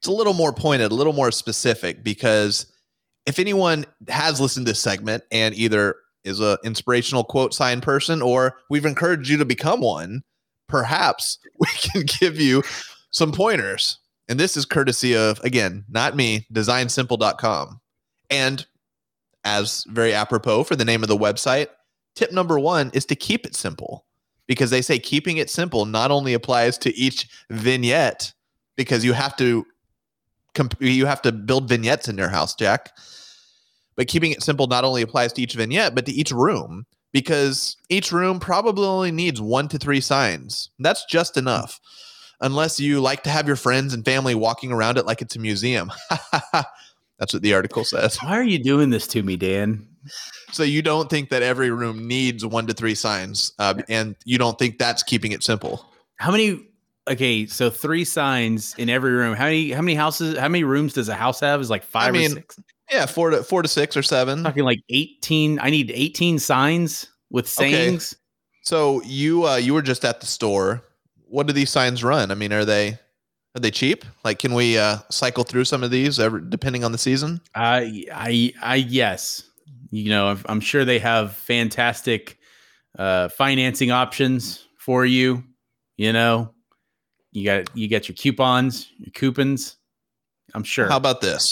it's 0.02 0.08
a 0.08 0.12
little 0.12 0.34
more 0.34 0.52
pointed, 0.52 0.92
a 0.92 0.96
little 0.96 1.14
more 1.14 1.32
specific. 1.32 2.04
Because 2.04 2.66
if 3.28 3.38
anyone 3.38 3.86
has 4.08 4.42
listened 4.42 4.66
to 4.66 4.72
this 4.72 4.80
segment 4.80 5.24
and 5.32 5.54
either 5.54 5.96
is 6.24 6.40
a 6.40 6.58
inspirational 6.64 7.24
quote 7.24 7.54
sign 7.54 7.82
person 7.82 8.20
or 8.20 8.58
we've 8.72 8.86
encouraged 8.86 9.30
you 9.30 9.38
to 9.38 9.46
become 9.46 9.80
one, 9.80 10.24
perhaps 10.72 11.38
we 11.60 11.68
can 11.68 12.04
give 12.20 12.40
you 12.40 12.64
some 13.12 13.32
pointers. 13.32 14.00
And 14.28 14.40
this 14.40 14.56
is 14.56 14.66
courtesy 14.66 15.16
of 15.16 15.40
again, 15.42 15.84
not 15.90 16.16
me, 16.16 16.48
designsimple.com. 16.54 17.82
And 18.30 18.66
as 19.44 19.84
very 19.90 20.14
apropos 20.14 20.64
for 20.64 20.76
the 20.76 20.86
name 20.86 21.04
of 21.04 21.10
the 21.10 21.18
website, 21.18 21.68
tip 22.16 22.32
number 22.32 22.58
one 22.58 22.92
is 22.94 23.06
to 23.08 23.16
keep 23.16 23.46
it 23.46 23.56
simple 23.56 24.06
because 24.48 24.70
they 24.70 24.82
say 24.82 25.00
keeping 25.00 25.38
it 25.38 25.50
simple 25.50 25.86
not 25.86 26.12
only 26.12 26.34
applies 26.34 26.78
to 26.80 26.96
each 26.96 27.28
vignette 27.50 28.34
because 28.78 29.04
you 29.04 29.14
have 29.14 29.36
to 29.38 29.66
comp- 30.54 30.82
you 30.82 31.06
have 31.06 31.22
to 31.24 31.32
build 31.32 31.68
vignettes 31.68 32.08
in 32.08 32.18
your 32.18 32.30
house, 32.30 32.56
Jack, 32.56 32.92
but 33.96 34.04
But 34.04 34.08
keeping 34.08 34.32
it 34.32 34.44
simple 34.44 34.68
not 34.68 34.84
only 34.84 35.02
applies 35.02 35.34
to 35.34 35.42
each 35.42 35.54
vignette, 35.54 35.94
but 35.94 36.06
to 36.06 36.12
each 36.12 36.32
room 36.32 36.86
because 37.12 37.78
each 37.90 38.12
room 38.12 38.40
probably 38.40 38.86
only 38.86 39.12
needs 39.12 39.42
one 39.42 39.68
to 39.70 39.78
three 39.78 40.02
signs. 40.02 40.70
That's 40.80 41.06
just 41.06 41.38
enough. 41.38 41.80
Unless 42.40 42.80
you 42.80 43.02
like 43.02 43.24
to 43.24 43.30
have 43.30 43.48
your 43.48 43.56
friends 43.56 43.94
and 43.94 44.04
family 44.04 44.34
walking 44.34 44.72
around 44.72 44.98
it 44.98 45.06
like 45.06 45.22
it's 45.22 45.36
a 45.36 45.40
museum. 45.40 45.92
That's 47.22 47.34
what 47.34 47.44
the 47.44 47.54
article 47.54 47.84
says. 47.86 48.18
Why 48.18 48.32
are 48.32 48.44
you 48.44 48.58
doing 48.58 48.90
this 48.90 49.06
to 49.08 49.22
me, 49.22 49.38
Dan? 49.38 49.88
So 50.52 50.64
you 50.64 50.82
don't 50.82 51.08
think 51.08 51.30
that 51.30 51.44
every 51.44 51.70
room 51.70 52.08
needs 52.08 52.44
one 52.44 52.66
to 52.66 52.74
three 52.74 52.96
signs, 52.96 53.54
uh, 53.60 53.76
and 53.88 54.16
you 54.26 54.40
don't 54.40 54.58
think 54.58 54.80
that's 54.80 55.04
keeping 55.04 55.32
it 55.32 55.44
simple. 55.44 55.86
How 56.16 56.32
many? 56.32 56.66
Okay, 57.08 57.46
so 57.46 57.70
three 57.70 58.06
signs 58.06 58.74
in 58.80 58.90
every 58.90 59.12
room. 59.12 59.36
How 59.36 59.46
many? 59.46 59.70
How 59.70 59.82
many 59.82 59.94
houses? 59.94 60.36
How 60.36 60.48
many 60.48 60.64
rooms 60.64 60.94
does 60.94 61.10
a 61.10 61.14
house 61.14 61.40
have? 61.42 61.62
Is 61.62 61.70
like 61.70 61.84
five 61.84 62.14
mean, 62.14 62.32
or 62.32 62.36
six. 62.36 62.60
Yeah, 62.92 63.06
four 63.06 63.30
to 63.30 63.44
four 63.44 63.62
to 63.62 63.68
six 63.68 63.96
or 63.96 64.04
seven. 64.04 64.44
talking 64.44 64.64
like 64.64 64.82
eighteen. 64.90 65.60
I 65.62 65.70
need 65.70 65.92
eighteen 65.94 66.40
signs 66.40 67.08
with 67.30 67.48
sayings. 67.48 68.14
Okay. 68.14 68.20
So 68.64 69.02
you 69.04 69.48
uh, 69.48 69.56
you 69.56 69.74
were 69.74 69.82
just 69.82 70.04
at 70.04 70.20
the 70.20 70.28
store. 70.28 70.84
What 71.28 71.48
do 71.48 71.54
these 71.54 71.70
signs 71.70 72.04
run? 72.04 72.32
I 72.32 72.36
mean, 72.36 72.52
are 72.52 72.66
they 72.66 73.00
are 73.56 73.60
they 73.60 73.72
cheap? 73.72 74.06
Like, 74.24 74.40
can 74.40 74.54
we 74.54 74.78
uh, 74.78 74.98
cycle 75.10 75.44
through 75.44 75.66
some 75.66 75.84
of 75.84 75.92
these, 75.92 76.20
ever, 76.20 76.40
depending 76.40 76.84
on 76.84 76.94
the 76.94 76.98
season? 76.98 77.42
I, 77.54 78.06
I, 78.14 78.54
I, 78.62 78.76
yes. 78.76 79.44
You 79.90 80.10
know, 80.10 80.28
I'm, 80.28 80.42
I'm 80.46 80.60
sure 80.62 80.86
they 80.86 81.00
have 81.00 81.34
fantastic 81.34 82.38
uh, 82.98 83.28
financing 83.28 83.92
options 83.92 84.66
for 84.78 85.06
you. 85.06 85.44
You 85.98 86.14
know, 86.14 86.54
you 87.32 87.44
got 87.46 87.76
you 87.76 87.90
got 87.90 88.08
your 88.08 88.16
coupons, 88.16 88.90
your 88.98 89.12
coupons. 89.12 89.76
I'm 90.54 90.64
sure. 90.64 90.88
How 90.88 90.98
about 90.98 91.22
this? 91.22 91.46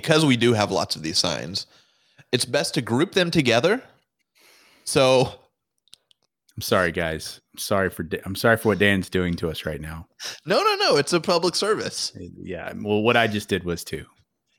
Because 0.00 0.26
we 0.26 0.36
do 0.36 0.52
have 0.52 0.70
lots 0.70 0.94
of 0.96 1.02
these 1.02 1.16
signs, 1.18 1.66
it's 2.32 2.44
best 2.44 2.74
to 2.74 2.82
group 2.82 3.12
them 3.12 3.30
together. 3.30 3.82
So 4.84 5.32
I'm 6.54 6.60
sorry, 6.62 6.92
guys. 6.92 7.40
I'm 7.54 7.58
sorry 7.58 7.88
for 7.90 8.06
I'm 8.24 8.36
sorry 8.36 8.56
for 8.58 8.68
what 8.68 8.78
Dan's 8.78 9.08
doing 9.10 9.34
to 9.36 9.48
us 9.48 9.64
right 9.64 9.80
now. 9.80 10.06
no, 10.46 10.62
no, 10.62 10.74
no. 10.76 10.96
It's 10.96 11.12
a 11.12 11.20
public 11.20 11.54
service. 11.54 12.12
Yeah. 12.42 12.72
Well, 12.76 13.02
what 13.02 13.16
I 13.16 13.26
just 13.26 13.48
did 13.48 13.64
was 13.64 13.84
too. 13.84 14.04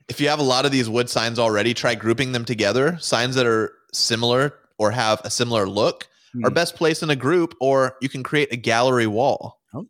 If 0.08 0.20
you 0.20 0.28
have 0.28 0.38
a 0.40 0.42
lot 0.54 0.64
of 0.66 0.72
these 0.72 0.88
wood 0.88 1.08
signs 1.08 1.38
already, 1.38 1.72
try 1.74 1.94
grouping 1.94 2.32
them 2.32 2.44
together. 2.44 2.96
Signs 2.98 3.34
that 3.36 3.46
are 3.46 3.72
similar 3.92 4.54
or 4.78 4.90
have 4.90 5.20
a 5.24 5.30
similar 5.30 5.68
look 5.68 6.08
are 6.44 6.50
Hmm. 6.50 6.54
best 6.54 6.74
placed 6.76 7.02
in 7.02 7.10
a 7.10 7.16
group, 7.16 7.54
or 7.60 7.96
you 8.02 8.08
can 8.08 8.22
create 8.22 8.52
a 8.52 8.56
gallery 8.56 9.06
wall. 9.06 9.60
Oh, 9.74 9.86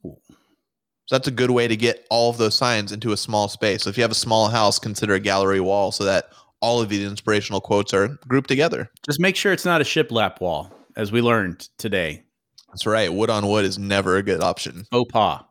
So 1.09 1.15
that's 1.15 1.27
a 1.27 1.31
good 1.31 1.51
way 1.51 1.67
to 1.67 1.75
get 1.75 2.07
all 2.11 2.29
of 2.29 2.37
those 2.37 2.55
signs 2.55 2.93
into 2.93 3.13
a 3.13 3.17
small 3.17 3.49
space. 3.49 3.85
So 3.85 3.89
if 3.89 3.97
you 3.97 4.03
have 4.03 4.11
a 4.11 4.15
small 4.15 4.49
house, 4.49 4.79
consider 4.79 5.15
a 5.15 5.21
gallery 5.21 5.59
wall 5.59 5.91
so 5.91 6.05
that 6.05 6.27
all 6.61 6.83
of 6.83 6.91
these 6.91 7.09
inspirational 7.09 7.63
quotes 7.63 7.95
are 7.95 8.09
grouped 8.29 8.49
together. 8.49 8.91
just 9.07 9.19
make 9.19 9.35
sure 9.35 9.51
it's 9.51 9.65
not 9.65 9.81
a 9.81 9.85
shiplap 9.85 10.39
wall, 10.43 10.71
as 10.97 11.11
we 11.11 11.23
learned 11.23 11.67
today. 11.79 12.25
That's 12.69 12.85
right. 12.85 13.11
Wood 13.11 13.31
on 13.31 13.47
wood 13.47 13.65
is 13.65 13.79
never 13.79 14.17
a 14.17 14.23
good 14.23 14.43
option. 14.43 14.85
Opa. 14.93 15.47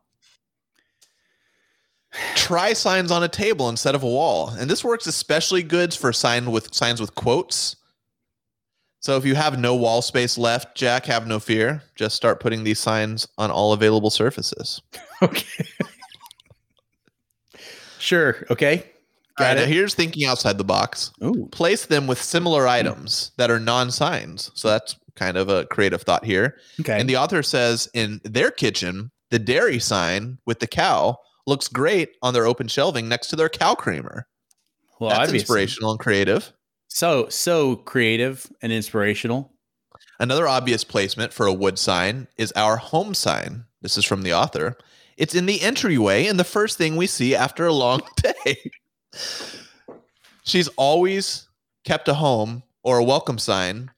Try 2.36 2.74
signs 2.74 3.10
on 3.10 3.24
a 3.24 3.28
table 3.28 3.68
instead 3.68 3.96
of 3.96 4.04
a 4.04 4.08
wall. 4.08 4.50
And 4.50 4.70
this 4.70 4.84
works 4.84 5.08
especially 5.08 5.64
good 5.64 5.92
for 5.92 6.14
sign 6.14 6.52
with 6.52 6.72
signs 6.72 7.02
with 7.02 7.16
quotes. 7.16 7.78
So 9.08 9.16
if 9.16 9.24
you 9.24 9.36
have 9.36 9.58
no 9.58 9.74
wall 9.74 10.02
space 10.02 10.38
left, 10.38 10.76
Jack, 10.76 11.06
have 11.06 11.28
no 11.28 11.40
fear. 11.40 11.82
Just 11.96 12.18
start 12.18 12.42
putting 12.42 12.66
these 12.66 12.78
signs 12.78 13.26
on 13.38 13.50
all 13.50 13.72
available 13.72 14.10
surfaces. 14.10 14.82
Okay. 15.22 15.66
sure. 18.00 18.46
Okay. 18.52 18.74
All 18.76 19.46
right, 19.46 19.54
Got 19.54 19.56
now 19.56 19.64
it. 19.64 19.70
here's 19.70 19.96
thinking 19.96 20.28
outside 20.28 20.58
the 20.58 20.66
box. 20.66 21.14
Ooh. 21.24 21.48
place 21.54 21.86
them 21.86 22.06
with 22.06 22.22
similar 22.22 22.64
hmm. 22.64 22.72
items 22.72 23.32
that 23.38 23.50
are 23.50 23.62
non-signs. 23.62 24.52
So 24.56 24.68
that's 24.68 24.98
kind 25.16 25.38
of 25.38 25.48
a 25.48 25.66
creative 25.68 26.02
thought 26.02 26.26
here. 26.26 26.58
Okay. 26.82 27.00
And 27.00 27.10
the 27.10 27.16
author 27.16 27.42
says 27.44 27.88
in 27.94 28.20
their 28.26 28.52
kitchen, 28.52 29.10
the 29.32 29.40
dairy 29.40 29.80
sign 29.80 30.38
with 30.46 30.60
the 30.60 30.68
cow 30.68 31.18
looks 31.46 31.70
great 31.70 32.10
on 32.22 32.34
their 32.34 32.46
open 32.46 32.68
shelving 32.68 33.08
next 33.08 33.28
to 33.28 33.38
their 33.38 33.50
cow 33.50 33.74
creamer. 33.74 34.28
well, 35.00 35.12
that's 35.12 35.30
obviously. 35.30 35.40
inspirational 35.40 35.92
and 35.92 36.00
creative. 36.02 36.52
So 36.98 37.30
so 37.30 37.76
creative 37.76 38.52
and 38.64 38.72
inspirational. 38.72 39.54
Another 40.20 40.48
obvious 40.48 40.84
placement 40.84 41.32
for 41.32 41.46
a 41.46 41.54
wood 41.54 41.78
sign 41.78 42.28
is 42.38 42.52
our 42.56 42.78
home 42.78 43.14
sign. 43.14 43.66
This 43.84 44.00
is 44.00 44.04
from 44.04 44.24
the 44.24 44.34
author. 44.34 44.76
It's 45.16 45.36
in 45.36 45.46
the 45.46 45.62
entryway 45.62 46.26
and 46.26 46.40
the 46.40 46.44
first 46.44 46.76
thing 46.76 46.96
we 46.96 47.06
see 47.06 47.36
after 47.36 47.68
a 47.68 47.72
long 47.72 48.02
day. 48.16 48.72
She's 50.42 50.70
always 50.70 51.48
kept 51.86 52.08
a 52.08 52.16
home 52.16 52.64
or 52.82 52.98
a 52.98 53.04
welcome 53.04 53.38
sign 53.38 53.92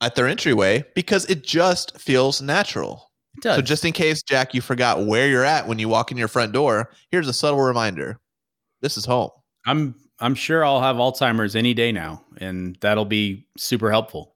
at 0.00 0.14
their 0.14 0.28
entryway 0.28 0.84
because 0.94 1.24
it 1.24 1.42
just 1.42 1.98
feels 1.98 2.40
natural. 2.40 3.10
It 3.36 3.42
does. 3.42 3.56
So, 3.56 3.62
just 3.62 3.84
in 3.84 3.92
case, 3.92 4.22
Jack, 4.22 4.54
you 4.54 4.60
forgot 4.60 5.06
where 5.06 5.26
you're 5.26 5.44
at 5.44 5.66
when 5.66 5.80
you 5.80 5.88
walk 5.88 6.12
in 6.12 6.16
your 6.16 6.28
front 6.28 6.52
door, 6.52 6.92
here's 7.10 7.26
a 7.26 7.32
subtle 7.32 7.62
reminder 7.62 8.20
this 8.80 8.96
is 8.96 9.04
home. 9.04 9.30
I'm 9.66 9.96
I'm 10.20 10.34
sure 10.34 10.64
I'll 10.64 10.80
have 10.80 10.96
Alzheimer's 10.96 11.54
any 11.54 11.74
day 11.74 11.92
now, 11.92 12.24
and 12.38 12.76
that'll 12.80 13.04
be 13.04 13.46
super 13.56 13.90
helpful. 13.90 14.34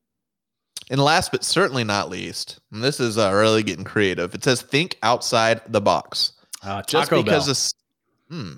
And 0.90 1.00
last 1.02 1.32
but 1.32 1.44
certainly 1.44 1.84
not 1.84 2.10
least, 2.10 2.60
and 2.70 2.82
this 2.82 3.00
is 3.00 3.18
uh, 3.18 3.32
really 3.32 3.62
getting 3.62 3.84
creative, 3.84 4.34
it 4.34 4.44
says 4.44 4.62
think 4.62 4.98
outside 5.02 5.60
the 5.68 5.80
box. 5.80 6.32
Uh, 6.62 6.82
just 6.82 7.10
because 7.10 7.24
Bell. 7.24 7.46
this 7.46 7.74
hmm, 8.28 8.52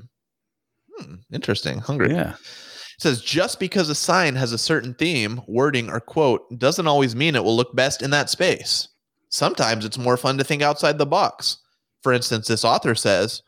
hmm 0.98 1.14
interesting 1.32 1.78
hungry 1.78 2.10
yeah. 2.10 2.30
it 2.32 3.00
says 3.00 3.22
just 3.22 3.58
because 3.58 3.88
a 3.88 3.94
sign 3.94 4.34
has 4.34 4.52
a 4.52 4.58
certain 4.58 4.94
theme 4.94 5.40
wording 5.46 5.90
or 5.90 6.00
quote 6.00 6.42
doesn't 6.58 6.86
always 6.86 7.16
mean 7.16 7.34
it 7.34 7.42
will 7.42 7.56
look 7.56 7.74
best 7.74 8.02
in 8.02 8.10
that 8.10 8.30
space 8.30 8.88
sometimes 9.30 9.84
it's 9.84 9.98
more 9.98 10.16
fun 10.16 10.38
to 10.38 10.44
think 10.44 10.62
outside 10.62 10.98
the 10.98 11.06
box 11.06 11.58
for 12.02 12.12
instance 12.12 12.46
this 12.46 12.64
author 12.64 12.94
says 12.94 13.42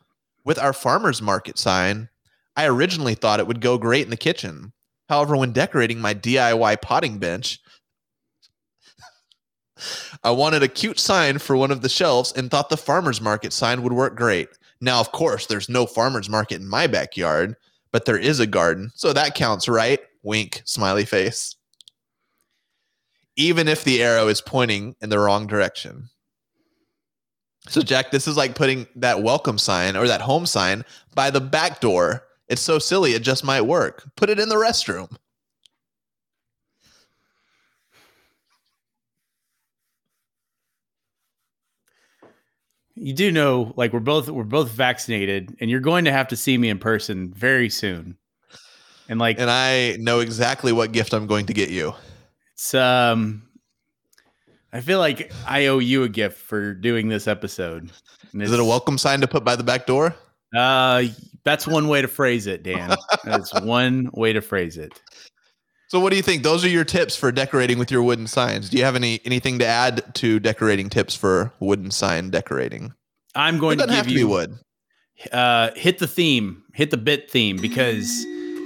with 0.45 0.59
our 0.59 0.73
farmers 0.73 1.21
market 1.21 1.59
sign 1.59 2.09
i 2.57 2.67
originally 2.67 3.15
thought 3.15 3.41
it 3.41 3.47
would 3.47 3.61
go 3.61 3.79
great 3.79 4.05
in 4.05 4.11
the 4.11 4.17
kitchen 4.17 4.73
however 5.09 5.37
when 5.37 5.53
decorating 5.53 6.01
my 6.01 6.15
diy 6.15 6.81
potting 6.81 7.19
bench 7.19 7.61
I 10.25 10.31
wanted 10.31 10.63
a 10.63 10.69
cute 10.69 10.99
sign 10.99 11.39
for 11.39 11.57
one 11.57 11.71
of 11.71 11.83
the 11.83 11.89
shelves 11.89 12.33
and 12.33 12.51
thought 12.51 12.71
the 12.71 12.77
farmer's 12.77 13.21
market 13.21 13.53
sign 13.53 13.83
would 13.83 13.93
work 13.93 14.17
great. 14.17 14.49
Now, 14.81 15.01
of 15.01 15.13
course, 15.13 15.47
there's 15.47 15.69
no 15.69 15.87
farmer's 15.87 16.29
market 16.29 16.61
in 16.61 16.69
my 16.69 16.87
backyard, 16.87 17.57
but 17.93 18.05
there 18.05 18.19
is 18.19 18.41
a 18.41 18.47
garden. 18.47 18.91
So 18.95 19.13
that 19.13 19.35
counts, 19.35 19.69
right? 19.69 20.01
Wink, 20.23 20.63
smiley 20.65 21.05
face. 21.05 21.57
Even 23.37 23.69
if 23.69 23.85
the 23.85 24.03
arrow 24.03 24.29
is 24.29 24.41
pointing 24.41 24.97
in 25.01 25.11
the 25.11 25.19
wrong 25.19 25.47
direction. 25.47 26.09
So, 27.69 27.83
Jack, 27.83 28.11
this 28.11 28.29
is 28.29 28.37
like 28.37 28.55
putting 28.55 28.87
that 28.97 29.23
welcome 29.23 29.59
sign 29.59 29.97
or 29.97 30.07
that 30.07 30.21
home 30.21 30.47
sign 30.47 30.85
by 31.15 31.31
the 31.31 31.41
back 31.41 31.81
door. 31.81 32.23
It's 32.49 32.63
so 32.63 32.79
silly, 32.79 33.13
it 33.13 33.23
just 33.23 33.45
might 33.45 33.63
work. 33.63 34.05
Put 34.17 34.31
it 34.31 34.39
in 34.39 34.49
the 34.49 34.55
restroom. 34.55 35.17
You 42.95 43.13
do 43.13 43.31
know, 43.31 43.75
like 43.77 43.93
we're 43.93 44.01
both 44.01 44.31
we're 44.31 44.45
both 44.45 44.71
vaccinated, 44.71 45.55
and 45.61 45.71
you're 45.71 45.81
going 45.81 46.07
to 46.07 46.13
have 46.13 46.29
to 46.29 46.37
see 46.37 46.57
me 46.57 46.71
in 46.71 46.79
person 46.79 47.31
very 47.33 47.69
soon. 47.69 48.17
And 49.09 49.21
like 49.21 49.39
And 49.39 49.51
I 49.51 49.97
know 50.01 50.21
exactly 50.21 50.73
what 50.73 50.93
gift 50.93 51.13
I'm 51.13 51.27
going 51.27 51.47
to 51.47 51.53
get 51.53 51.69
you. 51.69 51.93
it's 52.55 52.75
um, 52.75 53.43
I 54.73 54.81
feel 54.81 54.99
like 54.99 55.31
I 55.47 55.67
owe 55.67 55.79
you 55.79 56.05
a 56.05 56.09
gift 56.09 56.39
for 56.39 56.75
doing 56.75 57.09
this 57.09 57.29
episode. 57.29 57.91
Is 58.35 58.53
it 58.53 58.61
a 58.61 58.65
welcome 58.65 58.99
sign 58.99 59.21
to 59.21 59.29
put 59.29 59.45
by 59.45 59.57
the 59.57 59.63
back 59.63 59.87
door? 59.87 60.15
Uh, 60.55 61.05
that's 61.47 61.65
one 61.65 61.87
way 61.87 62.03
to 62.03 62.09
phrase 62.09 62.49
it, 62.49 62.65
Dan. 62.65 62.97
That's 63.23 63.55
one 63.63 64.11
way 64.13 64.33
to 64.33 64.41
phrase 64.41 64.77
it. 64.77 65.01
So 65.87 66.01
what 66.01 66.11
do 66.11 66.17
you 66.17 66.23
think? 66.23 66.43
Those 66.43 66.65
are 66.65 66.69
your 66.69 66.85
tips 66.85 67.15
for 67.15 67.31
decorating 67.31 67.79
with 67.79 67.93
your 67.93 68.03
wooden 68.03 68.27
signs. 68.27 68.69
Do 68.69 68.77
you 68.77 68.85
have 68.85 68.97
any 68.97 69.21
anything 69.25 69.61
to 69.61 69.67
add 69.67 70.13
to 70.17 70.41
decorating 70.41 70.91
tips 70.91 71.15
for 71.15 71.53
wooden 71.61 71.93
sign 71.93 72.31
decorating? 72.31 72.93
I'm 73.37 73.59
going 73.59 73.79
to 73.79 73.87
give 73.87 73.95
have 73.95 74.07
to 74.09 74.13
you 74.13 74.27
wood. 74.27 74.59
uh, 75.33 75.71
hit 75.77 75.99
the 75.99 76.09
theme, 76.09 76.65
hit 76.75 76.91
the 76.91 76.97
bit 76.97 77.31
theme, 77.31 77.59
because 77.59 78.11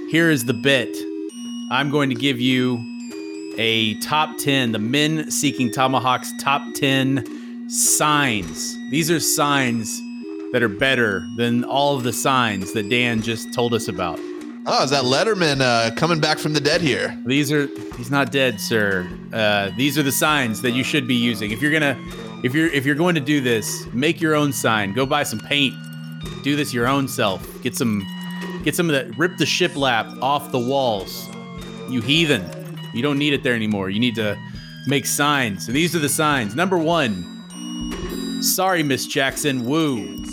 here 0.09 0.31
is 0.31 0.45
the 0.45 0.55
bit. 0.55 0.89
I'm 1.71 1.91
going 1.91 2.09
to 2.09 2.15
give 2.15 2.39
you 2.39 2.79
a 3.59 3.93
top 3.99 4.35
10, 4.39 4.71
the 4.71 4.79
Men 4.79 5.29
Seeking 5.29 5.71
Tomahawks 5.71 6.31
top 6.41 6.63
10 6.75 7.69
signs. 7.69 8.75
These 8.89 9.11
are 9.11 9.19
signs 9.19 10.01
that 10.51 10.63
are 10.63 10.69
better 10.69 11.25
than 11.37 11.63
all 11.63 11.95
of 11.95 12.03
the 12.03 12.13
signs 12.13 12.73
that 12.73 12.89
Dan 12.89 13.21
just 13.21 13.53
told 13.53 13.73
us 13.73 13.87
about. 13.87 14.19
Oh, 14.65 14.83
is 14.83 14.91
that 14.91 15.03
Letterman 15.03 15.61
uh, 15.61 15.93
coming 15.95 16.19
back 16.19 16.37
from 16.37 16.53
the 16.53 16.59
dead 16.59 16.81
here? 16.81 17.19
These 17.25 17.51
are 17.51 17.67
he's 17.97 18.11
not 18.11 18.31
dead, 18.31 18.59
sir. 18.59 19.09
Uh, 19.33 19.71
these 19.77 19.97
are 19.97 20.03
the 20.03 20.11
signs 20.11 20.61
that 20.61 20.71
you 20.71 20.83
should 20.83 21.07
be 21.07 21.15
using. 21.15 21.51
If 21.51 21.61
you're 21.61 21.71
gonna 21.71 21.97
if 22.43 22.53
you're 22.53 22.67
if 22.67 22.85
you're 22.85 22.95
going 22.95 23.15
to 23.15 23.21
do 23.21 23.41
this, 23.41 23.87
make 23.93 24.21
your 24.21 24.35
own 24.35 24.53
sign. 24.53 24.93
Go 24.93 25.05
buy 25.05 25.23
some 25.23 25.39
paint. 25.39 25.73
Do 26.43 26.55
this 26.55 26.73
your 26.73 26.87
own 26.87 27.07
self. 27.07 27.61
Get 27.63 27.75
some 27.75 28.05
Get 28.63 28.75
some 28.75 28.89
of 28.89 28.93
that. 28.93 29.17
Rip 29.17 29.37
the 29.37 29.45
shiplap 29.45 30.21
off 30.21 30.51
the 30.51 30.59
walls. 30.59 31.27
You 31.89 32.01
heathen. 32.01 32.45
You 32.93 33.01
don't 33.01 33.17
need 33.17 33.33
it 33.33 33.41
there 33.41 33.55
anymore. 33.55 33.89
You 33.89 33.99
need 33.99 34.15
to 34.15 34.37
make 34.85 35.05
signs. 35.05 35.67
And 35.67 35.75
these 35.75 35.95
are 35.95 35.99
the 35.99 36.09
signs. 36.09 36.55
Number 36.55 36.77
one. 36.77 37.27
Sorry, 38.43 38.83
Miss 38.83 39.07
Jackson. 39.07 39.65
Woo. 39.65 40.23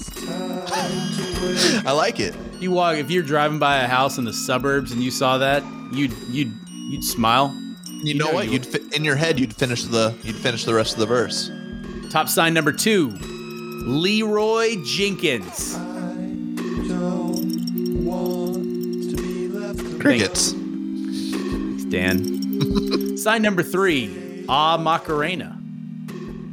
I 1.86 1.92
like 1.92 2.20
it. 2.20 2.34
You 2.60 2.70
walk 2.72 2.96
if 2.96 3.10
you're 3.10 3.22
driving 3.22 3.58
by 3.58 3.78
a 3.78 3.86
house 3.88 4.18
in 4.18 4.24
the 4.24 4.32
suburbs 4.32 4.92
and 4.92 5.02
you 5.02 5.10
saw 5.10 5.38
that, 5.38 5.62
you'd 5.92 6.12
you'd 6.30 6.52
you'd 6.68 7.04
smile. 7.04 7.54
You, 8.02 8.14
know, 8.14 8.26
know 8.26 8.32
what? 8.32 8.46
you- 8.46 8.52
You'd 8.52 8.66
fi- 8.66 8.96
in 8.96 9.04
your 9.04 9.16
head 9.16 9.38
you'd 9.40 9.54
finish 9.54 9.82
the 9.84 10.14
you'd 10.22 10.36
finish 10.36 10.64
the 10.64 10.74
rest 10.74 10.94
of 10.94 11.00
the 11.00 11.06
verse. 11.06 11.50
Top 12.10 12.28
sign 12.28 12.54
number 12.54 12.72
two. 12.72 13.10
Leeroy 13.20 14.76
Jenkins. 14.84 15.76
Crickets. 20.00 20.52
Thanks, 20.52 21.84
Dan. 21.84 23.16
sign 23.16 23.42
number 23.42 23.62
three. 23.62 24.44
Ah 24.48 24.76
Macarena. 24.76 25.58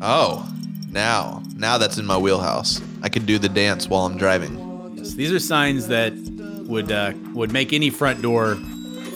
Oh, 0.02 0.50
now 0.90 1.44
now 1.56 1.78
that's 1.78 1.98
in 1.98 2.06
my 2.06 2.18
wheelhouse. 2.18 2.82
I 3.02 3.10
can 3.10 3.26
do 3.26 3.38
the 3.38 3.50
dance 3.50 3.88
while 3.88 4.06
I'm 4.06 4.18
driving. 4.18 4.94
Yes, 4.96 5.14
these 5.14 5.32
are 5.32 5.40
signs 5.40 5.88
that 5.88 6.14
would 6.68 6.92
uh, 6.92 7.14
would 7.34 7.52
make 7.52 7.74
any 7.74 7.90
front 7.90 8.22
door 8.22 8.56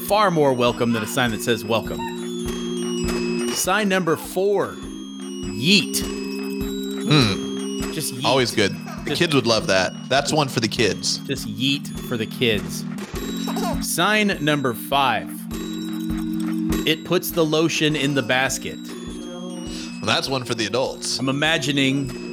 far 0.07 0.31
more 0.31 0.53
welcome 0.53 0.93
than 0.93 1.03
a 1.03 1.07
sign 1.07 1.31
that 1.31 1.41
says 1.41 1.63
welcome. 1.65 1.99
Sign 3.49 3.89
number 3.89 4.15
four. 4.15 4.69
Yeet. 5.59 5.95
Just 7.93 8.13
yeet. 8.13 8.23
Always 8.23 8.53
good. 8.53 8.71
The 9.05 9.15
kids 9.15 9.33
would 9.33 9.47
love 9.47 9.67
that. 9.67 9.93
That's 10.07 10.31
one 10.31 10.47
for 10.47 10.59
the 10.59 10.67
kids. 10.67 11.17
Just 11.19 11.47
yeet 11.47 11.87
for 12.07 12.17
the 12.17 12.25
kids. 12.25 12.85
Sign 13.81 14.37
number 14.43 14.73
five. 14.73 15.29
It 16.87 17.05
puts 17.05 17.31
the 17.31 17.43
lotion 17.45 17.95
in 17.95 18.13
the 18.13 18.21
basket. 18.21 18.77
And 18.77 20.07
that's 20.07 20.29
one 20.29 20.43
for 20.45 20.53
the 20.55 20.65
adults. 20.65 21.19
I'm 21.19 21.29
imagining 21.29 22.28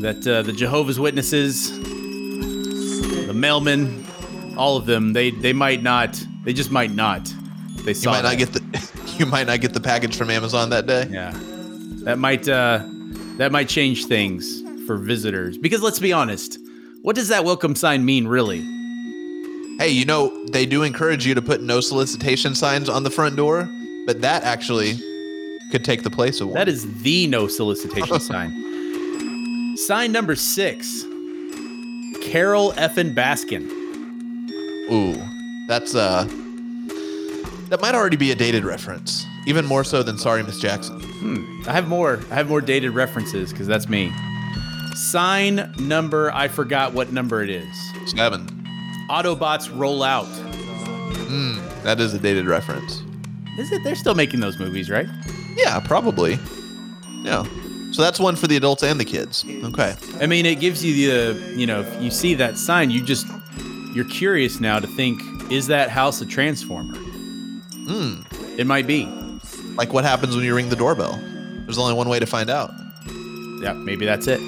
that 0.00 0.26
uh, 0.26 0.42
the 0.42 0.52
Jehovah's 0.52 0.98
Witnesses, 1.00 1.70
the 3.26 3.32
mailmen, 3.34 4.06
all 4.56 4.76
of 4.76 4.86
them, 4.86 5.12
they 5.12 5.30
they 5.30 5.52
might 5.52 5.82
not, 5.82 6.22
they 6.44 6.52
just 6.52 6.70
might 6.70 6.92
not. 6.92 7.32
They 7.84 7.92
You 7.92 8.10
might 8.10 8.22
that. 8.22 8.30
not 8.30 8.38
get 8.38 8.52
the 8.52 9.14
you 9.18 9.26
might 9.26 9.46
not 9.46 9.60
get 9.60 9.72
the 9.74 9.80
package 9.80 10.16
from 10.16 10.30
Amazon 10.30 10.70
that 10.70 10.86
day. 10.86 11.06
Yeah, 11.10 11.32
that 12.04 12.18
might 12.18 12.48
uh, 12.48 12.80
that 13.38 13.52
might 13.52 13.68
change 13.68 14.06
things 14.06 14.62
for 14.86 14.96
visitors. 14.96 15.56
Because 15.58 15.82
let's 15.82 15.98
be 15.98 16.12
honest, 16.12 16.58
what 17.02 17.16
does 17.16 17.28
that 17.28 17.44
welcome 17.44 17.74
sign 17.74 18.04
mean, 18.04 18.26
really? 18.26 18.60
Hey, 19.78 19.88
you 19.90 20.04
know, 20.04 20.44
they 20.46 20.66
do 20.66 20.82
encourage 20.82 21.24
you 21.26 21.34
to 21.34 21.40
put 21.40 21.62
no 21.62 21.80
solicitation 21.80 22.54
signs 22.54 22.88
on 22.90 23.02
the 23.02 23.10
front 23.10 23.36
door, 23.36 23.66
but 24.06 24.20
that 24.20 24.42
actually 24.44 24.92
could 25.70 25.84
take 25.86 26.02
the 26.02 26.10
place 26.10 26.40
of 26.42 26.48
one. 26.48 26.54
That 26.56 26.68
is 26.68 27.02
the 27.02 27.26
no 27.28 27.46
solicitation 27.48 28.20
sign. 28.20 28.50
Sign 29.86 30.12
number 30.12 30.36
six. 30.36 31.04
Carole 32.22 32.72
Effin 32.72 33.14
Baskin. 33.14 33.68
Ooh, 34.92 35.20
that's 35.68 35.94
uh 35.94 36.24
that 37.70 37.80
might 37.80 37.94
already 37.94 38.16
be 38.16 38.30
a 38.30 38.34
dated 38.34 38.64
reference. 38.64 39.24
Even 39.46 39.64
more 39.64 39.84
so 39.84 40.02
than 40.02 40.18
Sorry 40.18 40.42
Miss 40.42 40.60
Jackson. 40.60 41.00
I 41.66 41.72
have 41.72 41.88
more. 41.88 42.20
I 42.30 42.34
have 42.34 42.48
more 42.48 42.60
dated 42.60 42.92
references 42.92 43.52
because 43.52 43.66
that's 43.66 43.88
me. 43.88 44.12
Sign 44.94 45.72
number. 45.78 46.30
I 46.32 46.48
forgot 46.48 46.92
what 46.92 47.12
number 47.12 47.42
it 47.42 47.48
is. 47.50 47.92
Seven. 48.06 48.46
Autobots 49.08 49.70
roll 49.78 50.02
out. 50.02 50.28
That 51.84 52.00
is 52.00 52.12
a 52.12 52.18
dated 52.18 52.46
reference. 52.46 53.02
Is 53.58 53.72
it? 53.72 53.82
They're 53.82 53.94
still 53.94 54.14
making 54.14 54.40
those 54.40 54.58
movies, 54.58 54.90
right? 54.90 55.08
Yeah, 55.56 55.80
probably. 55.80 56.38
Yeah. 57.22 57.46
So 57.92 58.02
that's 58.02 58.20
one 58.20 58.36
for 58.36 58.46
the 58.46 58.56
adults 58.56 58.82
and 58.82 59.00
the 59.00 59.04
kids. 59.04 59.44
Okay. 59.64 59.94
I 60.20 60.26
mean, 60.26 60.46
it 60.46 60.60
gives 60.60 60.84
you 60.84 61.34
the. 61.34 61.58
You 61.58 61.66
know, 61.66 61.80
if 61.80 62.02
you 62.02 62.10
see 62.10 62.34
that 62.34 62.56
sign, 62.56 62.90
you 62.90 63.02
just 63.02 63.26
you're 63.94 64.08
curious 64.08 64.60
now 64.60 64.78
to 64.78 64.86
think: 64.86 65.20
Is 65.50 65.66
that 65.66 65.90
house 65.90 66.20
a 66.20 66.26
transformer? 66.26 66.96
Hmm. 66.96 68.22
It 68.56 68.66
might 68.66 68.86
be. 68.86 69.06
Like 69.76 69.92
what 69.92 70.04
happens 70.04 70.36
when 70.36 70.44
you 70.44 70.54
ring 70.54 70.68
the 70.68 70.76
doorbell? 70.76 71.18
There's 71.64 71.78
only 71.78 71.94
one 71.94 72.08
way 72.08 72.18
to 72.18 72.26
find 72.26 72.50
out. 72.50 72.72
Yeah, 73.62 73.72
maybe 73.72 74.04
that's 74.06 74.26
it. 74.28 74.40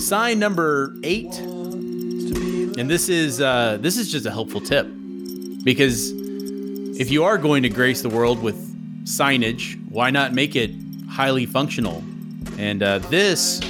Sign 0.00 0.38
number 0.38 0.94
eight, 1.04 1.32
and 1.38 2.90
this 2.90 3.08
is 3.08 3.40
uh, 3.40 3.78
this 3.80 3.96
is 3.96 4.10
just 4.10 4.26
a 4.26 4.30
helpful 4.30 4.60
tip 4.60 4.86
because 5.64 6.10
if 6.98 7.10
you 7.10 7.24
are 7.24 7.38
going 7.38 7.62
to 7.62 7.68
grace 7.68 8.02
the 8.02 8.08
world 8.08 8.42
with 8.42 8.56
signage, 9.04 9.78
why 9.88 10.10
not 10.10 10.32
make 10.32 10.56
it 10.56 10.70
highly 11.12 11.46
functional? 11.46 12.02
And 12.58 12.82
uh, 12.82 12.98
this 12.98 13.60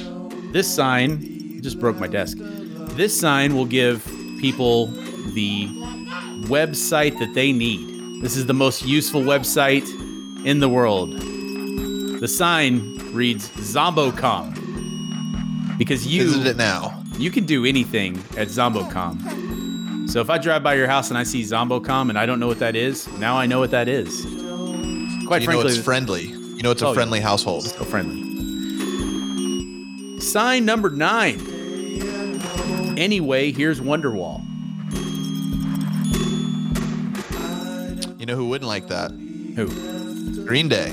this 0.52 0.72
sign 0.72 1.60
just 1.62 1.78
broke 1.80 1.98
my 1.98 2.06
desk. 2.08 2.38
This 2.96 3.18
sign 3.18 3.54
will 3.54 3.66
give 3.66 4.04
people 4.40 4.86
the 5.34 5.66
website 6.46 7.18
that 7.18 7.34
they 7.34 7.52
need. 7.52 8.22
This 8.22 8.36
is 8.36 8.46
the 8.46 8.54
most 8.54 8.84
useful 8.84 9.22
website 9.22 9.86
in 10.44 10.60
the 10.60 10.68
world. 10.68 11.10
The 12.20 12.28
sign 12.28 12.98
reads 13.12 13.50
Zombo.com 13.60 14.54
because 15.78 16.06
you 16.06 16.24
Visit 16.24 16.46
it 16.46 16.56
now. 16.56 17.02
you 17.18 17.30
can 17.30 17.44
do 17.46 17.64
anything 17.64 18.22
at 18.36 18.48
Zombo.com. 18.48 20.06
So 20.08 20.20
if 20.20 20.28
I 20.30 20.38
drive 20.38 20.62
by 20.62 20.74
your 20.74 20.86
house 20.88 21.08
and 21.10 21.18
I 21.18 21.22
see 21.22 21.42
Zombo.com 21.44 22.10
and 22.10 22.18
I 22.18 22.26
don't 22.26 22.38
know 22.40 22.46
what 22.48 22.58
that 22.58 22.76
is, 22.76 23.08
now 23.18 23.36
I 23.36 23.46
know 23.46 23.58
what 23.60 23.70
that 23.70 23.88
is. 23.88 24.22
Quite 25.26 25.42
you 25.42 25.48
know 25.48 25.62
frankly, 25.62 25.72
it's 25.72 25.78
friendly. 25.82 26.41
You 26.62 26.68
know 26.68 26.70
it's 26.70 26.82
a 26.82 26.86
Oh, 26.86 26.90
yeah. 26.90 26.94
friendly 26.94 27.18
household. 27.18 27.64
so 27.64 27.82
friendly. 27.82 28.20
Sign 30.20 30.64
number 30.64 30.90
nine. 30.90 31.40
Anyway, 32.96 33.50
here's 33.50 33.80
Wonderwall. 33.80 34.42
You 38.20 38.26
know 38.26 38.36
who 38.36 38.46
wouldn't 38.48 38.68
like 38.68 38.86
that? 38.86 39.10
Who? 39.56 40.44
Green 40.46 40.68
Day. 40.68 40.92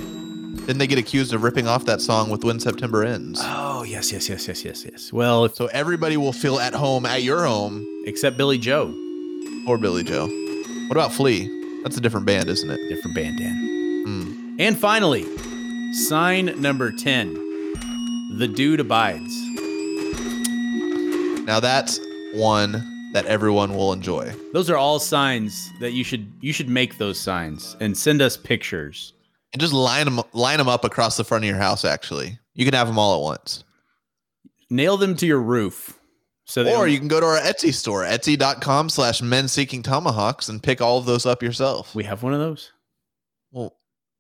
Didn't 0.65 0.80
they 0.80 0.88
get 0.88 0.97
accused 0.97 1.36
of 1.36 1.43
ripping 1.43 1.67
off 1.67 1.86
that 1.86 2.01
song 2.01 2.32
with 2.32 2.43
When 2.43 2.59
September 2.59 3.03
Ends? 3.03 3.39
Oh 3.43 3.84
yes, 3.84 4.11
yes, 4.11 4.28
yes, 4.28 4.47
yes, 4.47 4.65
yes, 4.65 4.84
yes. 4.91 5.13
Well, 5.13 5.45
if, 5.45 5.53
So 5.53 5.67
everybody 5.67 6.17
will 6.17 6.34
feel 6.34 6.57
at 6.57 6.74
home 6.74 7.05
at 7.05 7.22
your 7.22 7.45
home 7.45 7.86
except 8.07 8.38
Billy 8.38 8.57
Joe, 8.57 8.91
or 9.67 9.78
Billy 9.78 10.03
Joe. 10.03 10.26
What 10.88 10.93
about 10.97 11.13
Flea? 11.13 11.47
That's 11.84 11.95
a 11.95 12.01
different 12.01 12.26
band, 12.26 12.49
isn't 12.49 12.72
it? 12.72 12.80
different 12.89 13.15
band, 13.15 13.38
Dan. 13.38 14.03
Hmm. 14.07 14.55
And 14.59 14.76
finally, 14.76 15.26
sign 15.92 16.60
number 16.62 16.92
ten. 16.92 17.34
The 18.38 18.48
dude 18.48 18.80
abides. 18.80 19.34
Now 21.46 21.60
that's 21.60 22.00
one 22.34 23.12
that 23.14 23.26
everyone 23.26 23.76
will 23.76 23.92
enjoy. 23.92 24.32
Those 24.54 24.70
are 24.70 24.78
all 24.78 25.00
signs 25.00 25.70
that 25.80 25.94
you 25.94 26.04
should 26.04 26.32
you 26.42 26.54
should 26.54 26.70
make 26.70 26.98
those 26.98 27.20
signs 27.20 27.76
and 27.80 27.98
send 27.98 28.22
us 28.22 28.38
pictures. 28.38 29.14
And 29.52 29.60
just 29.60 29.74
line 29.74 30.06
them 30.06 30.22
line 30.34 30.60
them 30.60 30.68
up 30.68 30.86
across 30.86 31.18
the 31.18 31.24
front 31.24 31.44
of 31.44 31.48
your 31.50 31.58
house. 31.58 31.84
Actually, 31.84 32.38
you 32.54 32.66
can 32.66 32.76
have 32.76 32.88
them 32.88 33.00
all 33.00 33.16
at 33.16 33.24
once. 33.24 33.64
Nail 34.70 34.98
them 34.98 35.16
to 35.16 35.26
your 35.26 35.42
roof. 35.42 36.00
So 36.46 36.68
Or 36.68 36.88
you 36.88 36.98
can 36.98 37.08
go 37.08 37.20
to 37.20 37.26
our 37.26 37.40
Etsy 37.40 37.72
store, 37.72 38.04
etsy.com 38.04 38.90
slash 38.90 39.22
men 39.22 39.48
seeking 39.48 39.84
tomahawks, 39.84 40.50
and 40.50 40.62
pick 40.62 40.82
all 40.82 40.98
of 40.98 41.06
those 41.06 41.28
up 41.28 41.44
yourself. 41.44 41.94
we 41.94 42.04
have 42.06 42.24
one 42.24 42.34
of 42.34 42.40
those. 42.40 42.72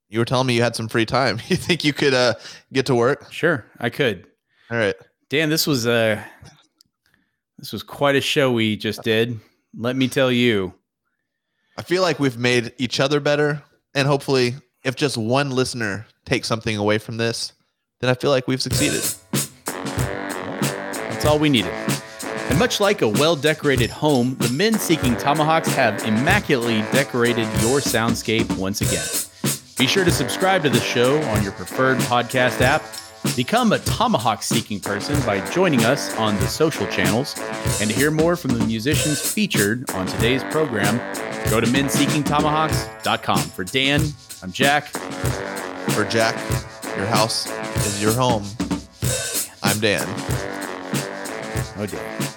You 0.09 0.19
were 0.19 0.25
telling 0.25 0.47
me 0.47 0.55
you 0.55 0.61
had 0.63 0.75
some 0.75 0.87
free 0.87 1.05
time. 1.05 1.39
You 1.47 1.55
think 1.55 1.83
you 1.83 1.93
could 1.93 2.13
uh, 2.13 2.33
get 2.73 2.87
to 2.87 2.95
work? 2.95 3.31
Sure, 3.31 3.65
I 3.79 3.89
could. 3.89 4.25
All 4.71 4.77
right. 4.77 4.95
Dan, 5.29 5.49
this 5.49 5.67
was 5.67 5.85
uh 5.87 6.21
this 7.57 7.71
was 7.71 7.83
quite 7.83 8.15
a 8.15 8.21
show 8.21 8.51
we 8.51 8.75
just 8.75 9.03
did. 9.03 9.39
Let 9.75 9.95
me 9.95 10.07
tell 10.07 10.31
you. 10.31 10.73
I 11.77 11.81
feel 11.81 12.01
like 12.01 12.19
we've 12.19 12.37
made 12.37 12.73
each 12.77 12.99
other 12.99 13.19
better. 13.19 13.61
And 13.93 14.07
hopefully, 14.07 14.55
if 14.83 14.95
just 14.95 15.17
one 15.17 15.51
listener 15.51 16.07
takes 16.25 16.47
something 16.47 16.77
away 16.77 16.97
from 16.97 17.17
this, 17.17 17.53
then 17.99 18.09
I 18.09 18.13
feel 18.13 18.31
like 18.31 18.47
we've 18.47 18.61
succeeded. 18.61 19.03
That's 19.65 21.25
all 21.25 21.37
we 21.39 21.49
needed. 21.49 21.73
And 22.49 22.57
much 22.57 22.79
like 22.79 23.01
a 23.01 23.07
well 23.07 23.35
decorated 23.35 23.89
home, 23.89 24.35
the 24.39 24.49
men 24.49 24.73
seeking 24.73 25.15
tomahawks 25.17 25.69
have 25.73 26.03
immaculately 26.05 26.81
decorated 26.91 27.45
your 27.61 27.79
soundscape 27.79 28.57
once 28.57 28.81
again. 28.81 29.28
Be 29.79 29.87
sure 29.87 30.03
to 30.03 30.11
subscribe 30.11 30.63
to 30.63 30.69
the 30.69 30.81
show 30.81 31.21
on 31.21 31.41
your 31.41 31.53
preferred 31.53 31.99
podcast 31.99 32.59
app. 32.59 32.83
Become 33.37 33.71
a 33.71 33.79
tomahawk 33.79 34.43
seeking 34.43 34.81
person 34.81 35.17
by 35.25 35.39
joining 35.51 35.85
us 35.85 36.13
on 36.17 36.35
the 36.35 36.47
social 36.47 36.85
channels. 36.87 37.33
And 37.79 37.89
to 37.89 37.95
hear 37.95 38.11
more 38.11 38.35
from 38.35 38.51
the 38.51 38.65
musicians 38.65 39.21
featured 39.21 39.89
on 39.91 40.05
today's 40.05 40.43
program, 40.43 40.97
go 41.49 41.61
to 41.61 41.67
menseekingtomahawks.com. 41.67 43.39
For 43.39 43.63
Dan, 43.63 44.01
I'm 44.43 44.51
Jack. 44.51 44.87
For 44.87 46.03
Jack, 46.03 46.35
your 46.97 47.05
house 47.05 47.49
is 47.87 48.01
your 48.01 48.11
home. 48.11 48.43
I'm 49.63 49.79
Dan. 49.79 50.05
Oh, 51.77 51.85
Dan. 51.89 52.28